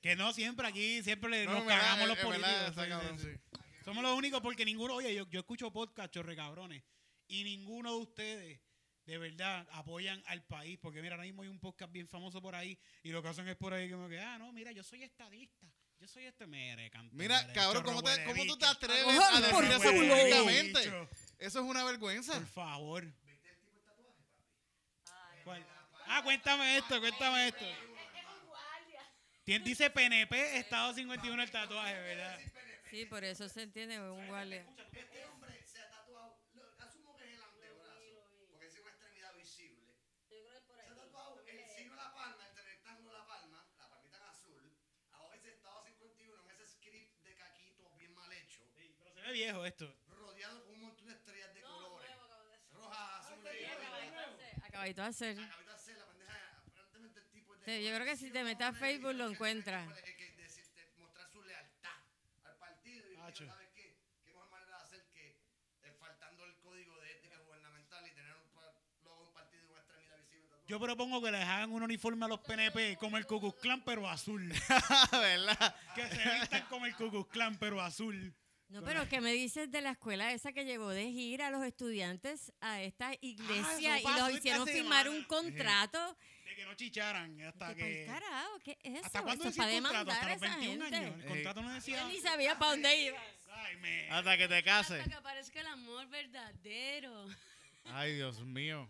Que 0.00 0.16
no 0.16 0.32
siempre 0.32 0.66
aquí, 0.66 1.02
siempre 1.02 1.30
le, 1.30 1.44
No, 1.44 1.52
nos 1.52 1.60
en 1.60 1.66
verdad, 1.66 1.82
cagamos 1.82 2.08
los 2.08 2.18
en 2.18 2.30
verdad, 2.30 2.40
políticos. 2.40 2.68
está 2.70 2.84
sí, 2.84 2.88
cabrón, 2.88 3.18
sí, 3.18 3.26
sí. 3.26 3.32
sí. 3.34 3.60
Somos 3.84 4.02
los 4.02 4.16
únicos 4.16 4.40
porque 4.40 4.64
ninguno, 4.64 4.94
oye, 4.94 5.14
yo, 5.14 5.28
yo 5.28 5.40
escucho 5.40 5.70
podcast, 5.72 6.12
chorre 6.12 6.36
cabrones, 6.36 6.82
y 7.28 7.44
ninguno 7.44 7.92
de 7.92 7.98
ustedes 8.02 8.60
de 9.06 9.18
verdad 9.18 9.66
apoyan 9.72 10.22
al 10.26 10.42
país. 10.44 10.78
Porque 10.80 11.02
mira, 11.02 11.16
ahora 11.16 11.24
mismo 11.24 11.42
hay 11.42 11.48
un 11.48 11.58
podcast 11.58 11.92
bien 11.92 12.08
famoso 12.08 12.40
por 12.40 12.54
ahí 12.54 12.78
y 13.02 13.10
lo 13.10 13.22
que 13.22 13.28
hacen 13.28 13.48
es 13.48 13.56
por 13.56 13.74
ahí 13.74 13.90
como 13.90 14.08
que, 14.08 14.20
ah, 14.20 14.38
no, 14.38 14.52
mira, 14.52 14.72
yo 14.72 14.82
soy 14.82 15.02
estadista. 15.02 15.66
Yo 15.98 16.08
soy 16.08 16.24
este 16.24 16.46
mere, 16.46 16.88
canto, 16.88 17.14
Mira, 17.14 17.42
mere, 17.42 17.52
cabrón, 17.52 17.82
¿cómo, 17.82 18.02
te, 18.02 18.24
¿cómo 18.24 18.46
tú 18.46 18.56
te 18.56 18.64
atreves 18.64 19.02
Cojones, 19.04 19.22
a 19.22 19.40
decir 19.40 19.54
por 19.54 19.64
eso 19.64 19.90
públicamente? 19.90 21.08
Eso 21.38 21.58
es 21.60 21.64
una 21.66 21.84
vergüenza. 21.84 22.32
Por 22.34 22.46
favor. 22.46 23.12
¿Cuál? 25.50 25.66
Ah, 26.06 26.22
cuéntame 26.22 26.76
esto, 26.78 27.00
cuéntame 27.00 27.48
esto. 27.48 27.64
Dice 29.64 29.90
PNP, 29.90 30.58
Estado 30.58 30.94
51 30.94 31.42
el 31.42 31.50
tatuaje, 31.50 31.94
¿verdad? 32.00 32.38
Sí, 32.88 33.04
por 33.06 33.24
eso 33.24 33.48
se 33.48 33.62
entiende 33.62 33.98
un 34.00 34.28
guardia. 34.28 34.64
Este 34.92 35.24
hombre 35.26 35.60
se 35.66 35.80
ha 35.80 35.90
tatuado, 35.90 36.38
lo- 36.54 36.70
asumo 36.84 37.16
que 37.16 37.24
es 37.24 37.34
el 37.34 37.42
antebrazo, 37.42 38.30
porque 38.48 38.66
es 38.66 38.78
una 38.78 38.90
extremidad 38.90 39.34
visible. 39.34 39.82
Yo 40.30 40.38
creo 40.38 40.50
que 40.50 40.56
es 40.58 40.62
por 40.62 40.76
Se 40.76 40.82
ha 40.88 40.94
tatuado 40.94 41.42
el 41.44 41.66
signo 41.68 41.90
de 41.90 41.96
la 41.96 42.12
palma, 42.14 42.46
el 42.48 42.64
rectángulo 42.64 43.10
de 43.12 43.18
la 43.18 43.26
palma, 43.26 43.66
la 43.78 43.88
palmita 43.88 44.16
en 44.18 44.22
azul, 44.22 44.72
a 45.12 45.34
ese 45.34 45.50
estado 45.50 45.82
51, 45.84 46.42
en 46.44 46.50
ese 46.50 46.66
script 46.68 47.22
de 47.24 47.34
caquito 47.34 47.90
bien 47.98 48.14
mal 48.14 48.32
hecho, 48.32 48.62
Sí, 48.76 48.94
pero 48.98 49.12
se 49.12 49.20
ve 49.20 49.32
viejo 49.32 49.64
esto. 49.66 49.92
rodeado 50.10 50.62
con 50.64 50.74
un 50.74 50.80
montón 50.82 51.06
de 51.08 51.14
estrellas 51.14 51.52
de 51.54 51.60
No, 51.62 51.68
colores, 51.74 52.08
nuevo, 52.08 52.22
acabo 52.24 52.44
de 52.46 52.54
hacer. 52.54 52.70
rojas, 52.72 53.26
azules 53.26 53.54
y 53.60 54.69
Acabadito 54.80 55.02
de 55.02 55.08
hacer. 55.08 55.38
Acabita 55.38 55.70
de 55.72 55.76
hacer 55.76 55.96
la 55.98 56.06
pendeja, 56.06 56.62
aparentemente 56.64 57.20
el 57.20 57.26
tipo 57.28 57.54
es 57.54 57.60
de 57.60 57.76
Sí, 57.76 57.84
yo 57.84 57.94
creo 57.94 58.06
que 58.06 58.16
si 58.16 58.30
te 58.30 58.44
metes 58.44 58.66
a 58.66 58.72
Facebook 58.72 59.12
lo 59.12 59.28
encuentras. 59.28 59.86
Es 59.94 60.02
que 60.02 60.32
decirte, 60.38 60.88
mostrar 60.96 61.28
su 61.28 61.42
lealtad 61.42 61.90
al 62.44 62.56
partido 62.56 63.12
y 63.12 63.16
Hacho. 63.20 63.46
¿sabes 63.46 63.68
qué? 63.74 63.98
¿Qué 64.24 64.32
mejor 64.32 64.48
manera 64.48 64.78
de 64.78 64.82
hacer 64.82 65.04
que 65.12 65.36
eh, 65.82 65.92
faltando 66.00 66.46
el 66.46 66.56
código 66.60 66.98
de 66.98 67.12
ética 67.12 67.36
gubernamental 67.40 68.06
y 68.06 68.14
tener 68.14 68.32
un 68.32 69.04
logo 69.04 69.26
un 69.26 69.34
partido 69.34 69.66
y 69.66 69.70
una 69.70 69.80
extremidad 69.80 70.16
visible? 70.16 70.56
Yo 70.66 70.80
propongo 70.80 71.22
que 71.22 71.30
les 71.30 71.44
hagan 71.44 71.72
un 71.72 71.82
uniforme 71.82 72.24
a 72.24 72.28
los 72.28 72.40
PNP 72.40 72.96
como 72.96 73.18
el 73.18 73.26
Ku 73.26 73.38
Klux 73.38 73.60
Klan 73.60 73.82
pero 73.84 74.08
azul. 74.08 74.48
¿Verdad? 75.12 75.76
Que 75.94 76.08
se 76.08 76.40
vistan 76.40 76.64
como 76.70 76.86
el 76.86 76.96
Ku 76.96 77.10
Klux 77.10 77.30
Klan 77.30 77.58
pero 77.58 77.82
azul. 77.82 78.34
No, 78.70 78.82
pero 78.84 79.08
¿qué 79.08 79.20
me 79.20 79.32
dices 79.32 79.70
de 79.70 79.80
la 79.80 79.90
escuela 79.90 80.32
esa 80.32 80.52
que 80.52 80.64
llevó 80.64 80.90
de 80.90 81.10
gira 81.10 81.48
a 81.48 81.50
los 81.50 81.64
estudiantes 81.64 82.52
a 82.60 82.80
esta 82.80 83.10
iglesia 83.20 83.94
Ah, 83.94 84.00
y 84.00 84.18
los 84.18 84.30
hicieron 84.38 84.66
firmar 84.66 85.08
un 85.08 85.24
contrato? 85.24 86.16
De 86.44 86.54
que 86.54 86.64
no 86.64 86.74
chicharan 86.74 87.40
hasta 87.42 87.74
¿Qué 87.74 87.82
pa'l 87.82 87.92
que... 87.92 88.06
carajo? 88.06 88.60
¿Qué 88.62 88.78
es 88.82 88.94
eso? 88.94 89.06
¿Hasta 89.06 89.22
cuándo 89.22 89.48
Eso 89.48 89.56
para 89.56 89.72
contrato? 89.72 90.10
Hasta 90.10 90.28
los 90.28 90.36
esa 90.36 90.56
21 90.56 90.84
gente. 90.84 90.96
años. 90.96 91.20
El 91.20 91.28
contrato 91.28 91.62
no 91.62 91.72
decía... 91.72 91.96
Yo 92.02 92.08
ni 92.08 92.20
sabía 92.20 92.58
para 92.58 92.70
dónde 92.70 93.02
iba. 93.02 93.18
Ay, 93.52 93.76
me... 93.78 94.10
Hasta 94.10 94.38
que 94.38 94.48
te 94.48 94.62
cases. 94.62 94.98
Hasta 95.00 95.10
que 95.10 95.16
aparezca 95.16 95.60
el 95.60 95.66
amor 95.66 96.08
verdadero. 96.08 97.28
Ay, 97.86 98.14
Dios 98.14 98.40
mío. 98.40 98.88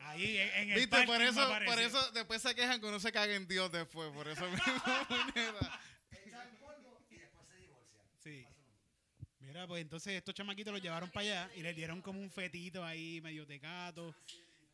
Ahí 0.00 0.36
en, 0.36 0.70
el 0.70 0.80
Viste, 0.80 1.04
por 1.04 1.22
eso, 1.22 1.48
por 1.64 1.80
eso 1.80 2.10
después 2.10 2.42
se 2.42 2.54
quejan 2.56 2.80
que 2.80 2.86
uno 2.86 2.98
se 2.98 3.12
caga 3.12 3.34
en 3.34 3.46
Dios 3.46 3.70
después. 3.70 4.10
Por 4.10 4.26
eso 4.26 4.50
mismo, 4.50 4.66
puñeta. 5.08 5.80
Echan 6.10 6.58
polvo 6.60 7.00
y 7.08 7.16
después 7.18 7.46
se 7.46 7.56
divorcian. 7.58 8.02
Sí. 8.22 8.46
Mira, 9.52 9.66
pues 9.66 9.82
entonces 9.82 10.14
estos 10.14 10.34
chamaquitos 10.34 10.72
los 10.72 10.80
llevaron 10.80 11.10
para 11.10 11.26
allá 11.26 11.50
y 11.54 11.60
les 11.60 11.76
dieron 11.76 12.00
como 12.00 12.18
un 12.18 12.30
fetito 12.30 12.82
ahí, 12.82 13.20
medio 13.20 13.46
tecato. 13.46 14.14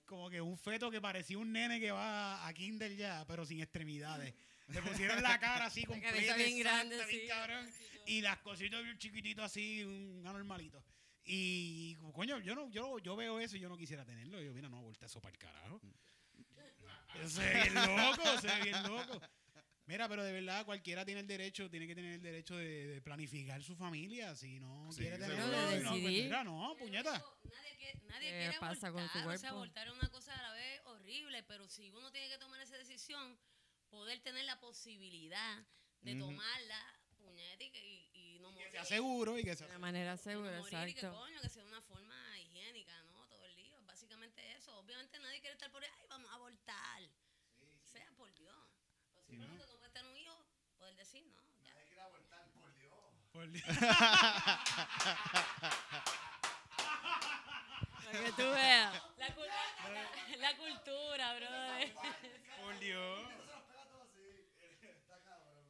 Como 0.07 0.31
que 0.31 0.41
un 0.41 0.57
feto 0.57 0.89
que 0.89 1.01
parecía 1.01 1.37
un 1.37 1.51
nene 1.53 1.81
que 1.81 1.91
va 1.91 2.47
a 2.47 2.55
kinder 2.55 2.95
ya, 2.95 3.24
pero 3.26 3.45
sin 3.45 3.61
extremidades. 3.61 4.33
Le 4.68 4.81
pusieron 4.81 5.20
la 5.20 5.37
cara 5.41 5.66
así 5.66 5.81
La 5.81 5.89
completa, 5.89 6.12
cabeza 6.12 6.37
bien 6.37 6.59
exacta, 6.59 6.70
grande, 6.70 6.97
bien 7.07 7.20
sí. 7.22 7.26
cabrón, 7.26 7.70
y 8.07 8.20
las 8.20 8.39
cositas 8.39 8.85
bien 8.85 8.97
chiquititos 8.99 9.45
así, 9.45 9.83
un 9.83 10.24
anormalito. 10.24 10.81
Y 11.24 11.97
coño, 12.12 12.39
yo 12.39 12.55
no, 12.55 12.70
yo, 12.70 13.01
yo 13.01 13.16
veo 13.16 13.41
eso 13.41 13.57
y 13.57 13.61
yo 13.61 13.68
no 13.68 13.76
quisiera 13.76 14.05
tenerlo. 14.05 14.41
Yo, 14.41 14.53
mira, 14.55 14.68
no, 14.68 14.81
vuelta 14.81 15.07
eso 15.07 15.20
para 15.20 15.33
el 15.33 15.39
carajo. 15.39 15.81
Eso 17.16 17.29
se 17.29 17.41
ve 17.41 17.62
bien 17.62 17.74
loco, 17.74 18.41
se 18.41 18.47
ve 18.47 18.62
bien 18.62 18.83
loco. 18.85 19.20
Mira, 19.89 20.07
pero 20.07 20.22
de 20.22 20.32
verdad 20.32 20.66
cualquiera 20.66 21.03
tiene 21.05 21.22
el 21.22 21.26
derecho, 21.26 21.70
tiene 21.70 21.86
que 21.86 21.95
tener 21.95 22.12
el 22.12 22.20
derecho 22.22 22.55
de, 22.57 22.86
de 22.89 23.01
planificar 23.01 23.62
su 23.62 23.74
familia. 23.74 24.36
Si 24.36 24.61
no 24.61 24.93
Sí, 24.93 25.01
quiere 25.01 25.16
tener 25.18 25.34
seguro. 25.36 25.57
de 25.70 25.80
no, 25.80 25.91
pues 25.93 26.03
mira, 26.03 26.45
no, 26.45 26.76
puñeta. 26.78 27.12
Nadie, 27.45 27.78
que- 27.78 27.99
nadie 28.07 28.28
¿Qué 28.30 28.39
quiere 28.39 28.59
pasa 28.61 28.93
con 28.93 29.01
abortar. 29.01 29.22
tu 29.24 29.28
O 29.30 29.39
sea, 29.39 29.51
abortar 29.51 29.86
es 29.89 29.95
una 29.95 30.11
cosa 30.11 30.39
a 30.39 30.43
la 30.43 30.53
vez 30.53 30.82
horrible, 30.84 31.43
pero 31.45 31.66
si 31.68 31.91
uno 31.91 32.12
tiene 32.12 32.28
que 32.28 32.36
tomar 32.36 32.61
esa 32.61 32.76
decisión, 32.76 33.39
poder 33.89 34.20
tener 34.20 34.45
la 34.45 34.61
posibilidad 34.61 35.66
de 36.03 36.14
tomarla, 36.16 37.01
puñeta, 37.16 37.64
y, 37.64 37.70
que- 37.70 37.80
y, 37.82 38.11
y 38.36 38.39
no 38.41 38.49
Que 38.51 38.55
morir. 38.57 38.70
sea 38.72 38.84
seguro 38.84 39.39
y 39.39 39.43
que 39.45 39.57
sea 39.57 39.68
De 39.68 39.78
manera 39.78 40.12
y 40.12 40.16
no 40.16 40.22
segura, 40.22 40.59
morir 40.59 40.89
y 40.91 40.93
que 40.93 41.01
exacto. 41.01 41.18
coño, 41.18 41.41
que 41.41 41.49
sea 41.49 41.62
de 41.62 41.68
una 41.70 41.80
forma 41.80 42.39
higiénica, 42.41 43.03
¿no? 43.05 43.26
Todo 43.28 43.43
el 43.47 43.57
lío. 43.57 43.80
Básicamente 43.86 44.53
eso. 44.53 44.76
Obviamente 44.78 45.18
nadie 45.18 45.41
quiere 45.41 45.55
estar 45.55 45.72
por 45.72 45.82
ahí, 45.82 45.89
ay, 45.99 46.07
vamos 46.11 46.30
a 46.30 46.34
abortar. 46.34 47.03
Sea 47.84 48.12
por 48.18 48.30
Dios. 48.34 48.55
No 49.30 49.47
puede 49.78 49.91
tener 49.93 50.11
un 50.11 50.16
hijo, 50.16 50.47
poder 50.78 50.95
decir, 50.97 51.22
no, 51.26 51.43
ya. 51.62 51.74
Hay 51.78 51.86
que 51.86 51.95
ir 51.95 52.01
a 52.01 52.05
abortar, 52.05 52.51
por 52.53 52.72
Dios. 53.47 53.64
Para 58.05 58.24
que 58.24 58.32
tú 58.32 58.43
veas. 58.51 59.03
La, 59.18 59.28
la- 59.28 60.36
la 60.39 60.57
cultura, 60.57 61.34
brother. 61.34 61.95
Por 62.62 62.78
Dios. 62.80 63.28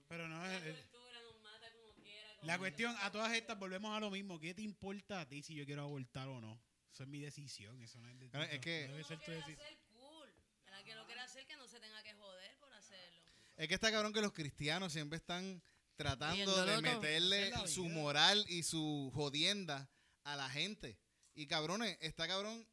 Pero 0.08 0.28
no, 0.28 0.38
La 0.42 0.56
el- 0.56 0.62
el- 0.68 0.74
cultura 0.76 1.20
nos 1.22 1.40
mata 1.42 1.70
como 1.72 1.92
quiera. 1.94 2.28
como 2.36 2.46
la 2.46 2.58
cuestión, 2.58 2.96
a 3.00 3.10
todas 3.10 3.32
estas 3.34 3.58
volvemos 3.58 3.94
a 3.96 4.00
lo 4.00 4.10
mismo. 4.10 4.38
¿Qué 4.38 4.54
te 4.54 4.62
importa 4.62 5.20
a 5.20 5.26
ti 5.28 5.42
si 5.42 5.54
yo 5.54 5.66
quiero 5.66 5.82
abortar 5.82 6.28
o 6.28 6.40
no? 6.40 6.60
Eso 6.92 7.02
es 7.02 7.08
mi 7.08 7.20
decisión, 7.20 7.80
eso 7.82 7.98
no 8.00 8.08
es 8.08 8.18
de 8.18 8.26
es 8.54 8.60
que- 8.60 8.86
no 8.88 8.92
debe 8.94 9.04
ser 9.04 9.18
tu 9.18 9.24
quiere 9.26 9.40
decisión. 9.40 9.66
hacer 9.66 9.78
cool. 9.92 10.28
La 10.70 10.82
que 10.84 10.94
lo 10.94 11.06
quiera 11.06 11.24
hacer 11.24 11.46
que 11.46 11.56
no 11.56 11.66
se 11.68 11.80
tenga 11.80 12.02
que 12.02 12.14
joder 12.14 12.56
por 12.58 12.72
hacerlo. 12.72 13.20
Es 13.56 13.68
que 13.68 13.74
está 13.74 13.90
cabrón 13.90 14.12
que 14.12 14.20
los 14.22 14.32
cristianos 14.32 14.92
siempre 14.92 15.16
están 15.18 15.60
tratando 15.98 16.36
de 16.64 16.72
meterle 16.94 17.50
su 17.68 17.84
moral 17.88 18.44
y 18.48 18.62
su 18.62 19.10
jodienda 19.14 19.90
a 20.24 20.36
la 20.36 20.48
gente. 20.48 20.98
Y 21.34 21.46
cabrones, 21.46 21.96
está 22.00 22.26
cabrón. 22.26 22.66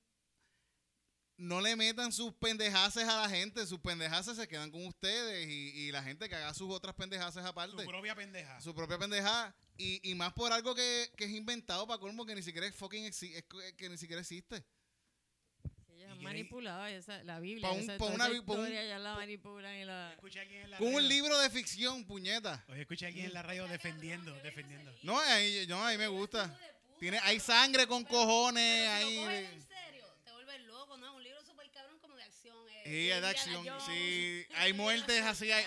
No 1.38 1.60
le 1.60 1.76
metan 1.76 2.14
sus 2.14 2.34
pendejaces 2.36 3.04
a 3.04 3.22
la 3.24 3.30
gente. 3.30 3.68
Sus 3.68 3.80
pendejaces 3.82 4.38
se 4.38 4.48
quedan 4.48 4.72
con 4.72 4.86
ustedes 4.86 5.50
y, 5.50 5.70
y 5.88 5.92
la 5.92 6.02
gente 6.02 6.30
que 6.30 6.36
haga 6.36 6.54
sus 6.54 6.72
otras 6.72 6.96
pendejaces 6.96 7.44
aparte. 7.44 7.84
Su 7.84 7.90
propia 7.90 8.16
pendeja. 8.16 8.62
su 8.62 8.74
propia 8.74 8.98
pendejada. 8.98 9.54
Y, 9.78 10.00
y 10.10 10.16
más 10.16 10.32
por 10.34 10.54
algo 10.54 10.74
que, 10.74 11.12
que 11.18 11.26
es 11.26 11.32
inventado 11.32 11.86
para 11.88 12.00
colmo 12.00 12.26
que 12.26 12.36
ni 12.36 12.42
siquiera 12.42 12.66
es 12.68 12.74
fucking 12.76 13.04
exi- 13.04 13.36
es 13.36 13.44
que- 13.44 13.76
que 13.76 13.90
ni 13.90 13.98
siquiera 13.98 14.22
existe. 14.22 14.64
Manipulado 16.26 16.86
esa, 16.86 17.24
la 17.24 17.40
Biblia. 17.40 17.70
Un- 17.72 17.80
esa, 17.80 17.96
una 18.04 18.28
esa 18.28 18.42
un- 18.52 18.70
ya 18.72 19.00
la 19.00 19.16
manipulan 19.16 19.76
y 19.76 19.86
la... 19.86 20.16
Con 20.78 20.88
un 20.88 20.96
radio- 20.96 21.00
libro 21.10 21.40
de 21.40 21.50
ficción, 21.50 22.04
puñeta. 22.06 22.64
Oye, 22.70 22.82
escuché 22.82 23.08
aquí 23.08 23.22
en 23.22 23.34
la 23.34 23.42
radio 23.42 23.68
defendiendo, 23.68 24.34
defendiendo. 24.44 24.94
No, 25.04 25.20
ahí, 25.20 25.66
no, 25.68 25.84
ahí 25.86 25.98
me 25.98 26.08
gusta. 26.08 26.56
Tiene, 27.00 27.20
hay 27.24 27.40
sangre 27.40 27.88
con 27.88 28.04
cojones 28.06 28.88
Pero 28.88 29.08
si 29.10 29.16
lo 29.16 29.22
ahí. 29.22 29.26
coges 29.26 29.52
en 29.54 29.68
serio, 29.68 30.06
te 30.24 30.32
vuelves 30.32 30.62
loco, 30.62 30.98
¿no? 30.98 31.16
Un 31.16 31.24
libro 31.24 31.44
súper 31.46 31.70
cabrón 31.72 32.00
como 32.00 32.16
de 32.16 32.24
acción. 32.24 32.56
Eh, 32.70 32.82
Sí, 32.86 33.12
es 33.12 33.22
de 33.22 33.28
acción. 33.28 33.66
Sí, 33.86 34.46
hay 34.56 34.74
muertes 34.74 35.22
así. 35.24 35.52
hay- 35.52 35.66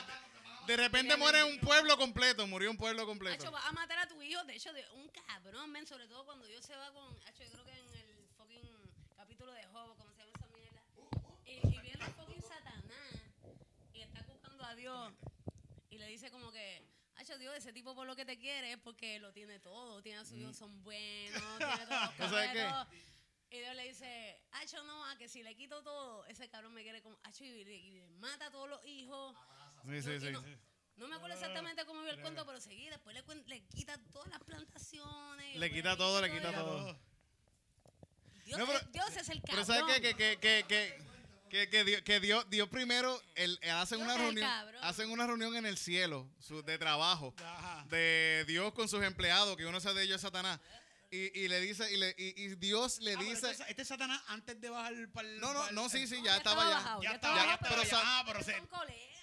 de 0.66 0.76
repente 0.76 1.16
muere 1.16 1.44
un 1.44 1.58
pueblo 1.60 1.96
completo. 1.96 2.46
Murió 2.46 2.70
un 2.70 2.76
pueblo 2.76 3.00
Hacho, 3.02 3.08
completo. 3.08 3.50
vas 3.50 3.64
a 3.64 3.72
matar 3.72 3.98
a 4.00 4.06
tu 4.08 4.20
hijo, 4.22 4.42
de 4.44 4.54
hecho, 4.54 4.70
de 4.74 4.84
un 4.94 5.08
cabrón, 5.26 5.70
men, 5.70 5.86
sobre 5.86 6.06
todo 6.08 6.24
cuando 6.26 6.46
Dios 6.46 6.64
se 6.64 6.76
va 6.76 6.90
con. 6.92 7.04
Hacho, 7.26 7.42
yo 7.44 7.50
creo 7.52 7.64
que 7.64 7.77
Dios. 14.78 15.12
Y 15.90 15.98
le 15.98 16.06
dice 16.06 16.30
como 16.30 16.50
que. 16.50 16.82
Hacho, 17.16 17.36
Dios, 17.36 17.54
ese 17.56 17.72
tipo 17.72 17.94
por 17.96 18.06
lo 18.06 18.14
que 18.14 18.24
te 18.24 18.38
quiere 18.38 18.72
es 18.72 18.78
porque 18.78 19.18
lo 19.18 19.32
tiene 19.32 19.58
todo. 19.58 20.00
Tiene 20.02 20.18
a 20.20 20.24
sus 20.24 20.36
hijos, 20.38 20.56
son 20.56 20.82
buenos, 20.84 21.42
tiene 21.58 21.86
todos 21.86 22.54
los. 22.54 22.86
Y 23.50 23.60
Dios 23.60 23.74
le 23.76 23.88
dice, 23.88 24.38
Hacho, 24.52 24.84
no, 24.84 25.06
a 25.06 25.16
que 25.16 25.26
si 25.26 25.42
le 25.42 25.54
quito 25.56 25.82
todo, 25.82 26.26
ese 26.26 26.50
cabrón 26.50 26.74
me 26.74 26.82
quiere 26.82 27.00
como. 27.02 27.18
Hacho, 27.24 27.44
y, 27.44 27.64
le- 27.64 27.74
y 27.76 27.90
le 27.92 28.06
mata 28.10 28.46
a 28.46 28.50
todos 28.50 28.68
los 28.68 28.84
hijos. 28.84 29.34
Sí, 29.86 30.02
sí, 30.02 30.08
No, 30.08 30.14
y 30.16 30.20
sí. 30.20 30.30
no- 30.32 30.42
No 30.98 31.08
me 31.08 31.16
acuerdo 31.16 31.34
exactamente 31.34 31.86
cómo 31.86 32.02
iba 32.02 32.10
el 32.12 32.20
cuento, 32.20 32.44
pero 32.44 32.60
seguí. 32.60 32.88
Después 32.90 33.16
le, 33.16 33.24
le 33.46 33.60
quita 33.68 33.98
todas 34.12 34.28
las 34.28 34.42
plantaciones. 34.44 35.56
Le 35.56 35.70
quita 35.72 35.96
todo, 35.96 36.20
le 36.20 36.30
quita 36.30 36.52
todo. 36.52 36.98
Dios, 38.44 38.58
No, 38.58 38.66
pero- 38.66 38.78
es, 38.80 38.92
Dios 38.92 39.16
es 39.16 39.28
el 39.30 39.40
Pero 39.40 39.64
cabrón. 39.66 39.66
¿sabes 39.88 39.94
qué? 39.94 40.02
Que, 40.02 40.14
que, 40.14 40.38
que, 40.38 40.64
que, 40.68 41.02
que, 41.48 41.68
que 41.68 41.84
Dios, 41.84 42.02
que 42.02 42.20
Dios, 42.20 42.44
Dios 42.50 42.68
primero 42.68 43.20
el, 43.34 43.58
hacen, 43.72 43.98
Dios 43.98 44.08
una 44.08 44.16
reunión, 44.18 44.46
cabrón. 44.48 44.80
hacen 44.84 45.10
una 45.10 45.26
reunión 45.26 45.56
en 45.56 45.66
el 45.66 45.76
cielo 45.78 46.28
su- 46.40 46.62
de 46.62 46.78
trabajo. 46.78 47.34
Ajá. 47.44 47.84
de 47.88 48.44
Dios 48.46 48.72
con 48.72 48.88
sus 48.88 49.02
empleados, 49.02 49.56
que 49.56 49.66
uno 49.66 49.80
sea 49.80 49.92
de 49.94 50.02
ellos 50.04 50.16
es 50.16 50.22
Satanás. 50.22 50.60
Y, 51.10 51.40
y 51.40 51.48
le 51.48 51.58
dice, 51.60 51.90
y, 51.90 51.96
le, 51.96 52.14
y, 52.18 52.42
y 52.44 52.48
Dios 52.56 52.98
le 53.00 53.14
Ah, 53.14 53.18
dice. 53.20 53.50
este, 53.50 53.64
este 53.70 53.82
es 53.82 53.88
Satanás 53.88 54.20
antes 54.28 54.60
de 54.60 54.68
bajar 54.68 54.92
para 55.12 55.26
el. 55.26 55.40
No, 55.40 55.54
no, 55.54 55.70
no, 55.72 55.88
sí, 55.88 56.06
sí, 56.06 56.20
ya 56.22 56.36
estaba 56.36 56.68
ya. 56.68 56.98
Ya 57.02 57.14
estaba, 57.14 57.36
ya 57.46 57.58
pero 57.58 57.82
Ah, 57.94 58.22
pero 58.26 58.42
se. 58.42 58.54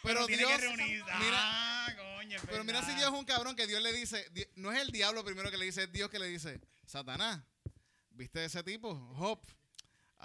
Pero 0.01 0.25
Dios, 0.27 0.49
que 0.51 0.57
reunir. 0.57 1.03
mira, 1.03 1.37
Ah, 1.39 1.87
coño, 2.17 2.39
pero 2.47 2.63
mira 2.63 2.81
si. 2.83 2.93
Dios 2.95 3.11
es 3.13 3.19
un 3.19 3.25
cabrón 3.25 3.55
que 3.55 3.67
Dios 3.67 3.81
le 3.83 3.93
dice, 3.93 4.27
di- 4.31 4.45
no 4.55 4.71
es 4.71 4.79
el 4.81 4.89
diablo 4.91 5.23
primero 5.23 5.51
que 5.51 5.57
le 5.57 5.65
dice, 5.65 5.83
es 5.83 5.91
Dios 5.91 6.09
que 6.09 6.17
le 6.19 6.27
dice, 6.27 6.59
Satanás, 6.87 7.41
¿viste 8.11 8.43
ese 8.45 8.63
tipo? 8.63 8.95
Job. 9.15 9.39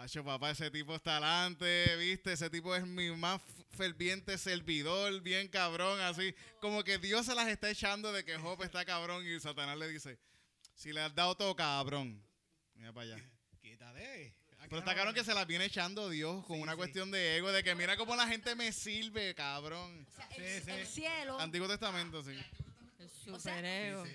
Hacho, 0.03 0.25
papá, 0.25 0.51
ese 0.51 0.71
tipo 0.71 0.95
está 0.95 1.13
adelante, 1.19 1.95
¿viste? 1.97 2.33
Ese 2.33 2.49
tipo 2.49 2.75
es 2.75 2.87
mi 2.87 3.11
más 3.11 3.41
ferviente 3.77 4.39
servidor, 4.39 5.21
bien 5.21 5.47
cabrón, 5.49 6.01
así. 6.01 6.35
Como 6.61 6.83
que 6.85 6.99
Dios 6.99 7.27
se 7.27 7.35
las 7.35 7.49
está 7.49 7.69
echando 7.71 8.11
de 8.13 8.25
que 8.25 8.39
Job 8.39 8.63
está 8.63 8.85
cabrón 8.85 9.27
y 9.27 9.39
Satanás 9.41 9.77
le 9.77 9.89
dice, 9.89 10.19
si 10.75 10.93
le 10.93 11.03
has 11.03 11.15
dado 11.15 11.35
todo 11.37 11.55
cabrón. 11.55 12.23
Mira 12.75 12.93
para 12.95 13.15
allá. 13.15 13.31
Quítate. 13.61 14.35
Aquí 14.59 14.69
Pero 14.71 14.79
está 14.79 14.95
cabrón 14.95 15.15
que 15.15 15.25
se 15.25 15.35
las 15.35 15.47
viene 15.47 15.67
echando 15.67 16.09
Dios 16.09 16.47
con 16.47 16.57
Sí, 16.57 16.63
una 16.63 16.73
sí. 16.73 16.79
cuestión 16.79 17.11
de 17.11 17.37
ego, 17.37 17.53
de 17.53 17.63
que 17.63 17.75
mira 17.75 17.97
cómo 17.99 18.17
la 18.17 18.27
gente 18.27 18.55
me 18.55 18.73
sirve, 18.73 19.35
cabrón. 19.35 20.07
O 20.09 20.11
sea, 20.17 20.29
Sí, 20.29 20.43
el, 20.43 20.63
sí. 20.63 20.71
el 20.71 20.87
cielo. 20.87 21.39
Antiguo 21.41 21.69
Testamento, 21.69 22.23
sí. 22.23 22.33
El 22.99 23.11
sea. 23.41 23.61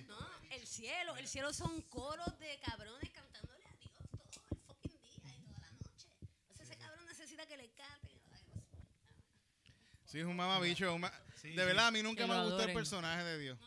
No, 0.07 0.29
el 0.51 0.65
cielo. 0.67 1.15
El 1.17 1.27
cielo 1.27 1.53
son 1.53 1.81
coros 1.83 2.39
de 2.39 2.59
cabrones 2.59 3.09
a 3.17 3.21
Dios 3.23 3.93
todo 4.11 4.47
el 4.51 4.57
fucking 4.67 5.01
día 5.01 5.33
y 5.35 5.43
toda 5.47 5.59
la 5.61 5.71
noche. 5.71 6.07
O 6.51 6.55
sea, 6.55 6.63
ese 6.65 6.77
cabrón 6.77 7.05
necesita 7.07 7.45
que 7.47 7.57
le 7.57 7.69
canten. 7.71 8.19
Ay, 8.31 8.41
Dios. 8.43 10.04
Sí, 10.15 10.19
es 10.21 10.25
un 10.25 10.35
mamabicho. 10.37 10.95
un 10.95 11.01
ma- 11.01 11.11
Sí, 11.35 11.49
de 11.49 11.55
sí. 11.55 11.57
verdad, 11.57 11.87
a 11.87 11.91
mí 11.91 12.01
nunca 12.01 12.25
me 12.25 12.41
gustó 12.41 12.63
el 12.63 12.73
personaje 12.73 13.21
de 13.23 13.37
Dios. 13.37 13.59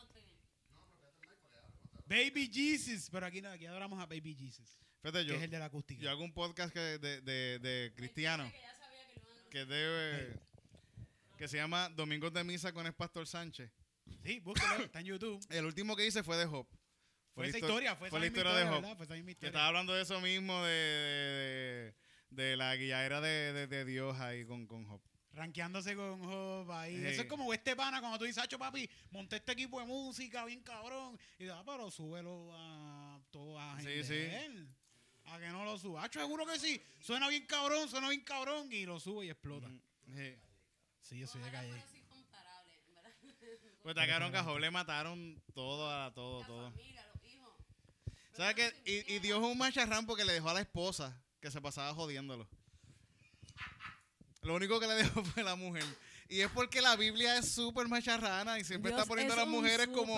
Baby 2.07 2.51
Jesus. 2.53 3.11
Pero 3.11 3.27
aquí 3.27 3.43
no, 3.43 3.51
aquí 3.51 3.67
adoramos 3.67 4.01
a 4.01 4.07
Baby 4.07 4.35
Jesus. 4.35 4.79
Fíjate, 5.03 5.19
Que 5.21 5.25
yo, 5.27 5.35
es 5.35 5.43
el 5.43 5.51
de 5.51 5.59
la 5.59 5.67
acústica. 5.67 6.01
yo 6.03 6.11
hago 6.11 6.25
un 6.25 6.33
podcast 6.33 6.73
que 6.73 6.81
de, 6.81 7.21
de, 7.21 7.59
de 7.59 7.93
cristiano 7.95 8.51
Que 9.51 9.65
debe 9.67 10.37
se 11.47 11.57
llama 11.59 11.89
Domingos 11.91 12.33
de 12.33 12.43
Misa 12.45 12.73
con 12.73 12.87
el 12.87 12.95
Pastor 12.95 13.27
Sánchez. 13.27 13.71
Sí, 14.25 14.41
búsquelo. 14.41 14.85
Está 14.85 15.01
en 15.01 15.07
YouTube. 15.07 15.39
El 15.51 15.67
último 15.67 15.95
que 15.95 16.07
hice 16.07 16.23
fue 16.23 16.37
de 16.39 16.47
Job. 16.47 16.67
Fue 17.35 17.47
esa 17.47 17.59
historia. 17.59 17.95
Fue, 17.95 18.09
fue 18.09 18.19
esa 18.19 18.21
la 18.21 18.27
historia 18.27 18.53
de 18.55 18.65
Job. 18.65 18.81
¿verdad? 18.83 18.97
Fue 18.97 19.05
esa 19.05 19.15
misma 19.15 19.27
Que 19.27 19.33
historia. 19.33 19.49
estaba 19.51 19.67
hablando 19.69 19.93
de 19.95 20.03
eso 20.03 20.21
mismo, 20.23 20.65
de, 20.65 20.71
de, 20.73 21.95
de- 22.31 22.45
de 22.51 22.57
la 22.57 22.75
guiadera 22.77 23.21
de, 23.21 23.53
de, 23.53 23.67
de 23.69 23.85
Dios 23.85 24.19
ahí 24.19 24.45
con, 24.47 24.67
con 24.67 24.85
Job. 24.87 25.01
Ranqueándose 25.39 25.95
con 25.95 26.19
Job 26.25 26.71
ahí. 26.73 26.97
Sí. 26.99 27.07
Eso 27.07 27.23
es 27.23 27.29
como 27.29 27.53
este 27.55 27.77
pana 27.77 28.01
cuando 28.01 28.19
tú 28.19 28.25
dices, 28.25 28.43
Hacho, 28.43 28.59
papi, 28.59 28.91
monté 29.13 29.37
este 29.37 29.53
equipo 29.53 29.79
de 29.79 29.87
música 29.87 30.45
bien 30.45 30.61
cabrón. 30.63 31.19
Y 31.39 31.45
dices, 31.45 31.57
ah, 31.57 31.63
pero 31.65 31.91
súbelo 31.91 32.51
a 32.55 33.21
todo 33.31 33.59
a 33.59 33.79
Sí, 33.81 33.87
gente 33.87 34.05
sí. 34.05 34.15
de 34.15 34.47
él. 34.47 34.69
A 35.27 35.39
que 35.39 35.49
no 35.49 35.65
lo 35.65 35.79
suba. 35.79 36.03
Hacho, 36.05 36.19
seguro 36.21 36.45
que 36.45 36.59
sí. 36.59 36.83
Suena 37.01 37.29
bien 37.29 37.47
cabrón, 37.47 37.89
suena 37.89 38.09
bien 38.09 38.23
cabrón. 38.23 38.73
Y 38.73 38.85
lo 38.85 38.99
sube 38.99 39.27
y 39.27 39.31
explota. 39.31 39.69
Sí. 40.15 40.35
Sí, 41.03 41.19
yo 41.21 41.27
soy 41.27 41.41
de 41.43 41.51
calle. 41.51 41.73
Pues 43.83 43.95
tacaron 43.95 44.31
que 44.31 44.37
a 44.39 44.43
Job 44.45 44.59
le 44.59 44.71
mataron 44.71 45.41
todo, 45.55 45.91
a 45.91 46.13
todo, 46.13 46.41
La 46.41 46.47
todo. 46.47 46.71
familia, 46.73 47.07
los 47.15 47.25
hijos. 47.25 47.53
¿Sabes 48.33 48.55
qué? 48.55 48.75
Y, 49.09 49.15
y 49.15 49.19
Dios 49.21 49.39
es 49.41 49.47
un 49.47 49.57
macharrán 49.57 50.05
porque 50.05 50.25
le 50.27 50.33
dejó 50.35 50.51
a 50.51 50.55
la 50.55 50.61
esposa 50.61 51.19
que 51.41 51.51
se 51.51 51.61
pasaba 51.63 51.95
jodiéndolo. 51.95 52.47
Lo 54.43 54.55
único 54.55 54.79
que 54.81 54.87
le 54.87 54.95
dejó 54.95 55.25
fue 55.25 55.43
la 55.43 55.57
mujer. 55.57 55.85
Y 56.31 56.43
es 56.43 56.51
porque 56.51 56.83
la 56.83 56.95
Biblia 56.95 57.39
es 57.39 57.55
súper 57.55 57.89
macharrana 57.89 58.59
y 58.59 58.65
siempre 58.65 58.91
Dios 58.91 59.01
está 59.01 59.09
poniendo 59.09 59.33
a 59.33 59.39
las 59.39 59.49
mujeres 59.49 59.89
como, 59.89 60.15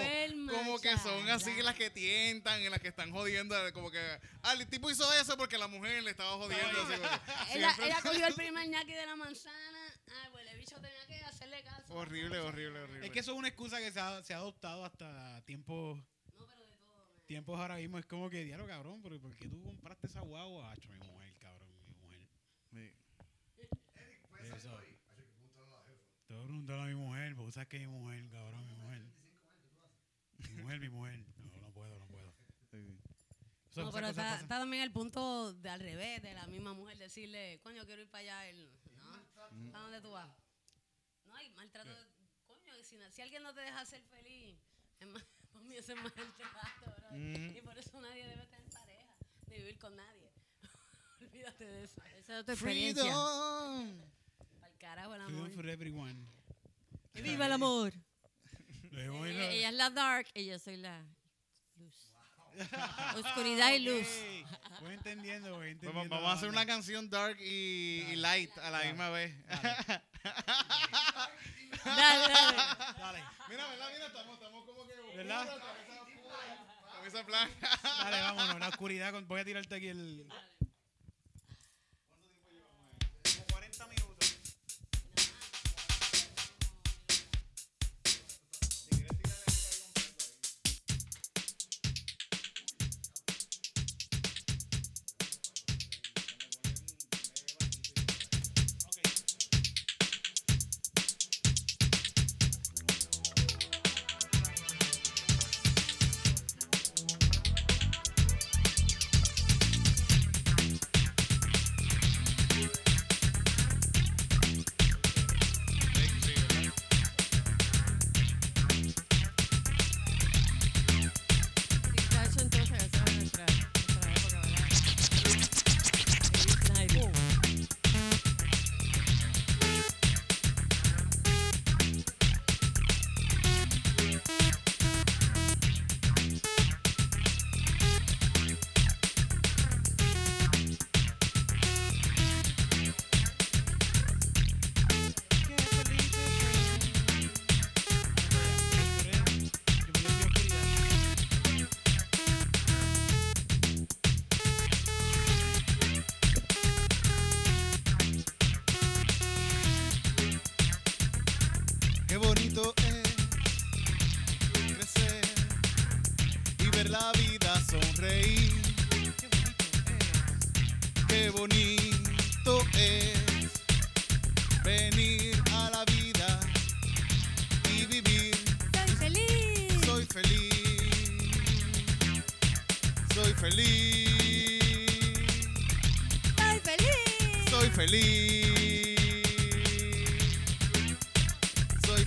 como 0.50 0.80
que 0.80 0.98
son 0.98 1.28
así 1.30 1.62
las 1.62 1.76
que 1.76 1.88
tientan, 1.88 2.60
en 2.60 2.70
las 2.72 2.80
que 2.80 2.88
están 2.88 3.12
jodiendo. 3.12 3.54
Como 3.72 3.92
que, 3.92 4.00
ah, 4.42 4.54
el 4.54 4.66
tipo 4.66 4.90
hizo 4.90 5.10
eso 5.14 5.36
porque 5.36 5.56
la 5.56 5.68
mujer 5.68 6.02
le 6.02 6.10
estaba 6.10 6.32
jodiendo. 6.32 6.82
así 6.82 7.54
Ella, 7.58 7.76
cogió 8.02 8.26
el 8.26 8.34
primer 8.34 8.68
ñaqui 8.68 8.92
de 8.92 9.06
la 9.06 9.14
manzana. 9.14 9.94
Ay, 10.08 10.30
pues 10.32 10.50
el 10.50 10.58
bicho 10.58 10.74
tenía 10.80 11.06
que 11.06 11.24
hacerle 11.24 11.62
caso. 11.62 11.94
horrible, 11.94 12.40
horrible, 12.40 12.80
horrible. 12.80 13.06
Es 13.06 13.12
que 13.12 13.20
eso 13.20 13.30
es 13.30 13.38
una 13.38 13.46
excusa 13.46 13.78
que 13.78 13.92
se 13.92 14.00
ha, 14.00 14.20
se 14.24 14.34
ha 14.34 14.38
adoptado 14.38 14.84
hasta 14.84 15.40
tiempos 15.42 15.96
No, 15.96 16.04
pero 16.34 16.66
de 16.66 16.76
todo. 16.78 16.96
man. 16.96 17.26
tiempos 17.26 17.60
ahora 17.60 17.76
mismo. 17.76 18.00
Es 18.00 18.06
como 18.06 18.28
que, 18.28 18.42
diablo, 18.42 18.66
cabrón, 18.66 19.00
pero 19.00 19.20
¿por 19.20 19.36
qué 19.36 19.46
tú 19.48 19.62
compraste 19.62 20.08
esa 20.08 20.22
guagua? 20.22 20.74
Mi 20.88 20.98
mujer, 21.06 21.36
cabrón, 21.38 21.68
mi 21.86 21.94
mujer. 21.94 22.26
Sí. 22.72 22.92
Eso. 24.56 24.76
Te 26.30 26.34
voy 26.36 26.44
a 26.44 26.46
preguntar 26.46 26.78
a 26.78 26.84
mi 26.84 26.94
mujer, 26.94 27.34
porque 27.34 27.50
sabes 27.50 27.68
que 27.68 27.80
mi 27.80 27.88
mujer, 27.88 28.30
cabrón, 28.30 28.64
mi 28.68 28.74
mujer. 28.76 29.02
Mi 30.54 30.62
mujer, 30.62 30.78
mi 30.80 30.88
mujer. 30.88 31.24
No, 31.38 31.60
no 31.60 31.70
puedo, 31.72 31.98
no 31.98 32.06
puedo. 32.06 32.32
Sí. 32.70 33.00
No, 33.74 33.90
pero 33.90 34.06
está, 34.10 34.46
también 34.46 34.84
el 34.84 34.92
punto 34.92 35.52
de 35.54 35.68
al 35.70 35.80
revés, 35.80 36.22
de 36.22 36.32
la 36.34 36.46
misma 36.46 36.72
mujer 36.72 36.96
decirle, 36.98 37.58
coño, 37.64 37.84
quiero 37.84 38.02
ir 38.02 38.08
para 38.08 38.20
allá. 38.22 38.46
Él, 38.48 38.70
¿no? 38.96 39.76
¿A 39.76 39.80
dónde 39.82 40.00
tú 40.00 40.12
vas? 40.12 40.30
No 41.26 41.34
hay 41.34 41.50
maltrato. 41.50 41.90
de- 41.90 42.06
Coño, 42.46 42.74
si, 42.84 42.96
si 43.10 43.22
alguien 43.22 43.42
no 43.42 43.52
te 43.52 43.62
deja 43.62 43.84
ser 43.84 44.04
feliz, 44.04 44.56
es 45.00 45.08
más, 45.08 45.24
para 45.52 45.64
mí 45.64 45.74
eso 45.74 45.94
es 45.94 46.00
maltrato, 46.00 46.94
bro. 46.96 47.08
Ujú. 47.08 47.58
Y 47.58 47.60
por 47.64 47.76
eso 47.76 48.00
nadie 48.00 48.24
debe 48.28 48.46
tener 48.46 48.70
pareja, 48.70 49.16
ni 49.48 49.56
vivir 49.56 49.78
con 49.80 49.96
nadie. 49.96 50.30
Olvídate 51.20 51.64
de 51.64 51.82
eso. 51.82 52.00
Esa 52.18 52.38
es 52.38 52.46
tu 52.46 52.52
experiencia. 52.52 53.02
Freedom. 53.02 54.00
Carajo 54.80 55.14
el 55.14 55.20
amor. 55.20 55.32
Freedom 55.32 55.52
for 55.54 55.68
everyone. 55.68 56.26
¡Que 57.12 57.22
viva 57.22 57.46
el 57.46 57.52
amor! 57.52 57.92
Ella, 58.92 59.50
ella 59.52 59.68
es 59.68 59.74
la 59.74 59.90
dark 59.90 60.26
y 60.34 60.46
yo 60.46 60.58
soy 60.58 60.76
la 60.78 61.04
luz. 61.76 61.94
Oscuridad 63.16 63.72
y 63.74 63.78
luz. 63.80 64.06
Voy 64.80 64.94
entendiendo, 64.94 65.54
voy 65.56 65.68
entendiendo. 65.70 65.92
Vamos, 65.94 66.08
vamos 66.08 66.30
a 66.30 66.32
hacer 66.32 66.48
una 66.48 66.66
canción 66.66 67.08
dark 67.10 67.36
y, 67.40 68.04
y 68.10 68.16
light 68.16 68.50
a 68.58 68.70
la 68.70 68.82
misma 68.84 69.10
vez. 69.10 69.32
Dale, 71.84 72.28
dale. 72.32 72.56
Dale, 72.98 73.24
Mira, 73.48 73.66
¿verdad? 73.68 73.88
Mira, 73.92 74.06
estamos, 74.06 74.34
estamos 74.34 74.64
como 74.66 74.86
que. 74.86 74.94
¿Verdad? 75.16 75.46
Cabeza 75.46 76.92
Cabeza 76.96 77.22
blanca. 77.22 77.78
dale, 77.82 78.20
vámonos. 78.22 78.60
La 78.60 78.68
oscuridad. 78.68 79.12
con- 79.12 79.26
Voy 79.28 79.40
a 79.40 79.44
tirarte 79.44 79.74
aquí 79.74 79.88
el. 79.88 80.26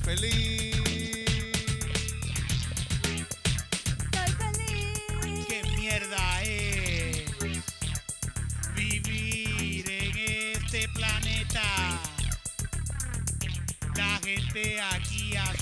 Feliz. 0.04 0.76
¡Soy 4.12 4.32
feliz! 4.38 5.46
¿Qué 5.48 5.64
mierda 5.78 6.44
es 6.44 7.26
vivir 8.76 9.90
en 9.90 10.18
este 10.56 10.90
planeta? 10.90 11.64
La 13.96 14.20
gente 14.24 14.82
aquí 14.82 15.36
ha 15.38 15.54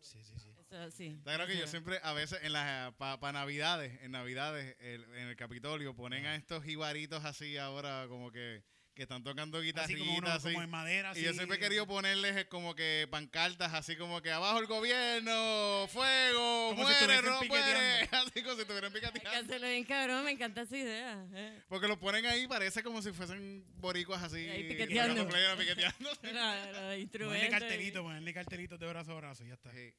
Sí, 0.00 0.22
sí, 0.22 0.38
sí. 0.38 0.48
Eso 0.70 0.90
sí. 0.90 1.06
Está 1.18 1.22
claro 1.34 1.46
que 1.46 1.58
yo 1.58 1.66
siempre, 1.66 1.98
a 2.02 2.12
veces, 2.12 2.38
en 2.42 2.52
las 2.52 2.92
para 2.94 3.32
Navidades, 3.32 4.00
en 4.02 4.12
Navidades, 4.12 4.76
el- 4.80 5.04
en 5.14 5.28
el 5.28 5.36
Capitolio, 5.36 5.94
ponen 5.94 6.26
a 6.26 6.34
estos 6.36 6.62
jibaritos 6.64 7.24
así 7.24 7.56
ahora, 7.56 8.06
como 8.08 8.30
que, 8.30 8.62
que 8.96 9.02
están 9.02 9.22
tocando 9.22 9.58
Así 9.58 9.66
guitarritas. 9.66 10.00
como, 10.06 10.18
uno, 10.18 10.28
así. 10.30 10.48
como 10.52 10.62
en 10.62 10.70
madera. 10.70 11.12
Y 11.14 11.22
yo 11.22 11.32
siempre 11.34 11.58
he 11.58 11.60
querido 11.60 11.86
ponerles 11.86 12.34
eh, 12.34 12.48
como 12.48 12.74
que 12.74 13.06
pancartas 13.10 13.74
así 13.74 13.94
como 13.94 14.22
que 14.22 14.32
abajo 14.32 14.58
el 14.58 14.66
gobierno, 14.66 15.86
fuego, 15.88 16.70
Como 16.74 16.88
si 16.88 17.04
muere, 17.04 17.22
no 17.28 17.40
piqueteando. 17.40 18.16
Así 18.16 18.42
como 18.42 18.54
si 18.54 18.60
estuvieran 18.62 18.92
Hay 18.94 19.00
que 19.00 19.06
picateando. 19.12 19.38
hacerlo 19.54 19.68
bien 19.68 19.84
cabrón, 19.84 20.24
me 20.24 20.30
encanta 20.30 20.62
esa 20.62 20.76
idea. 20.78 21.26
eh. 21.34 21.62
Porque 21.68 21.86
lo 21.88 21.98
ponen 22.00 22.24
ahí, 22.24 22.48
parece 22.48 22.82
como 22.82 23.02
si 23.02 23.12
fuesen 23.12 23.64
boricuas 23.76 24.22
así. 24.22 24.48
Ahí 24.48 24.64
piqueteando. 24.66 25.28
plena, 25.28 25.56
piqueteando. 25.56 25.98
Los- 26.22 26.22
los 27.12 27.26
Ponerle 27.28 27.48
cartelito, 27.50 28.02
ponerle 28.02 28.32
cartelitos 28.32 28.80
de 28.80 28.86
brazo 28.86 29.12
a 29.12 29.16
brazo 29.16 29.44
y 29.44 29.48
ya 29.48 29.54
está. 29.54 29.70
Hay 29.70 29.90
Sí. 29.90 29.94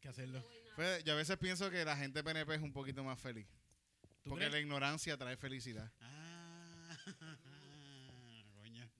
que 0.00 0.08
hacerlo. 0.08 0.44
Pues, 0.74 1.04
yo 1.04 1.12
a 1.12 1.16
veces 1.16 1.36
pienso 1.38 1.70
que 1.70 1.84
la 1.84 1.96
gente 1.96 2.24
PNP 2.24 2.56
es 2.56 2.60
un 2.60 2.72
poquito 2.72 3.04
más 3.04 3.20
feliz. 3.20 3.46
¿Tú 4.24 4.30
Porque 4.30 4.46
crees? 4.46 4.52
la 4.52 4.58
ignorancia 4.60 5.16
trae 5.16 5.36
felicidad. 5.36 5.92
Ah, 6.00 6.96
coño. 8.56 8.90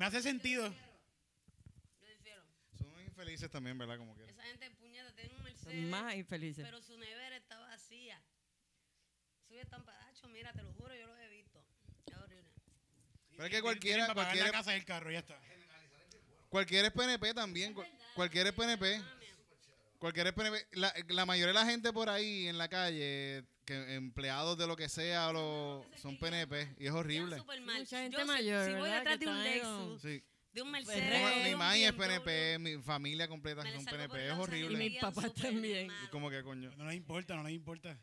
Me 0.00 0.06
hace 0.06 0.22
sentido. 0.22 0.66
Yo 2.00 2.08
difiero. 2.08 2.42
Son 2.78 2.88
infelices 3.02 3.50
también, 3.50 3.76
¿verdad? 3.76 3.98
Como 3.98 4.16
que. 4.16 4.24
Esa 4.24 4.42
gente, 4.44 4.70
puñeta, 4.70 5.14
tiene 5.14 5.34
un 5.34 5.42
Mercedes. 5.42 5.74
Son 5.76 5.90
más 5.90 6.14
infelices. 6.14 6.64
Pero 6.64 6.80
su 6.80 6.96
nevera 6.96 7.36
está 7.36 7.58
vacía. 7.58 8.18
Sube 9.46 9.62
tan 9.66 9.84
padacho, 9.84 10.26
mira, 10.28 10.54
te 10.54 10.62
lo 10.62 10.72
juro, 10.72 10.94
yo 10.94 11.06
lo 11.06 11.18
he 11.18 11.28
visto. 11.28 11.62
Es 12.06 12.16
horrible. 12.16 12.48
Pero 13.32 13.44
es 13.44 13.50
que 13.50 13.60
cualquiera, 13.60 14.06
Para 14.06 14.14
pagar 14.14 14.28
la 14.28 14.40
cualquiera, 14.40 14.58
casa 14.58 14.70
del 14.70 14.84
carro, 14.86 15.10
ya 15.10 15.18
está. 15.18 15.38
cualquiera 16.48 16.88
es 16.88 16.94
PNP 16.94 17.34
también. 17.34 17.72
es 17.72 17.76
PNP. 17.76 18.04
Cualquiera 18.14 18.48
es 18.48 18.54
PNP. 18.54 19.02
La, 20.72 20.94
la 21.08 21.26
mayoría 21.26 21.48
de 21.48 21.54
la 21.54 21.66
gente 21.66 21.92
por 21.92 22.08
ahí 22.08 22.46
en 22.48 22.56
la 22.56 22.68
calle, 22.68 23.44
que 23.66 23.94
empleados 23.94 24.56
de 24.56 24.66
lo 24.66 24.74
que 24.74 24.88
sea, 24.88 25.30
lo, 25.32 25.84
son 25.96 26.18
PNP. 26.18 26.74
Y 26.78 26.86
es 26.86 26.92
horrible. 26.92 27.36
Mucha 27.38 28.00
gente 28.02 28.16
Yo 28.18 28.26
mayor, 28.26 28.66
Si 28.66 28.72
voy 28.72 28.90
detrás 28.90 29.18
de 29.18 29.26
un 29.28 29.44
Lexus, 29.44 30.02
Sí. 30.02 30.24
de 30.52 30.62
un 30.62 30.70
Pues, 30.72 30.86
Mercedes, 30.86 31.48
Mi 31.50 31.54
maíz 31.56 31.86
es 31.86 31.92
PNP, 31.92 32.58
mi 32.58 32.82
familia 32.82 33.28
completa 33.28 33.62
son 33.62 33.84
PNP. 33.84 34.28
Es 34.28 34.32
horrible. 34.32 34.84
Y 34.84 34.90
mi 34.90 34.98
papá 34.98 35.28
también. 35.30 35.90
Y 36.04 36.08
como 36.08 36.30
que 36.30 36.42
coño. 36.42 36.74
No 36.76 36.86
les 36.86 36.96
importa, 36.96 37.36
no 37.36 37.42
les 37.42 37.52
importa. 37.52 37.98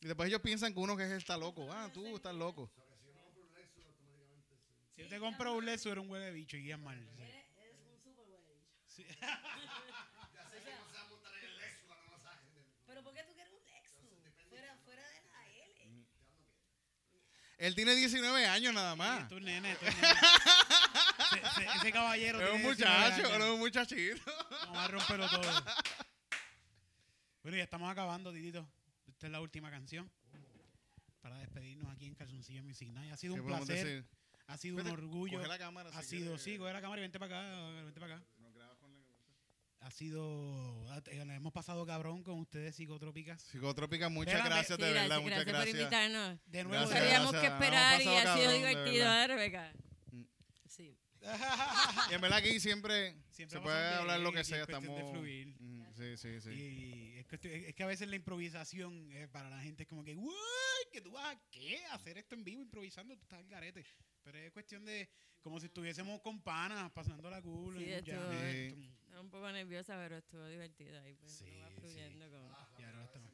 Y 0.00 0.06
después 0.06 0.28
ellos 0.28 0.40
piensan 0.40 0.72
que 0.72 0.80
uno 0.80 0.96
que 0.96 1.04
es 1.04 1.10
está 1.10 1.36
loco. 1.36 1.68
Ah, 1.72 1.90
tú 1.92 2.06
estás 2.16 2.34
loco. 2.34 2.70
Si 4.94 5.02
yo 5.02 5.08
te 5.08 5.18
compro 5.18 5.54
un 5.54 5.64
Lexus, 5.66 5.92
eres 5.92 6.02
un 6.02 6.10
huele 6.10 6.24
de 6.26 6.32
bicho 6.32 6.56
y 6.56 6.62
guías 6.62 6.78
mal. 6.80 6.98
Eres, 7.18 7.44
un 7.94 8.00
super 8.02 8.24
güey. 8.26 8.40
Sí. 8.86 9.04
Ya 10.34 10.44
sé 10.48 10.56
que 10.62 10.70
no 10.70 10.86
se 10.86 10.94
va 10.94 11.02
a 11.02 11.08
montar 11.08 11.34
en 11.36 11.44
el 11.44 11.56
Lexus 11.56 11.86
cuando 11.86 12.06
no 12.08 12.18
sale. 12.20 12.40
Pero 12.86 13.02
¿por 13.04 13.14
qué 13.14 13.22
tú 13.24 13.32
quieres 13.32 13.52
un 13.52 13.64
Lexus? 13.66 14.48
Fuera, 14.48 14.76
fuera 14.84 15.08
de 15.08 15.20
la 15.26 15.46
L. 15.48 16.06
Él 17.58 17.74
tiene 17.74 17.94
19 17.94 18.46
años 18.46 18.72
nada 18.72 18.94
más. 18.96 19.28
Tú, 19.28 19.40
nene, 19.40 19.74
tú, 19.76 19.84
nene. 19.84 19.96
Se- 21.30 21.60
se- 21.60 21.66
ese 21.76 21.92
caballero. 21.92 22.40
Es 22.40 22.50
un 22.50 22.56
tiene 22.60 22.74
19 22.74 22.98
muchacho, 22.98 23.26
años. 23.34 23.44
es 23.46 23.50
un 23.52 23.58
muchachito. 23.58 24.32
Vamos 24.66 24.78
a 24.78 24.88
romperlo 24.88 25.28
todo. 25.28 25.42
Bueno, 27.42 27.56
ya 27.56 27.64
estamos 27.64 27.90
acabando, 27.90 28.30
Titito. 28.32 28.68
Esta 29.06 29.26
es 29.26 29.32
la 29.32 29.40
última 29.40 29.70
canción. 29.70 30.10
Para 31.22 31.38
despedirnos 31.38 31.90
aquí 31.90 32.04
en 32.06 32.14
Calzoncillo 32.14 32.62
Music 32.62 32.90
Night. 32.90 33.12
Ha 33.12 33.16
sido 33.16 33.34
¿Qué 33.34 33.40
un 33.40 33.46
placer. 33.46 33.86
decir? 33.86 34.04
Ha 34.48 34.56
sido 34.58 34.76
un 34.76 34.86
orgullo. 34.88 35.38
coge 35.38 35.48
la 35.48 35.58
cámara, 35.58 35.88
Ha 35.94 36.02
si 36.02 36.18
sido, 36.18 36.36
sí, 36.36 36.58
coge 36.58 36.72
la 36.74 36.80
cámara 36.82 37.00
y 37.00 37.02
vente 37.04 37.18
para 37.18 37.40
acá. 37.40 37.70
Vente 37.84 38.00
para 38.00 38.16
acá. 38.16 38.24
Nos 38.38 38.52
grabas 38.54 38.76
con 38.78 38.92
la- 38.92 39.00
Ha 39.88 39.90
sido. 39.90 40.84
eh, 41.06 41.24
hemos 41.34 41.50
pasado 41.50 41.86
cabrón 41.86 42.22
con 42.22 42.38
ustedes, 42.40 42.76
psicotrópicas. 42.76 43.40
Psicotrópica, 43.40 44.10
muchas 44.10 44.44
gracias, 44.44 44.76
Sí, 44.78 44.82
de 44.84 44.92
verdad, 44.92 45.06
gracias, 45.06 45.22
muchas 45.22 45.44
gracias 45.46 45.66
por 45.74 45.80
invitarnos. 45.80 46.38
De 46.44 46.64
nuevo, 46.64 46.86
Gracias, 46.88 47.00
de- 47.04 47.10
Sabíamos 47.16 47.32
que 47.40 47.46
esperar 47.46 48.02
y 48.02 48.06
ha 48.08 48.36
sido 48.36 48.50
de 48.50 48.56
divertido, 48.58 49.04
verdad. 49.06 49.24
¿eh, 49.24 49.26
Rebeca? 49.28 49.72
Mm. 50.12 50.22
Sí. 50.68 50.98
Y 52.10 52.14
en 52.14 52.20
verdad 52.20 52.38
aquí 52.38 52.60
siempre, 52.60 53.16
Siempre 53.30 53.58
se 53.58 53.62
puede 53.62 53.94
hablar 53.94 54.20
lo 54.20 54.30
que 54.30 54.44
sea, 54.44 54.58
de 54.58 54.62
estamos... 54.64 55.10
fluir. 55.10 55.56
Mm, 55.58 55.78
Sí, 55.96 56.16
sí, 56.18 56.40
sí. 56.42 56.50
Y 56.50 57.18
es 57.18 57.26
que, 57.26 57.68
es 57.70 57.74
que 57.74 57.82
a 57.82 57.86
veces 57.86 58.08
la 58.08 58.16
improvisación 58.16 59.10
eh, 59.12 59.26
para 59.26 59.48
la 59.48 59.60
gente 59.62 59.84
es 59.84 59.88
como 59.88 60.04
que, 60.04 60.14
"What? 60.14 60.34
¿Que 60.92 61.00
tú 61.00 61.12
vas 61.12 61.34
a 61.34 61.40
qué? 61.50 61.82
¿Hacer 61.92 62.18
esto 62.18 62.34
en 62.34 62.44
vivo 62.44 62.60
improvisando? 62.60 63.16
Tú 63.16 63.22
estás 63.22 63.38
al 63.38 63.48
garete. 63.48 63.84
Pero 64.22 64.36
es 64.38 64.52
cuestión 64.52 64.84
de, 64.84 65.08
como 65.40 65.58
si 65.58 65.66
estuviésemos 65.66 66.20
con 66.20 66.40
panas, 66.42 66.90
pasando 66.92 67.28
la 67.30 67.40
culo. 67.40 67.78
Sí, 67.80 67.86
y 67.86 68.02
ya, 68.04 68.20
Estaba 69.08 69.22
un 69.22 69.30
poco 69.30 69.50
nerviosa, 69.50 69.96
pero 69.96 70.18
estuvo 70.18 70.46
divertido 70.48 71.00
ahí. 71.00 71.14
Pues, 71.14 71.32
Sí, 71.32 71.46
va 71.62 71.70
sí. 71.70 71.76
fluyendo 71.80 72.30
con... 72.30 72.44
y 72.78 72.82
ahora 72.84 73.04
estamos- 73.04 73.30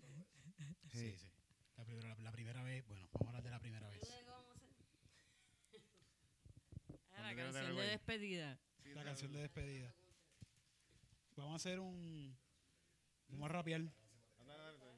Sí, 0.93 1.13
sí. 1.19 1.29
La 1.77 1.85
primera, 1.85 2.09
la, 2.11 2.15
la 2.21 2.31
primera 2.31 2.63
vez, 2.63 2.87
bueno, 2.87 3.09
vamos 3.15 3.27
a 3.27 3.29
hablar 3.31 3.43
de 3.43 3.51
la 3.51 3.59
primera 3.59 3.89
vez. 3.89 4.01
Ah, 7.17 7.23
la 7.23 7.35
canción 7.37 7.77
de 7.77 7.83
despedida. 7.87 8.59
La 8.95 9.05
canción 9.05 9.33
de 9.33 9.41
despedida. 9.41 9.95
Vamos 11.37 11.53
a 11.53 11.57
hacer 11.57 11.81
un... 11.81 12.37
Vamos 13.29 13.51
a 13.51 13.53
rapear. 13.53 13.81
No, 13.81 13.91
no, 14.47 14.73
no. 14.73 14.95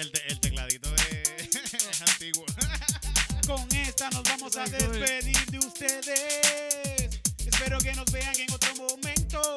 El, 0.00 0.10
te- 0.12 0.26
el 0.32 0.40
tecladito 0.40 0.94
es, 0.96 1.54
es 1.74 2.02
antiguo. 2.02 2.44
Con 3.46 3.66
esta 3.74 4.10
nos 4.10 4.22
vamos 4.24 4.56
a 4.56 4.64
despedir 4.64 5.46
de 5.46 5.58
ustedes. 5.58 7.20
Espero 7.44 7.78
que 7.80 7.92
nos 7.94 8.10
vean 8.12 8.34
en 8.38 8.52
otro 8.52 8.74
momento. 8.76 9.56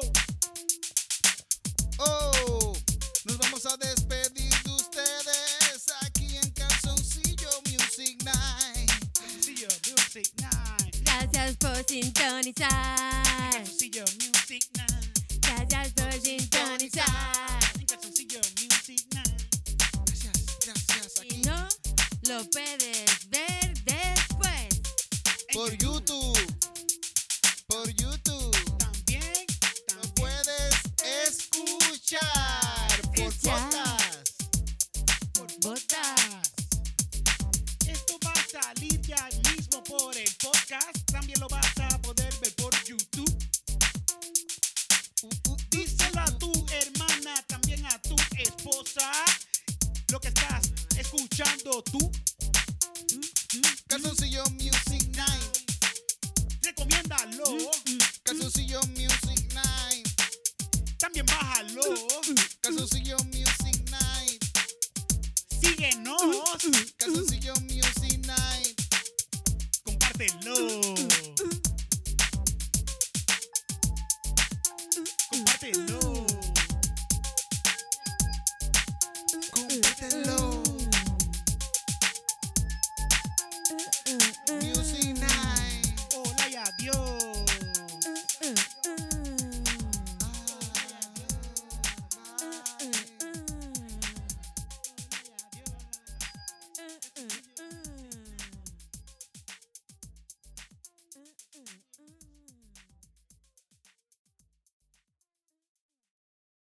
Oh, 1.98 2.72
nos 3.24 3.38
vamos 3.38 3.64
a 3.66 3.76
despedir 3.76 4.52
de 4.64 4.70
ustedes 4.72 5.84
aquí 6.02 6.36
en 6.36 6.50
Calzoncillo 6.50 7.50
Music 7.70 8.22
Night. 8.24 8.90
Calzoncillo 9.14 9.68
Music 9.90 10.32
Night. 10.40 10.96
Gracias 11.04 11.56
por 11.56 11.84
sintonizar. 11.86 13.13
Por 25.64 25.72
YouTube, 25.78 26.33